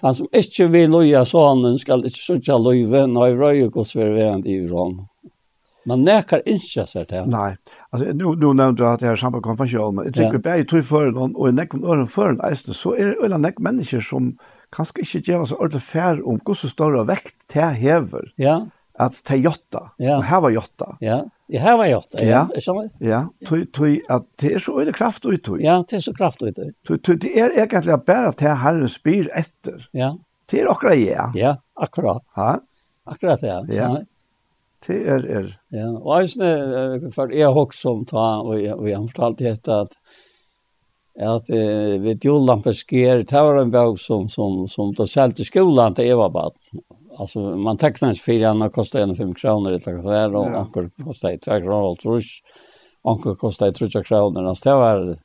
[0.01, 4.49] Han som inte vill loja sonen ska inte söka löjve när i röj och svärvärande
[4.49, 5.07] i Iran.
[5.85, 7.25] Man nekar inte så här.
[7.25, 7.55] Nej,
[7.89, 10.67] alltså nu, nu nämnde du att det här samma konfession, men jag tycker att jag
[10.67, 13.59] tror för någon och en nekon öron för en eisen, så är det en nek
[13.59, 14.37] människor som
[14.75, 18.33] kanske inte ger oss ordentligt färd om hur så stora väkt det häver.
[18.35, 18.67] Ja.
[18.97, 19.91] Att det jotta.
[19.97, 20.17] Ja.
[20.17, 20.97] Och här var jotta.
[20.99, 21.25] Ja.
[21.53, 22.39] Jeg har vært gjort det, ja.
[22.57, 22.87] Skjønner?
[23.05, 25.59] Ja, tog, tog, at det er så øyne kraft ut, tog.
[25.61, 27.01] Ja, det er så kraft ut, tog.
[27.05, 29.83] Tog, det er egentlig bare til herren spyr etter.
[29.93, 30.15] Ja.
[30.49, 31.27] Det er akkurat ja.
[31.37, 32.25] Ja, akkurat.
[32.37, 32.55] Ja.
[33.05, 33.61] Akkurat det, ja.
[33.69, 33.91] Ja.
[34.87, 35.53] Det er, er.
[35.71, 39.09] Ja, og jeg synes, for jeg har også som ta, og jeg, og jeg har
[39.13, 39.97] fortalt dette at
[41.13, 45.45] at eh, vid Jolampe sker, det var en bøk som, som, som, som da selte
[45.45, 46.81] skolan til Eva Baden
[47.17, 50.89] alltså man tecknar för han kostar en 5 kronor eller vad det är och ankor
[51.03, 52.21] kostar 2 kr kronor tror
[53.03, 55.19] ankor kostar 3 kr när det var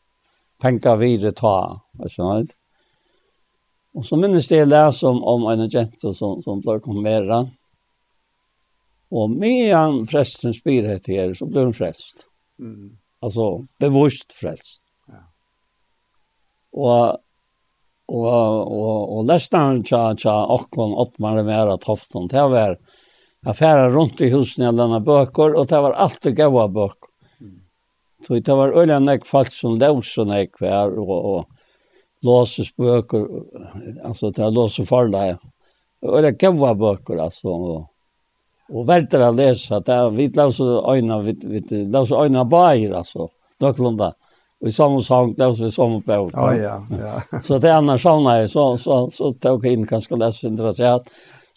[0.62, 2.50] pengar vidare ta alltså vet
[3.94, 7.48] Och så minns det där som om, om och sånt som, som blev konfirmerad.
[9.10, 12.26] Och medan prästen spyr hette er så blir hon frälst.
[12.58, 12.98] Mm.
[13.20, 14.82] Alltså bevisst frälst.
[15.06, 15.32] Ja.
[16.72, 17.18] Och
[18.08, 22.78] og og og lestan cha cha okkon ottmar vera tofton det var
[23.44, 27.08] affæra rundt i husen i denne bøker og det var alt det gaua bøk.
[28.26, 31.44] Så det var øyla nek falt som løs og nek vær og, og
[32.26, 33.26] låses bøker,
[34.04, 35.36] altså det var låses farla.
[36.02, 37.48] Øyla gaua bøker altså.
[37.48, 37.86] Og,
[38.74, 42.44] og verter å lese det er vi løs og øyna, vi, vi løs og øyna
[42.44, 43.30] bair altså,
[43.62, 44.10] nøklunda.
[44.10, 44.27] Mm.
[44.60, 46.30] Och i samma sång läser vi samma på.
[46.32, 46.86] Ja, ja,
[47.30, 47.40] ja.
[47.42, 51.02] så det annars såna är så så så tog jag in kanske läs intresserat.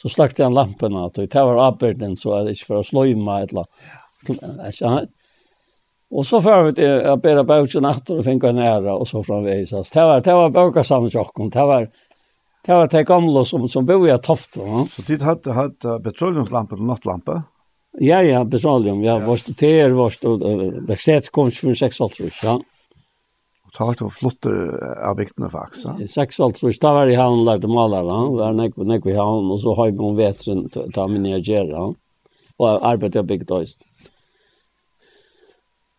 [0.01, 3.41] Så släckte jag lampan och det var uppbörden så att det inte för att slöjma
[3.41, 3.65] eller.
[4.79, 5.01] Ja.
[6.11, 9.69] Och så för vi till att bära bauchen efter och finka nära och så framvägs.
[9.69, 11.87] Det var det var boka samma sak och Det var
[12.65, 14.85] det var det gamla som som bor i toft Ja.
[14.89, 17.43] Så tid hade hade petroleumslampa eller nattlampa.
[17.99, 19.03] Ja, ja, petroleum.
[19.03, 19.25] Ja, ja.
[19.27, 20.21] vart det är vart
[20.87, 21.97] det sätts kom 26
[22.43, 22.61] ja.
[23.71, 24.53] Og ta til det flotte
[24.99, 26.01] av bygdene faktisk.
[26.01, 26.07] Ja?
[26.11, 29.15] 6-alt tror da var jeg i havn lærte maler, han var nek på nek i
[29.15, 31.95] havn, og så har jeg om vetren ta min nye gjerra, han.
[32.59, 33.87] Og arbeidet jeg bygd øyst.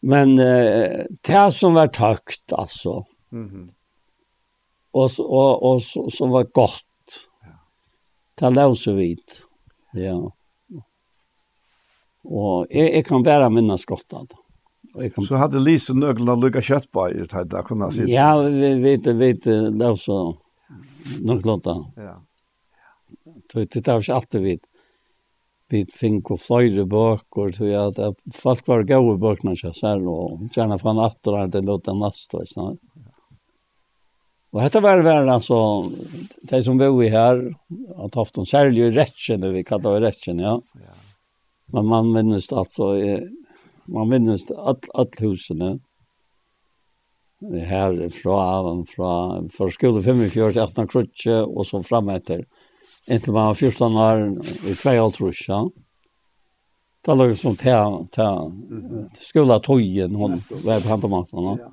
[0.02, 3.66] Men eh, det som var tøkt, altså, mm -hmm.
[4.92, 5.82] og, og, og,
[6.12, 6.84] som var godt,
[8.40, 9.42] det lå så vidt.
[9.94, 10.18] Ja.
[12.24, 14.41] Og jeg, jeg kan bare minnes godt av det.
[14.92, 15.24] Kan...
[15.24, 19.42] Så hadde hade Lisa nöglarna lukka köttbajer till det kunna si Ja, vi vet vet
[19.42, 20.36] det så
[21.20, 21.92] nöglarna.
[21.96, 22.22] Ja.
[23.52, 24.58] Så det tar ikke alltid vi
[25.72, 29.72] vi fink og fløyre bøker, och så jag att folk var gode bøkene goda böckerna
[29.72, 32.78] så här och gärna från attor hade låta og sånn.
[34.52, 35.88] Og dette var väl altså,
[36.42, 37.54] de som bor i her,
[37.96, 40.60] att haft en särlig rättsken vi kallar det rättsken ja.
[40.74, 40.94] ja.
[41.72, 42.96] Men man minnes minns alltså
[43.86, 45.78] man minnes all, all husene
[47.42, 48.38] her fra,
[48.86, 49.12] fra,
[49.50, 52.44] fra skole 45 til 18 krutje, og så frem etter.
[53.10, 54.22] Inntil man var 14 år,
[54.70, 55.58] i 2 år trusja.
[57.02, 57.78] Det lå som ta,
[58.14, 58.28] ta,
[59.16, 61.56] til skole tøyen, hun var på handtomatene.
[61.58, 61.72] Ja.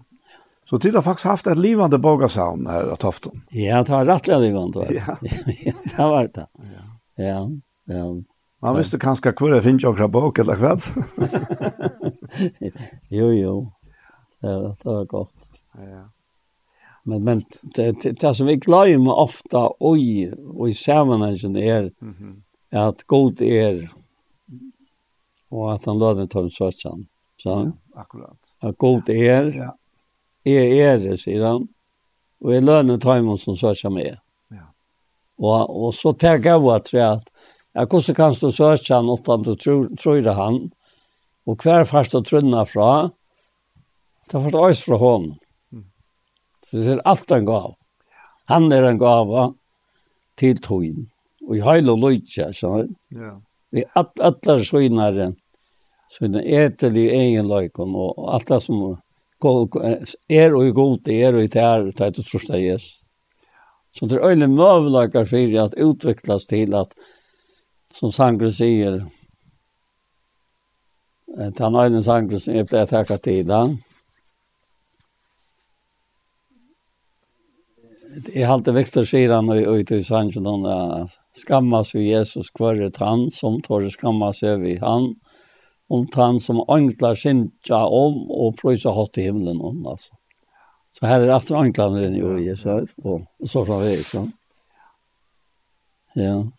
[0.70, 3.42] Så tid har faktisk haft et livande bogasavn her av Tofton?
[3.54, 4.86] Ja, det var rettelig livande.
[4.98, 5.16] Ja.
[5.66, 6.46] ja, det var det.
[6.58, 6.84] Ja,
[7.26, 7.40] ja.
[7.94, 8.04] ja.
[8.62, 10.76] Man visste kanskje hvor jeg finner akkurat bok, eller hva?
[13.20, 13.54] jo, jo.
[14.42, 15.62] Det, det var godt.
[15.80, 16.08] Ja.
[17.04, 17.44] Men, men
[17.76, 22.36] det, det, det som vi glemmer ofte, oi, og i sammenhengen er mm -hmm.
[22.72, 23.88] at god er,
[25.52, 27.08] og at han låter ta en søtsan.
[27.44, 28.56] Ja, akkurat.
[28.62, 29.72] At god er, ja.
[30.46, 31.68] er er, sier han,
[32.42, 34.18] og jeg lønner ta imot som søtsan med.
[34.52, 34.66] Ja.
[35.38, 37.32] Og, og så tenker jeg at
[37.76, 40.72] Ja, hvordan kan du søke han utan du tror han?
[41.48, 43.10] Og hver fast du trunner fra,
[44.30, 45.38] det får du også fra hånden.
[46.66, 47.76] Så det er alt en gav.
[48.50, 49.54] Han er en gav
[50.38, 51.08] til tøyen.
[51.48, 53.38] Og i heil og løytja, skjønner Ja.
[53.72, 55.36] Vi at, atler Så søgnaren
[56.42, 61.86] eter i egen løykon, og alt det som er og god, er og i tær,
[61.86, 63.04] det er det trorsta jes.
[63.94, 66.94] Så det er øyne møvelager for at utviklas til at
[67.94, 69.00] som sangren sier,
[71.38, 73.64] at han har en sangren som jeg ble takket til da.
[78.34, 83.90] Jeg halte Victor sier han ut i sangren, skammas vi Jesus kvarret han, som tår
[83.94, 85.14] skammas vi han,
[85.90, 90.16] om han som ånglar sinja om og prøysa hatt i himmelen om, altså.
[90.92, 94.30] Så här är det efter anklagaren i Jesus så, så fra vi, så.
[96.14, 96.52] Ja.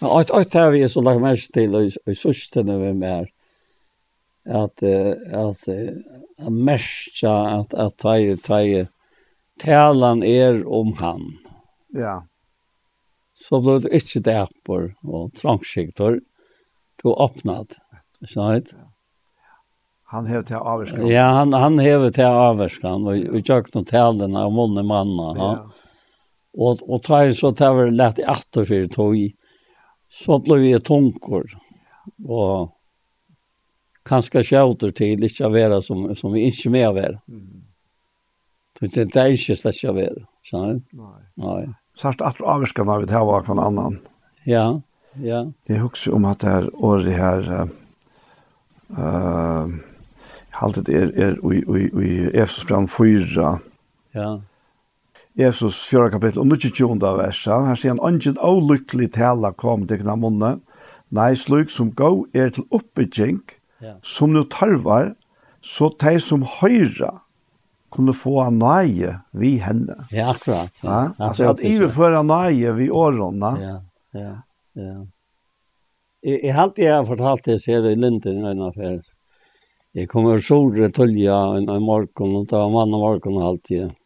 [0.00, 3.28] Men att att har vi så lagt mest till och sista när vi mer
[4.48, 5.68] at at
[6.38, 8.86] at mestja at at ta ta
[9.60, 11.38] talan er om han.
[11.88, 12.22] Ja.
[13.34, 14.48] Så blev det ikke där
[15.02, 16.20] og trangskiktor trångsiktor
[17.02, 17.76] då öppnat.
[18.28, 18.60] Så.
[20.10, 21.06] Han hever til avvarskan.
[21.06, 25.28] Ja, han, han hever til avvarskan, og vi tjøk noen talene av månne manna.
[25.38, 25.50] Ja.
[26.58, 29.20] Og, og tar så tar vi lett i atter for tog
[30.10, 31.46] så blev vi tunkor.
[32.26, 32.70] Og
[34.06, 37.18] kanskje skjauter til ikke å være som, som vi inte med var.
[37.28, 37.60] Mm.
[38.80, 40.26] Det det är inte ens släcka av er.
[40.52, 40.82] Nei.
[41.34, 41.74] Nej.
[41.98, 43.98] Särskilt att avskan av det här var kvann annan.
[44.44, 44.80] Ja,
[45.14, 45.52] ja.
[45.66, 47.68] Jeg husker om at det er året her, uh,
[48.96, 49.68] uh,
[50.50, 53.58] haltet er, er i, i, i Efsosbrand 4
[54.14, 54.40] ja.
[55.40, 56.98] Jesus 4 kapittel og 22.
[57.16, 57.62] versa.
[57.64, 60.52] Her sier han, «Ongen avlykkelig tala kom til kna munne,
[61.10, 63.40] nei slik som gå er til oppbygging,
[63.80, 63.96] ja.
[64.04, 65.14] som nu tarvar,
[65.64, 67.14] så de som høyra
[67.90, 69.96] kunne få nøye vi henne.
[70.14, 70.76] Ja, akkurat.
[70.82, 70.90] Ja.
[70.90, 71.28] ja?
[71.28, 73.54] Altså at iverføra nøye vi årene.
[73.60, 73.78] Ja,
[74.14, 74.34] ja,
[74.78, 74.98] ja.
[76.20, 79.00] Jeg, jeg har alltid fortalt det ser i Linden i en affær.
[79.96, 83.96] Jeg kommer sore tølja en morgen, og det var mann og morgen alltid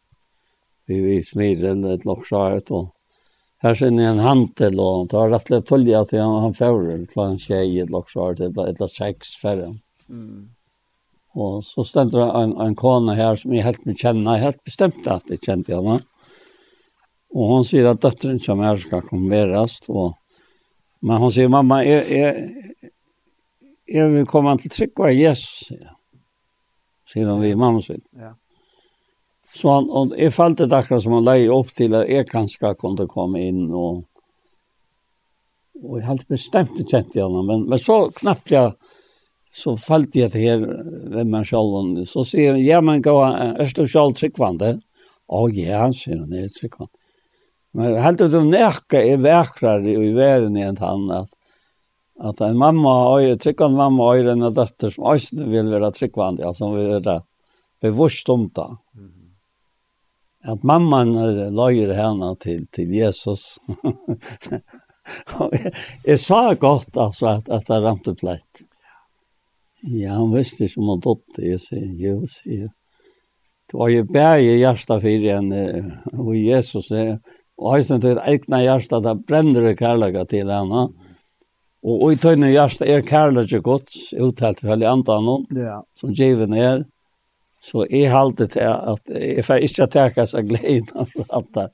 [0.87, 2.91] vi vi smiren ett lockskart og
[3.57, 7.39] här sen en hantel och tar og slett tolja til han han får till en
[7.39, 9.73] tjej ett lockskart et eller sex færre.
[10.09, 10.49] Mm.
[11.33, 15.27] Och så det en en kone här som jag helt mig känna helt bestämt att
[15.27, 15.99] det kände jag va.
[17.29, 20.13] Och hon säger att dottern som är ska konveras och
[20.99, 22.49] men hon säger mamma är är
[23.87, 25.71] är vi kommer till trygg och Jesus.
[27.05, 27.95] sier hun vi mamma så.
[28.11, 28.35] Ja.
[29.55, 32.73] Så han, og jeg falt det akkurat som han leie opp til at jeg kanskje
[32.79, 34.03] kunne komme inn og
[35.83, 38.71] og jeg hadde bestemt det kjent igjen, men, men så knappt jeg,
[39.55, 40.61] så falt jeg til her
[41.13, 44.77] ved meg selv, så sier han, ja, men gå, er du selv tryggvande?
[45.27, 46.93] Å, ja, sier han, er tryggvande.
[47.75, 51.35] Men helt ut om nekka er vekrare i verden enn han, at,
[52.23, 56.45] at en mamma, og en tryggvande mamma, og en døtter som også vil være tryggvande,
[56.47, 57.19] altså vil være
[57.83, 58.69] bevusst om det
[60.45, 61.13] at mamman
[61.55, 63.57] løyer henne til, til Jesus.
[66.09, 68.65] jeg, sa godt altså, at, at det ramte plätt.
[69.85, 72.69] Ja, han visste ikke om han dotter, jeg sier, jo, sier.
[73.65, 75.51] Det var jo bæge hjertet for en,
[76.21, 77.17] og Jesus er,
[77.57, 80.87] og jeg heisen til egna hjertet, det brenner det kærlighet til henne.
[81.85, 85.79] Og i tøyne hjertet er kærlighet gods, uttalt for hele andre noen, ja.
[85.97, 86.85] som given er.
[87.65, 91.69] Så jeg halte til at jeg får ikke takke seg gleden av alt det.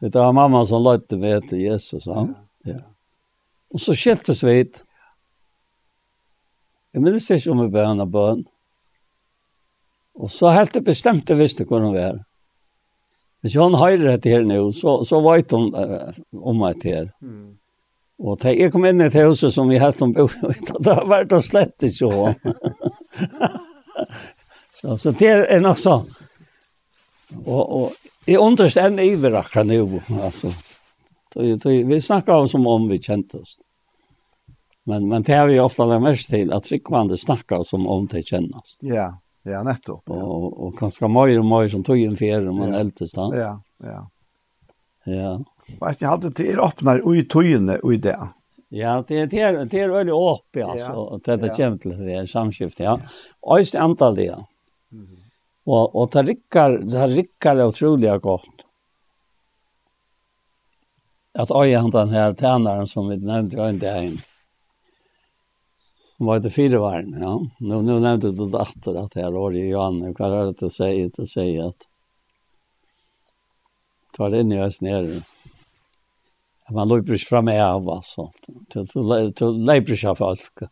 [0.00, 2.08] Det var mamma som løyte meg til Jesus.
[2.08, 2.24] Ja.
[2.66, 2.80] Ja.
[3.70, 4.80] Og så skjeltes vi hit.
[6.90, 8.42] Jeg minnes ikke om vi ble henne bøn.
[10.20, 12.18] Og så helt det bestemte visste hvor hun var.
[13.40, 17.08] Hvis hun hører dette her nå, så, så vet hun uh, om meg til her.
[17.22, 17.54] Mm.
[18.20, 20.26] Og da jeg kom inn i det huset som vi helt om bo,
[20.84, 22.34] det har vært og slett ikke hun.
[24.80, 25.96] Så, så det er nok så.
[27.44, 30.52] Og, og jeg undres enn iver akkurat nå, altså.
[31.34, 33.58] då, då, vi snakker om som om vi kjente oss.
[34.84, 38.22] Men, men det har vi ofta lagt mest til, at Rikvande snakker som om de
[38.22, 38.78] kjenner oss.
[38.80, 39.12] Ja,
[39.44, 40.02] ja, nettopp.
[40.08, 40.16] Ja.
[40.16, 42.80] Og, og kanskje mer og mer som tog en fjerde, man ja.
[42.80, 43.28] eldes da.
[43.36, 43.52] Ja,
[43.84, 44.00] ja.
[45.04, 45.40] Ja.
[45.78, 48.28] Fast jag hade till öppnar och i tojene och i det.
[48.68, 52.06] Ja, det är det är det er veldig åpig, altså, alltså att det kommer til
[52.06, 53.00] det samskiftet, ja.
[53.58, 54.36] Öst antal det.
[55.70, 58.64] Og, og det rikker, det rikker det utrolig godt.
[61.38, 64.18] At øye han den her tjänaren som vi nevnte jag inte än.
[66.16, 67.34] Som var det fire varm, ja.
[67.58, 70.02] Nå, nå nevnte du det efter at här var i Johan.
[70.14, 71.86] Hva er det til å si til å si at
[74.16, 75.20] ta det inn i oss nere.
[76.70, 78.28] Man løper ikke frem med av altså.
[78.70, 80.66] Du løper ikke av folk.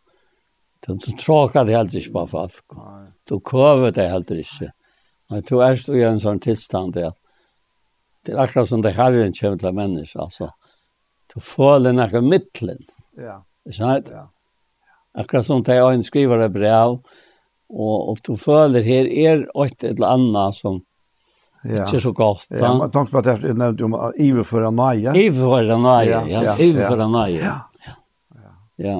[0.85, 2.77] Du tråker det helt ikke på folk.
[2.77, 4.71] Nej du køver det helt ikke.
[5.29, 7.05] Men du er stå i en sånn tilstand det.
[7.11, 7.17] at
[8.25, 10.49] det er akkurat som det herren kommer til mennesker, altså.
[11.29, 12.81] Du føler noe midtelen.
[13.17, 13.39] Ja.
[13.67, 14.09] Ikke sant?
[14.11, 14.25] Ja.
[15.19, 16.99] Akkurat som det er en skriver et brev,
[17.69, 20.81] og, og du føler her er et eller annet som
[21.59, 21.83] Ja.
[21.83, 22.45] Ikke så godt.
[22.55, 25.11] Ja, men tanken på at jeg nevnte om iverfører nøye.
[25.11, 26.53] Iverfører nøye, ja.
[26.55, 27.35] Iverfører nøye.
[27.35, 27.57] Ja.
[27.83, 27.95] Ja.
[28.79, 28.99] Ja.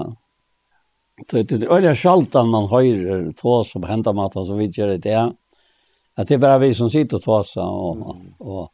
[1.28, 5.32] Det är öliga sjaltan man höjer två som händer mat så vi gör det är.
[6.16, 8.72] Att det är bara vi som sitter och tåsa och, och,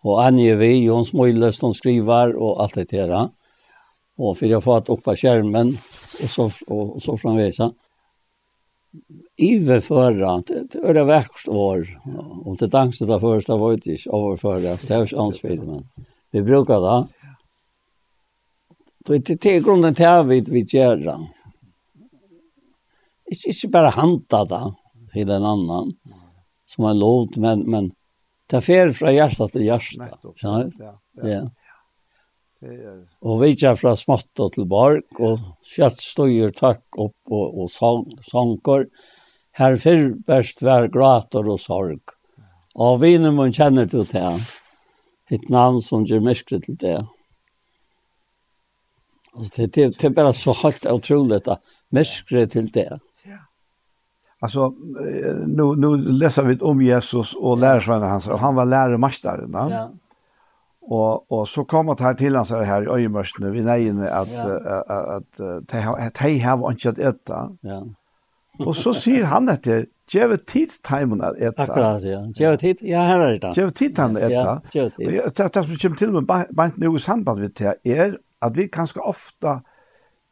[0.00, 3.28] och Anje vi, Jons Mojlöst, hon skriver och allt det där.
[4.16, 5.68] Och för jag får att uppa skärmen
[6.22, 7.72] och så, och, så framvisa.
[9.36, 12.00] Ive förra, det är det värst år.
[12.44, 15.88] Och det tanks det första var det inte överförra, det är ansvaret men
[16.30, 17.06] vi brukar det.
[19.18, 21.18] Det är grunden till att vi gör det
[23.30, 24.62] Ikke, ikke bare hanta da
[25.14, 25.92] til en annan,
[26.68, 27.92] som er låt, men, men
[28.50, 30.16] det er fer fra hjertet til hjertet.
[30.40, 30.82] Skjønner du?
[30.82, 30.94] Ja.
[31.22, 31.28] ja.
[31.38, 31.44] ja.
[33.24, 35.40] Og vi er fra smått og til bark, og
[35.74, 38.88] kjøtt støyer takk opp og, og sang, sanger.
[39.54, 42.14] Her fyrr best vær grater og sorg.
[42.74, 44.26] Og vi vinen man kjenner til det.
[45.32, 46.98] Et navn som gjør myskre til det.
[49.34, 51.40] Altså, det, det, det er bare så helt utrolig,
[51.94, 52.88] myskre til det.
[52.90, 53.13] Ja.
[54.44, 54.74] Alltså
[55.46, 59.68] nu nu läser vi om Jesus och lärsvänner hans och han var läromästaren va.
[59.70, 59.90] Ja.
[60.80, 63.08] Och och så kom att här till hans här i
[63.38, 64.34] nu vi nej att
[64.88, 67.50] att att te have on chat etta.
[67.60, 67.86] Ja.
[68.58, 71.62] Och så säger han att det tid timen at etta.
[71.62, 72.26] Akkurat, ja.
[72.34, 73.56] Gjev tid, ja, her er det.
[73.56, 74.60] Gjev tid timen at etta.
[74.72, 75.52] Ja, vi tid.
[75.54, 76.26] Det som kommer til med
[76.56, 79.60] beint noe samband vi till er at vi kanskje ofta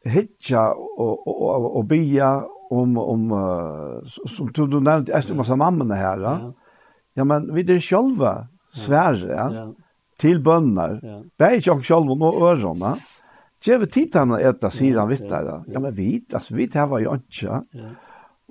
[0.05, 2.43] hitja og, og, og, og bia
[2.81, 6.17] om, om uh, som du, du nämnde, jag stod massa mammorna här.
[6.17, 6.39] Ja.
[6.41, 6.53] ja.
[7.13, 9.53] ja, men vi är själva svära ja.
[9.53, 9.73] ja.
[10.17, 10.99] till bönnar.
[11.03, 11.23] Ja.
[11.37, 12.97] Bär jag själva och örona.
[13.63, 15.63] Ge vi tittarna äta sidan vittare.
[15.67, 17.63] Ja, men vi, alltså vi det var ju inte.
[17.71, 17.89] Ja.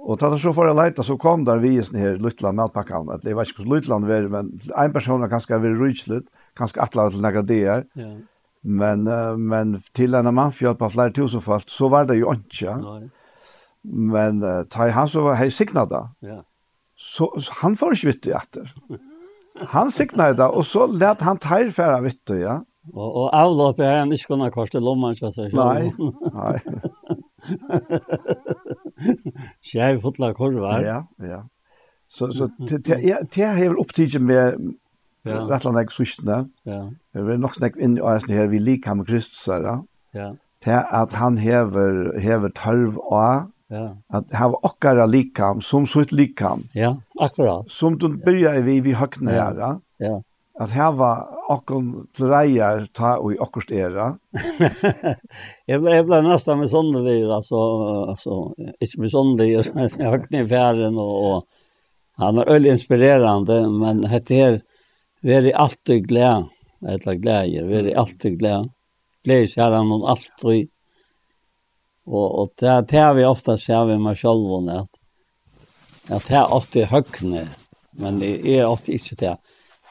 [0.02, 3.36] Og tatt så for å leite, så kom der visen her, Lutland, matpakkan, at jeg
[3.38, 4.48] vet ikke hvordan Lutland var, men
[4.82, 8.08] en person har kanskje vært rydslut, kanskje atla til noen der, ja.
[8.62, 12.34] men, uh, men til en mann fjall på flere tusen folk, så var det jo
[12.34, 12.74] ikke.
[12.82, 13.04] Nei.
[13.84, 16.06] Men uh, ta han så var hei signa da.
[16.22, 16.42] Ja.
[16.96, 18.74] Så, så han får ikke vitt i etter.
[19.74, 22.60] Han signa da, og så let han teir færa vitt i, ja.
[22.92, 25.54] Og, og avlåp er han ikke kunne korset lommen, så seg.
[25.54, 25.92] Nei,
[26.34, 26.56] nei.
[29.66, 30.82] Skjær fotla korvar.
[30.82, 31.44] Ja, ja.
[32.10, 32.98] Så, så det
[33.38, 34.58] har vel opptidig med
[35.22, 35.44] Ja.
[35.46, 36.40] Rattlan ek sustna.
[36.66, 36.88] Ja.
[37.14, 39.84] Vi er nok nek inn i æsni her vi lika med Kristus her.
[40.14, 40.32] Ja.
[40.62, 43.96] Til at han hever, hever tørv og Ja.
[44.08, 46.62] Att hava okkara likam som så ett likam.
[46.72, 47.70] Ja, akkurat.
[47.70, 49.80] Som du börjar vi vi hackna Ja.
[49.98, 50.22] ja.
[50.58, 54.18] Att hava var okkon träjar ta og i okkost era.
[55.66, 57.56] jag blev jeg ble nästan med sånne där alltså
[58.10, 59.48] alltså inte med sånne där
[59.98, 61.44] jag hackna i färden och, og
[62.16, 64.32] han er øyelig inspirerande men det här
[65.22, 66.46] är alltid glede,
[66.88, 68.68] eller glede, glädje, vi är alltid glede,
[69.24, 70.02] glede, är han om
[72.06, 75.00] Og, og det det har vi ofta ser vi med selv, at,
[76.10, 77.48] at det er ofta högne
[77.92, 79.36] men det er ofta ikke det.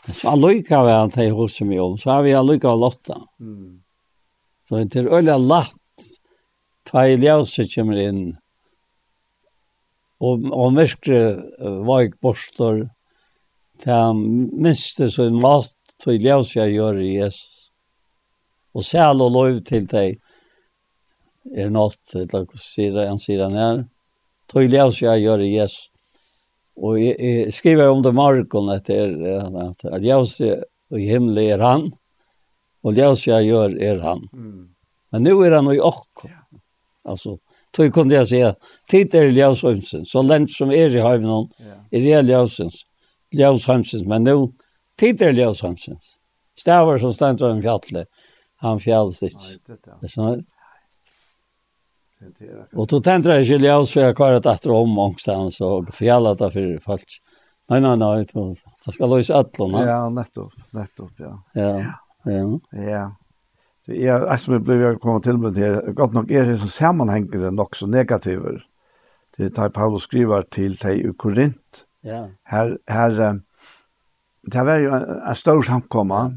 [0.06, 3.22] Men så alluika väl att det hos mig om så har vi alluika lotta.
[3.40, 3.82] Mm.
[4.70, 5.78] Så det er öliga latt,
[6.84, 8.22] ta i ljuset kommer inn,
[10.22, 11.20] og og myrkre
[11.86, 12.88] vaik borster,
[13.84, 17.70] ta minste så en mat til ljós jeg gjør i Jesus.
[18.74, 20.22] Og sæl og lov til deg,
[21.56, 23.82] er nått, eller hva sier han sier han her.
[24.52, 25.78] Tøylig av seg jeg gjør det, yes.
[26.82, 30.64] Og jeg, jeg skriver om det morgen etter at, at jeg ser
[30.98, 31.88] i himmelen er han,
[32.84, 34.26] og jeg ser jeg gjør er han.
[34.34, 34.70] Mm.
[35.12, 36.26] Men nu er han i åk.
[36.28, 36.40] Ja.
[37.12, 37.36] Altså,
[37.74, 38.42] tøy kunne jeg si,
[38.92, 41.50] tid er Ljaus Hømsen, så lent som er i heimen,
[41.92, 42.84] er jeg Ljausens,
[43.34, 44.52] Ljaus Hømsens, men nu,
[45.00, 46.18] tid er Ljaus Hømsens.
[46.60, 48.10] Stavar som stendt av en fjallet,
[48.62, 49.48] han fjallet ikke.
[49.48, 50.44] Ja, det er det.
[52.74, 56.38] Och då tändra jag skulle jag for jeg kvar att etter om någonstans og fjällat
[56.38, 57.22] det for folk.
[57.70, 58.26] Nei, nei, nej,
[58.86, 59.82] det skal løse allorna.
[59.88, 61.32] Ja, nettopp, nettopp ja.
[61.54, 61.70] Ja.
[62.26, 62.60] Ja.
[62.72, 63.06] Ja.
[63.88, 66.68] Det er, jeg som er blevet kommet til med det godt nok er det så
[66.68, 68.68] sammanhängande nok så negativt.
[69.38, 71.86] Det er det Paulus skriver til deg i Korint.
[72.04, 72.28] Ja.
[72.46, 73.42] Her, här
[74.52, 76.34] det var jo en, en stor samkomma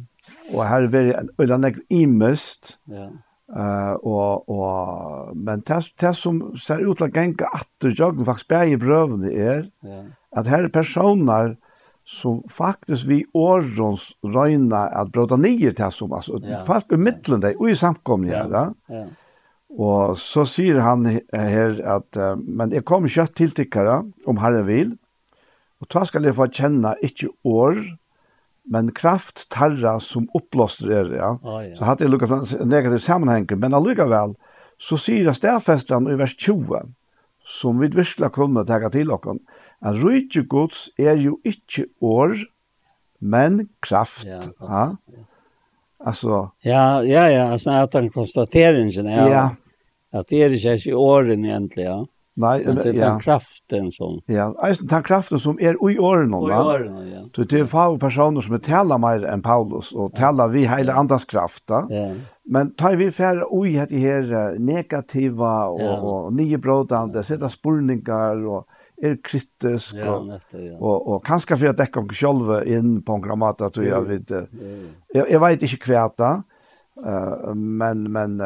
[0.54, 2.78] og her var det en øyne imöst.
[2.88, 3.08] Ja
[3.44, 8.48] Uh, og, og, men det, det som ser ut til å genka atter joggen faktisk
[8.54, 9.98] bare i brøvene er ja.
[10.32, 11.52] at her er personer
[12.08, 16.56] som faktisk vi årens røyna at brøta nye til som altså, ja.
[16.64, 18.72] folk i middelen deg og i samkomne her yeah.
[18.88, 19.12] yeah.
[19.76, 24.64] og så sier han her at uh, men jeg kommer kjøtt til tikkere om herre
[24.64, 24.96] vil
[25.84, 27.76] og da skal jeg få kjenne ikke år
[28.64, 31.30] men kraft tarra som upplåster er, ja.
[31.44, 31.76] Ah, ja.
[31.76, 34.34] Så hade det lukkat en negativ sammanhang, men allikevel,
[34.80, 36.94] så sier det stedfesteren i vers 20,
[37.44, 39.36] som vi virkelig kunne tega til dere,
[39.84, 42.38] at rydde gods er jo ikke år,
[43.20, 44.24] men kraft.
[44.26, 44.88] Ja, ja.
[46.04, 49.44] Altså, ja, ja, ja, altså, at han konstaterar ja, ja.
[50.12, 52.13] At det er ikke ens i åren egentligen, ja.
[52.36, 53.18] Nei, men det är den ja.
[53.18, 54.20] kraften som...
[54.26, 57.28] Ja, eisen den kraften som är i Og I åren, ja.
[57.36, 60.90] Så det er få personer som är tala mer enn Paulus og taler vi hele
[60.90, 60.98] ja.
[60.98, 61.70] andras kraft.
[61.70, 62.10] Ja.
[62.44, 66.00] Men tar vi färre oj i det här negativa og, ja.
[66.00, 68.66] og och nyebrådande, sätta spurningar og
[69.02, 70.76] er kritisk ja, og, nettopp, ja.
[70.78, 74.30] og, og kanskje for å dekke om själva inn på en grammat att jag vet
[74.30, 74.42] ja.
[75.14, 76.42] jeg, jeg vet inte kvärta
[77.06, 78.38] uh, men men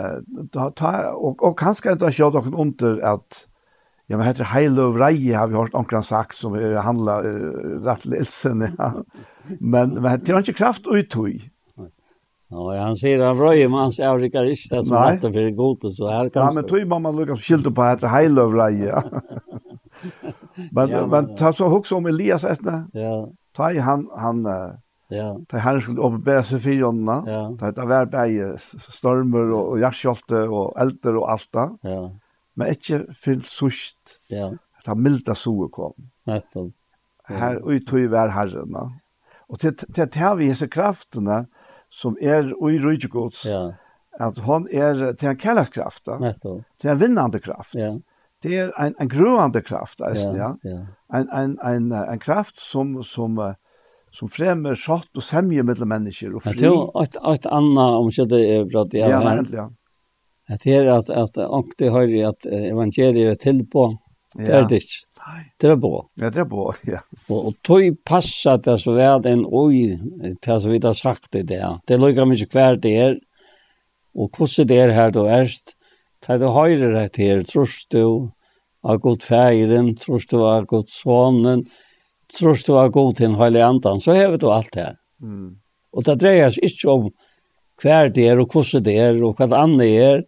[0.53, 3.49] ta, ta og, og kanskje inte ha kört någon under at
[4.09, 7.77] Ja, men heter Heil og Vrei, har vi hørt omkring sagt, som er handla uh,
[7.85, 8.93] rett lilsen, ja.
[9.61, 11.39] Men, men det er ikke kraft og uttøy.
[12.49, 16.31] Ja, han sier han vrøy man hans avrika rista som etter for god, så her
[16.33, 19.03] kan Ja, men tøy man lukka skilte på heter Heil og Vrei, ja.
[20.77, 22.87] men, ja, men, ta så hukk om Elias etna.
[22.97, 23.27] Ja.
[23.57, 24.41] Ta i han, han,
[25.13, 25.35] Ja.
[25.49, 27.19] Ta han skulle oppbæra seg for jonna.
[27.29, 27.43] Ja.
[27.61, 31.61] Ta det var bæg stormer og, og og elter og alt.
[31.85, 32.01] Ja
[32.59, 34.19] men ikke fyllt sust.
[34.33, 34.51] Ja.
[34.79, 35.95] At han milda soe kom.
[36.29, 36.73] Nettopp.
[37.29, 37.37] Ja.
[37.43, 38.77] Her uttøy vær herren.
[39.49, 41.43] Og til, til at her vi hese kraftene
[41.93, 43.63] som er ui rydgjegods, ja.
[44.21, 47.77] at hon er til en kærlekskraft, til en vinnande kraft.
[47.77, 47.95] Ja.
[48.43, 50.53] Det er en, en grøvande kraft, eisen, ja.
[50.65, 50.83] ja.
[51.15, 53.55] En, en, en, en kraft som, som uh,
[54.15, 56.57] som fremmer skott og semje mellom mennesker og fri.
[56.57, 59.67] Jeg tror et, et annet, om ikke det er bra, det er ja, ja.
[60.49, 63.91] At det er at, at ångte høyre at evangeliet er til på
[64.37, 65.05] Det er det ikke.
[65.61, 65.93] Det er bå.
[66.21, 67.01] Ja, det er bra, ja.
[67.29, 69.97] Og, og tog passa det så vel en oi
[70.45, 71.81] til som vi har sagt det der.
[71.89, 73.17] Det lukker mye hver det er.
[74.15, 75.75] Og hvordan det er her du erst.
[76.25, 78.31] Ta du høyre rett her, trus du
[78.83, 81.65] av god feiren, trus du av god sonen,
[82.35, 84.97] trus du av god til en høylig andan, så hever du alt her.
[85.23, 85.61] Mm.
[85.95, 87.07] Og det dreier seg ikke om
[87.79, 90.25] hver det er, og hvordan det er, og hva det andre er,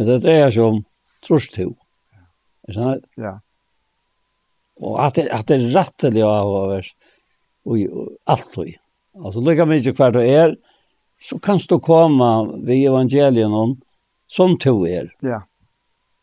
[0.00, 0.76] Men det dreier seg om
[1.20, 1.74] trostro.
[2.64, 3.00] Er sånn?
[3.20, 3.34] Ja.
[4.80, 6.86] Og at det, at det er rettelig av å være
[7.68, 8.70] og alt og
[9.20, 10.52] Altså, lykka mykje hver du er,
[11.20, 12.28] så kan du komme
[12.64, 13.74] ved evangelien om
[14.30, 15.10] som du er.
[15.20, 15.42] Ja.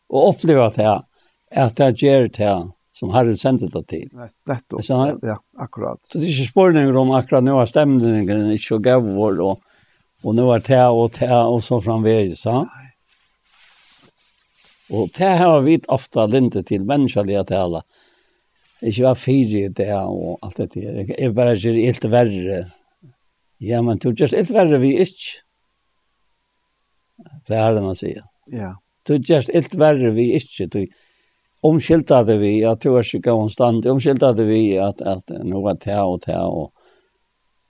[0.08, 1.04] Og oppleve at det her,
[1.52, 2.56] at det gjør det
[2.96, 4.08] som Herren sendte det til.
[4.48, 4.82] Nettopp,
[5.22, 6.00] ja, akkurat.
[6.08, 9.62] Så det er ikke spørninger om akkurat nå er stemningen ikke gav vår, og,
[10.24, 12.72] og nå er det og det og så framvegis, sant?
[12.72, 12.87] Nei.
[14.90, 17.82] Og det har vi ofta lintet til menneskelige tala.
[18.82, 21.02] Ikke var fire i det og alt det der.
[21.02, 22.60] Jeg er bare ikke helt verre.
[23.60, 25.42] Ja, men du gjør helt verre vi ikke.
[27.48, 28.24] Det er det man sier.
[28.54, 28.76] Ja.
[29.08, 30.68] Du gjør helt verre vi ikke.
[30.70, 30.80] Du
[31.66, 33.86] omskiltade vi at du er ikke gav stand.
[33.90, 36.70] Omskiltade vi at, at nå var det og det og,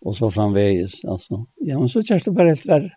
[0.05, 1.01] og så framvegis.
[1.09, 1.45] Altså.
[1.65, 2.93] Ja, men så gjør det bare helt verre.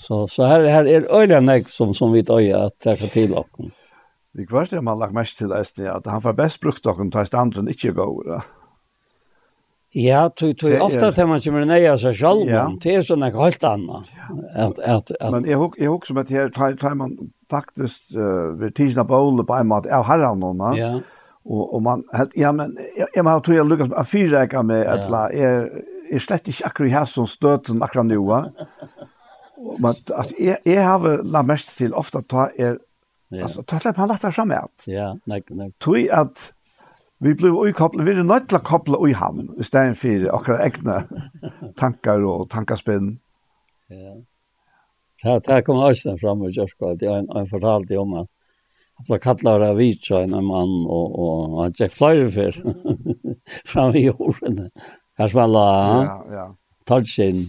[0.00, 3.46] Så, så här, här är öjliga nägg som, som vi tar att tacka till oss.
[4.32, 7.26] Vi kvart har man lagt mest til Esten, at han får best brukt okken til
[7.28, 8.30] standren ikke går.
[8.30, 8.38] Ja,
[9.92, 10.80] ja tog, tog er...
[10.86, 12.62] ofte til man kommer nøye seg selv, ja.
[12.80, 14.08] det er sånn ikke helt annet.
[14.54, 15.28] At, at, at...
[15.36, 17.12] Men jeg husker som at her tar tar man
[17.52, 20.48] faktisk uh, ved tisna bowl på en måte, jeg har han
[20.80, 20.90] ja.
[21.44, 24.80] og, og man, helt ja, men jeg må tro jeg lukkes med, jeg fyrreker med,
[24.88, 25.28] ja.
[25.36, 28.40] jeg er slett ikke akkurat her som støten akkurat nå,
[29.60, 32.78] Men at jeg, jeg har la mest til ofte ta er,
[33.32, 33.44] yeah.
[33.44, 34.62] altså, ta slett man lagt fram fremme.
[34.88, 35.74] Ja, nek, nek.
[35.82, 36.50] Tui at
[37.20, 40.64] vi blir uikoblet, vi er nødt til å koble ui ham, i stedet for akkurat
[40.64, 40.96] egne
[41.80, 43.18] tankar og tankaspinn.
[43.92, 44.16] Ja.
[45.20, 48.30] Det her kom Øystein fram og kjørskva, at jeg, jeg fortalte om at
[49.00, 52.56] han ble kallet av Vitra, en mann, og, og han tjekk flere før,
[53.72, 54.62] fram i jorden.
[55.20, 56.46] Her spiller han, ja, ja.
[56.88, 57.44] tar sin,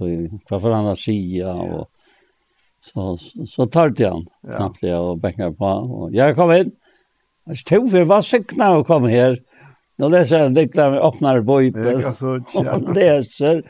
[0.00, 0.08] och
[0.50, 1.88] vad får han att säga och
[2.80, 3.16] så
[3.46, 4.26] så tar det han
[4.56, 6.72] knappt det och bänkar på och jag kom in
[7.44, 9.38] jag stod för vad sekna och kom här
[9.98, 12.00] Nå leser jeg en dikter med så bøyper.
[12.58, 13.60] Og leser.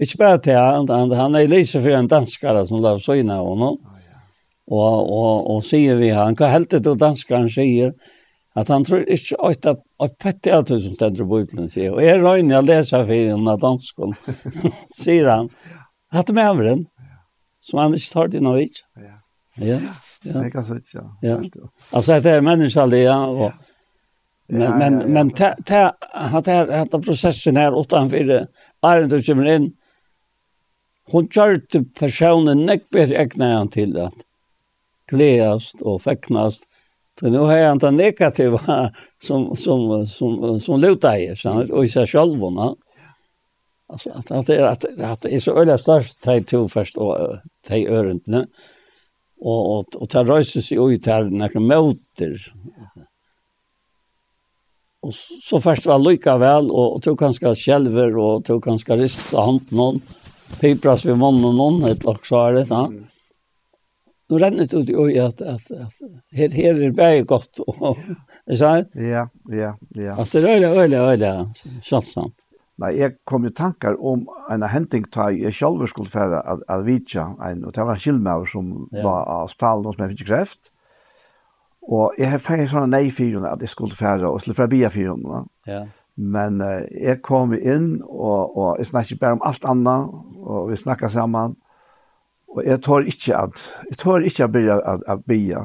[0.00, 3.48] Ikke bare til han, han, han er leser for en danskare som la søgne av
[3.48, 3.78] honom.
[4.70, 7.94] Og, og, og sier vi han, hva heltet du danskaren sier?
[8.52, 11.90] Att han tror ikke att det är pettig att det som ständer på Bibeln säger.
[11.90, 14.16] Och jeg røyner jeg leser for en av danskene,
[14.94, 15.48] sier han.
[16.12, 16.86] Att de är den.
[17.60, 18.82] Som han ikke tar till något.
[18.96, 19.66] Ja.
[19.66, 19.78] Ja.
[20.22, 20.40] Ja.
[20.42, 21.16] Det kan så ja.
[21.22, 21.42] Ja.
[21.92, 23.26] Alltså det är människa det ja.
[23.26, 23.52] Och,
[24.46, 28.48] men men men ta ta att det här processen här utan för det
[28.82, 29.72] är inte som in
[31.10, 34.14] hon kjørte personen nekk bedre egnet han til at
[35.10, 36.69] gledast og feknast
[37.20, 38.90] Så nu har han det negativa
[39.22, 41.70] som, som, som, som lutar er, sant?
[41.70, 42.38] och i sig själv.
[42.40, 42.76] Va?
[43.88, 47.36] Alltså, att, att, att, att det är så öliga störst de två först och
[47.68, 48.46] de örentna.
[49.40, 52.36] Och, och, och det röjser sig ut här några möter.
[55.02, 59.30] Och så først var lykka vel, og, og tog kanskje skjelver, og tog kanskje rist
[59.32, 60.02] av hånden noen,
[60.60, 62.66] Pipras vid munnen någon, ett lock så är det.
[62.66, 63.19] Sant?
[64.30, 65.96] nu rennet ut i at, at, at
[66.32, 67.60] her, her er bare godt.
[67.66, 67.98] Og,
[68.46, 68.94] er sant?
[68.94, 70.14] Ja, ja, ja.
[70.14, 72.46] At det er øyelig, øyelig, øyelig, sjansamt.
[72.80, 76.84] Nei, jeg kom jo tankar om en henting ta jeg selv skulle fære at, at
[76.86, 79.02] vitja en, og det var en kjellmauer som ja.
[79.04, 80.70] var av hospitalen som jeg fikk kreft.
[81.90, 84.92] Og jeg fikk fære sånne nei fyrene at jeg skulle fære, og skulle fære bia
[84.92, 85.42] fyrene.
[85.68, 85.82] Ja.
[86.20, 90.78] Men uh, jeg kom inn, og, og jeg snakket bare om alt annet, og vi
[90.78, 91.58] snakket sammen.
[91.58, 91.66] Mm
[92.50, 95.64] Og jeg tør ikke at, jeg tør ikke at begynne at, at bygge.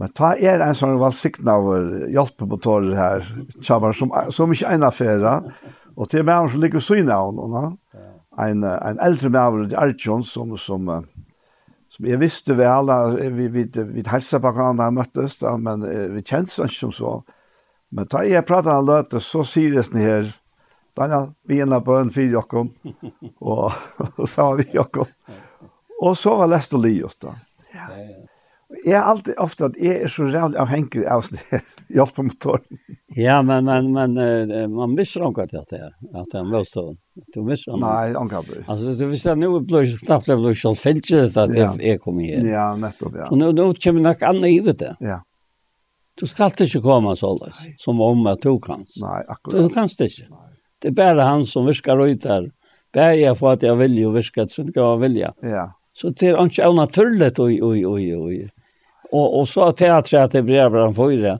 [0.00, 1.68] Men ta er en sånn valgsikten av
[2.10, 3.26] hjelpemotorer her,
[3.60, 5.34] kjabber, som, som ikke er en affære,
[5.92, 7.76] og til meg som ligger så inne av noen,
[8.40, 10.88] en, en eldre med i Arjun, som, som,
[11.92, 12.88] som jeg visste vel,
[13.36, 15.84] vi, vi, vi helsa på hverandre han møttes, da, men
[16.16, 17.18] vi kjente han som så.
[17.92, 20.32] Men da jeg prater han løte, så sier jeg sånn her,
[20.96, 22.72] Daniel, vi er på en fyr, Jokken,
[23.52, 23.68] og,
[24.18, 25.06] og så har vi dere.
[26.02, 27.36] Og så var lest og li just da.
[27.72, 27.88] Ja.
[28.82, 31.26] Jeg er alltid ofte at jeg er så rævlig avhengig av
[31.92, 32.78] hjelp på motoren.
[33.16, 36.46] ja, men, men, men uh, man misser anker til at det er, at det er
[36.48, 36.96] møtstånd.
[37.34, 37.84] Du misser anker.
[37.84, 38.54] Nei, anker du.
[38.64, 41.74] Altså, du visste at nå blir det snart det blir selv finnes det at jeg,
[41.84, 42.48] jeg kommer her.
[42.48, 43.28] Ja, nettopp, ja.
[43.28, 44.94] Så nå, nå kommer nok annet i det.
[45.04, 45.20] Ja.
[46.20, 48.82] Du skal ikke komme så løs, som om at du kan.
[49.00, 49.60] Nei, akkurat.
[49.60, 50.26] Du kan ikke.
[50.32, 50.48] Nei.
[50.82, 52.50] Det er bare han som visker ut her.
[52.92, 55.30] Bare jeg får at jeg vil jo og så at jeg vilje.
[55.46, 55.68] Ja.
[55.92, 58.32] Så det är inte av naturligt och och och och
[59.10, 61.38] och och så teatret att det blir bara fyra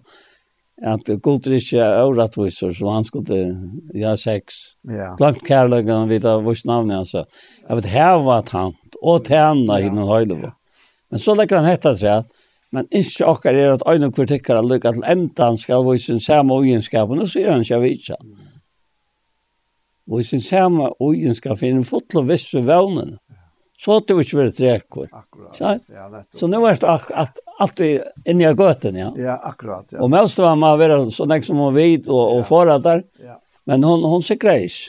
[0.84, 3.56] att Guldrich Auratvisor som han skulle
[3.92, 4.54] ja sex.
[4.82, 5.14] Ja.
[5.18, 7.24] Glömt kärleken vid av vårt namn alltså.
[7.68, 10.50] Jag vet här var han och tärna i den höjden.
[11.10, 12.24] Men så lägger han hetta träd.
[12.72, 17.20] Men inte okkar er at øyne kvartikkar er lykka til endan skal vise samme ugenskapen,
[17.20, 18.16] og sier han ikke vitsa.
[20.22, 23.18] sin samme ugenskapen finner en fotlo visse vevnen
[23.84, 25.08] så att det inte var träkor.
[25.12, 25.56] Akkurat.
[25.56, 25.64] Så,
[25.94, 29.14] ja, så nu är det att alltid inne i göten, ja.
[29.16, 29.88] Ja, akkurat.
[29.90, 30.02] Ja.
[30.02, 33.02] Och mest var man vara så nästan som man vet och, och förra där.
[33.24, 33.40] Ja.
[33.64, 34.88] Men hon, hon ser grejs.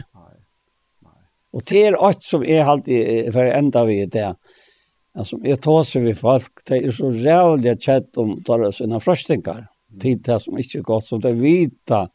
[1.53, 4.36] Och det är allt som är alltid för ända vid det.
[5.18, 6.52] Alltså, jag tar sig vid folk.
[6.68, 9.68] Det är så rävliga kött om tar sina fröstingar.
[10.02, 12.07] Tid det som inte är gott, som det vita.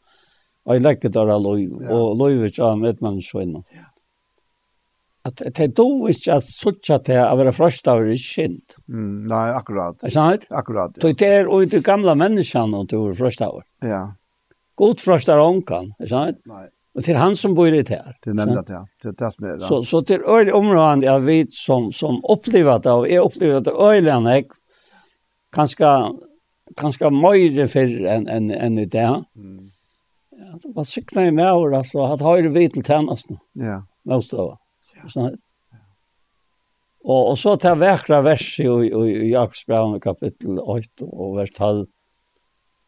[0.65, 1.91] Och jag lägger där lov.
[1.91, 3.43] Och lov är så med människor.
[3.43, 3.63] Ja
[5.27, 8.75] at det er då ikke at suttja til å være frøstaver i kind.
[8.87, 9.99] Mm, nei, akkurat.
[10.05, 10.47] Er sant?
[10.49, 11.11] Akkurat, ja.
[11.11, 13.65] Det er jo de gamle menneskene til å være frøstaver.
[13.83, 14.03] Ja.
[14.79, 16.39] God frøstaver ånkan, er sant?
[16.47, 16.67] Nei.
[16.97, 18.15] Og til han som bor i det her.
[18.23, 18.79] Det er nemlig at ja.
[19.01, 19.67] Det er det som er det.
[19.67, 23.75] Så, så til øyelig områden jeg vet som, som opplever det, og jeg opplever det
[23.75, 24.47] øyelig enn jeg,
[25.55, 25.91] kanskje,
[26.79, 29.05] kanskje møyre før enn en, en i det.
[29.35, 29.69] Mm.
[30.39, 33.39] Ja, det var sikna i meg, altså, at høyre vi til tjenestene.
[33.59, 33.83] Ja.
[34.09, 34.49] Måste det
[35.03, 35.29] Ja.
[37.09, 41.53] Og, og så til vekra vers i, i, i Jakobs brev kapittel 8 og vers
[41.55, 41.85] 12,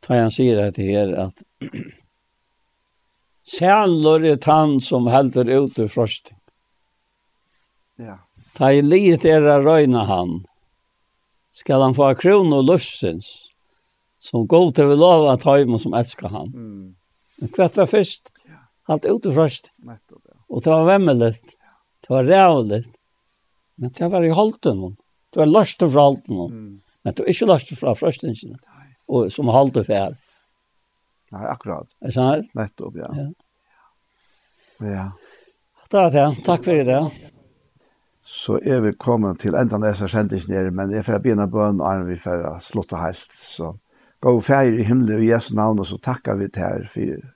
[0.03, 1.43] tar han sier dette her at
[3.51, 6.38] Sælor er tann som helder ut ur frosting.
[7.97, 8.19] Ja.
[8.53, 10.43] Ta i livet er a røyna han.
[11.51, 13.49] Skal han få kron og lufsins,
[14.21, 16.53] som god til vi lova at høyma som elskar han.
[16.53, 16.93] Mm.
[17.41, 18.61] Men kvart var først, ja.
[18.88, 19.73] alt ut ur frosting.
[19.89, 20.38] Nettopp, ja.
[20.51, 21.33] Og det var vemmelig.
[22.01, 22.89] Det var rævligt.
[23.77, 24.97] Men det var i holden hon.
[25.33, 26.51] Det var løst fra holden hon.
[26.53, 26.81] Mm.
[27.03, 28.59] Men det var ikke løst fra frøstingen.
[29.07, 30.17] Og som holden fær.
[31.31, 31.93] Nei, akkurat.
[32.01, 32.49] Er det sant?
[32.57, 33.11] Nettopp, ja.
[33.15, 33.27] Ja.
[34.91, 35.05] ja.
[35.91, 36.25] Det var det.
[36.45, 37.01] Takk for det.
[38.31, 42.05] Så er vi kommet til enda når jeg kjent men jeg får begynne bøn, og
[42.07, 43.33] vi får slutte helst.
[43.33, 43.73] Så
[44.21, 47.31] gå og feir i himmelen i Jesu navn, og så takker vi til her for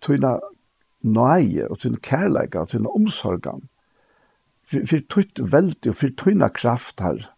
[0.00, 0.36] tøyna
[1.06, 3.64] nøye og sin kærleika og sin omsorgan.
[4.66, 7.30] For tøyt veldig og for tøyna kraft her.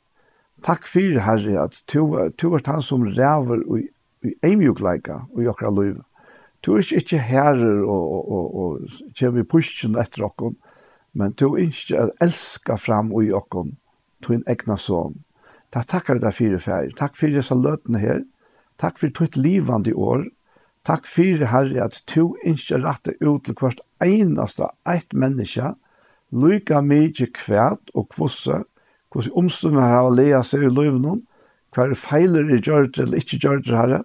[0.64, 3.80] Takk for herre at to er han som ræver og
[4.26, 6.00] i eimjukleika og i okra liv.
[6.64, 10.56] Du er ikke herrer og, og, og, og kommer i pushen etter okkom,
[11.14, 13.76] men du er ikke er elska fram og i okkom,
[14.24, 15.20] du er en egna sånn.
[15.74, 16.96] Da takkar vi deg fire færger.
[16.96, 18.24] Takk for disse løtene her.
[18.80, 20.24] Takk for ditt livande år.
[20.88, 25.74] Takk fyrir, Herre, at tu innskje rette ut til hvert einaste eit menneske,
[26.32, 28.62] lyka mykje kvært og kvosse,
[29.12, 31.26] hvordan omstående her har lea seg i løvnum,
[31.76, 33.98] hver feiler i gjørt eller ikke gjørt, Herre.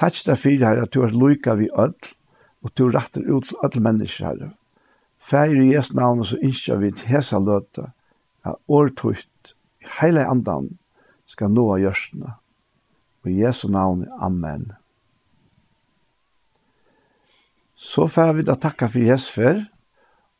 [0.00, 2.14] Takk deg fyrir, Herre, at du er lyka vi ødel,
[2.64, 4.48] og du retter ut til alle mennesker, Herre.
[5.20, 7.90] Fær i Jesu navn, så innskje vi til hesa løte,
[8.48, 9.52] at årtugt,
[9.98, 10.72] heile andan,
[11.28, 12.32] skal nå av gjørstene.
[13.24, 14.72] Og i Jesu navn, Amen.
[17.84, 19.58] Så får vi da takka for Jesfer,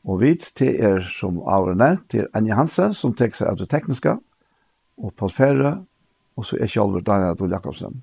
[0.09, 4.15] og vi til er som averne, til Anja Hansen, som tek seg av det tekniske,
[4.97, 5.75] og Paul Ferre,
[6.41, 8.01] og så er Kjolver Daniel Adol Jakobsen.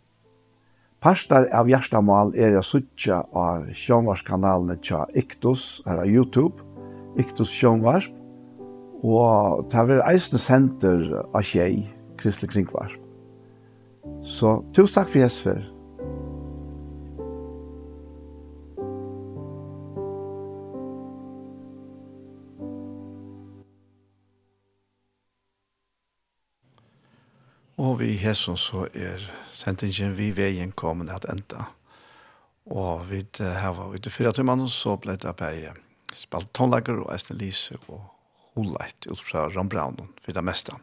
[1.01, 6.61] Parstar av Gjerstamal er jeg suttja av sjånvarskanalene tja Iktus, her av YouTube,
[7.17, 8.13] Iktus sjånvarsp,
[9.01, 11.87] og det er eisende senter av tjei,
[12.21, 13.01] Kristelig Kringvarsp.
[14.21, 15.63] Så tusen takk for Jesper.
[27.81, 29.23] Og vi hesson så er
[29.55, 31.71] sentingen vi veien kommet at enda.
[32.69, 35.73] Og vi har var ute fyra timmene, så ble det bare
[36.13, 38.03] spalt tonlager og Eisne Lise og
[38.53, 40.75] hulleit ut fra Rambraunen for det meste.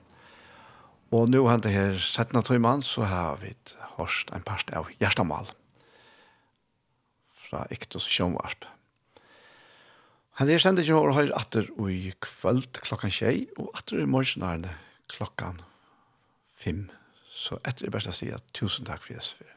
[1.15, 3.55] Og nå har det her 17 timmene, så har vi
[3.95, 5.53] hørt en part av Gjerstamal
[7.47, 8.67] fra Iktos Kjønvarp.
[10.43, 14.75] Han er sendt ikke å høre atter i kvöld klokkan tjei, og atter i morgenarne
[15.15, 15.63] klokkan
[16.59, 16.91] fem.
[17.31, 19.55] Så etter det beste å si at tusen takk for Jesu for.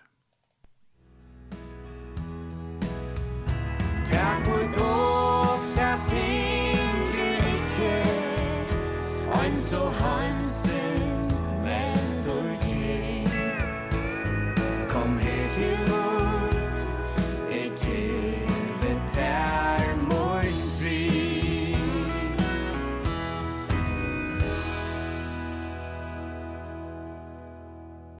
[4.11, 7.95] Takk for dog, der ting til ikke,
[9.41, 10.90] ein så hansen.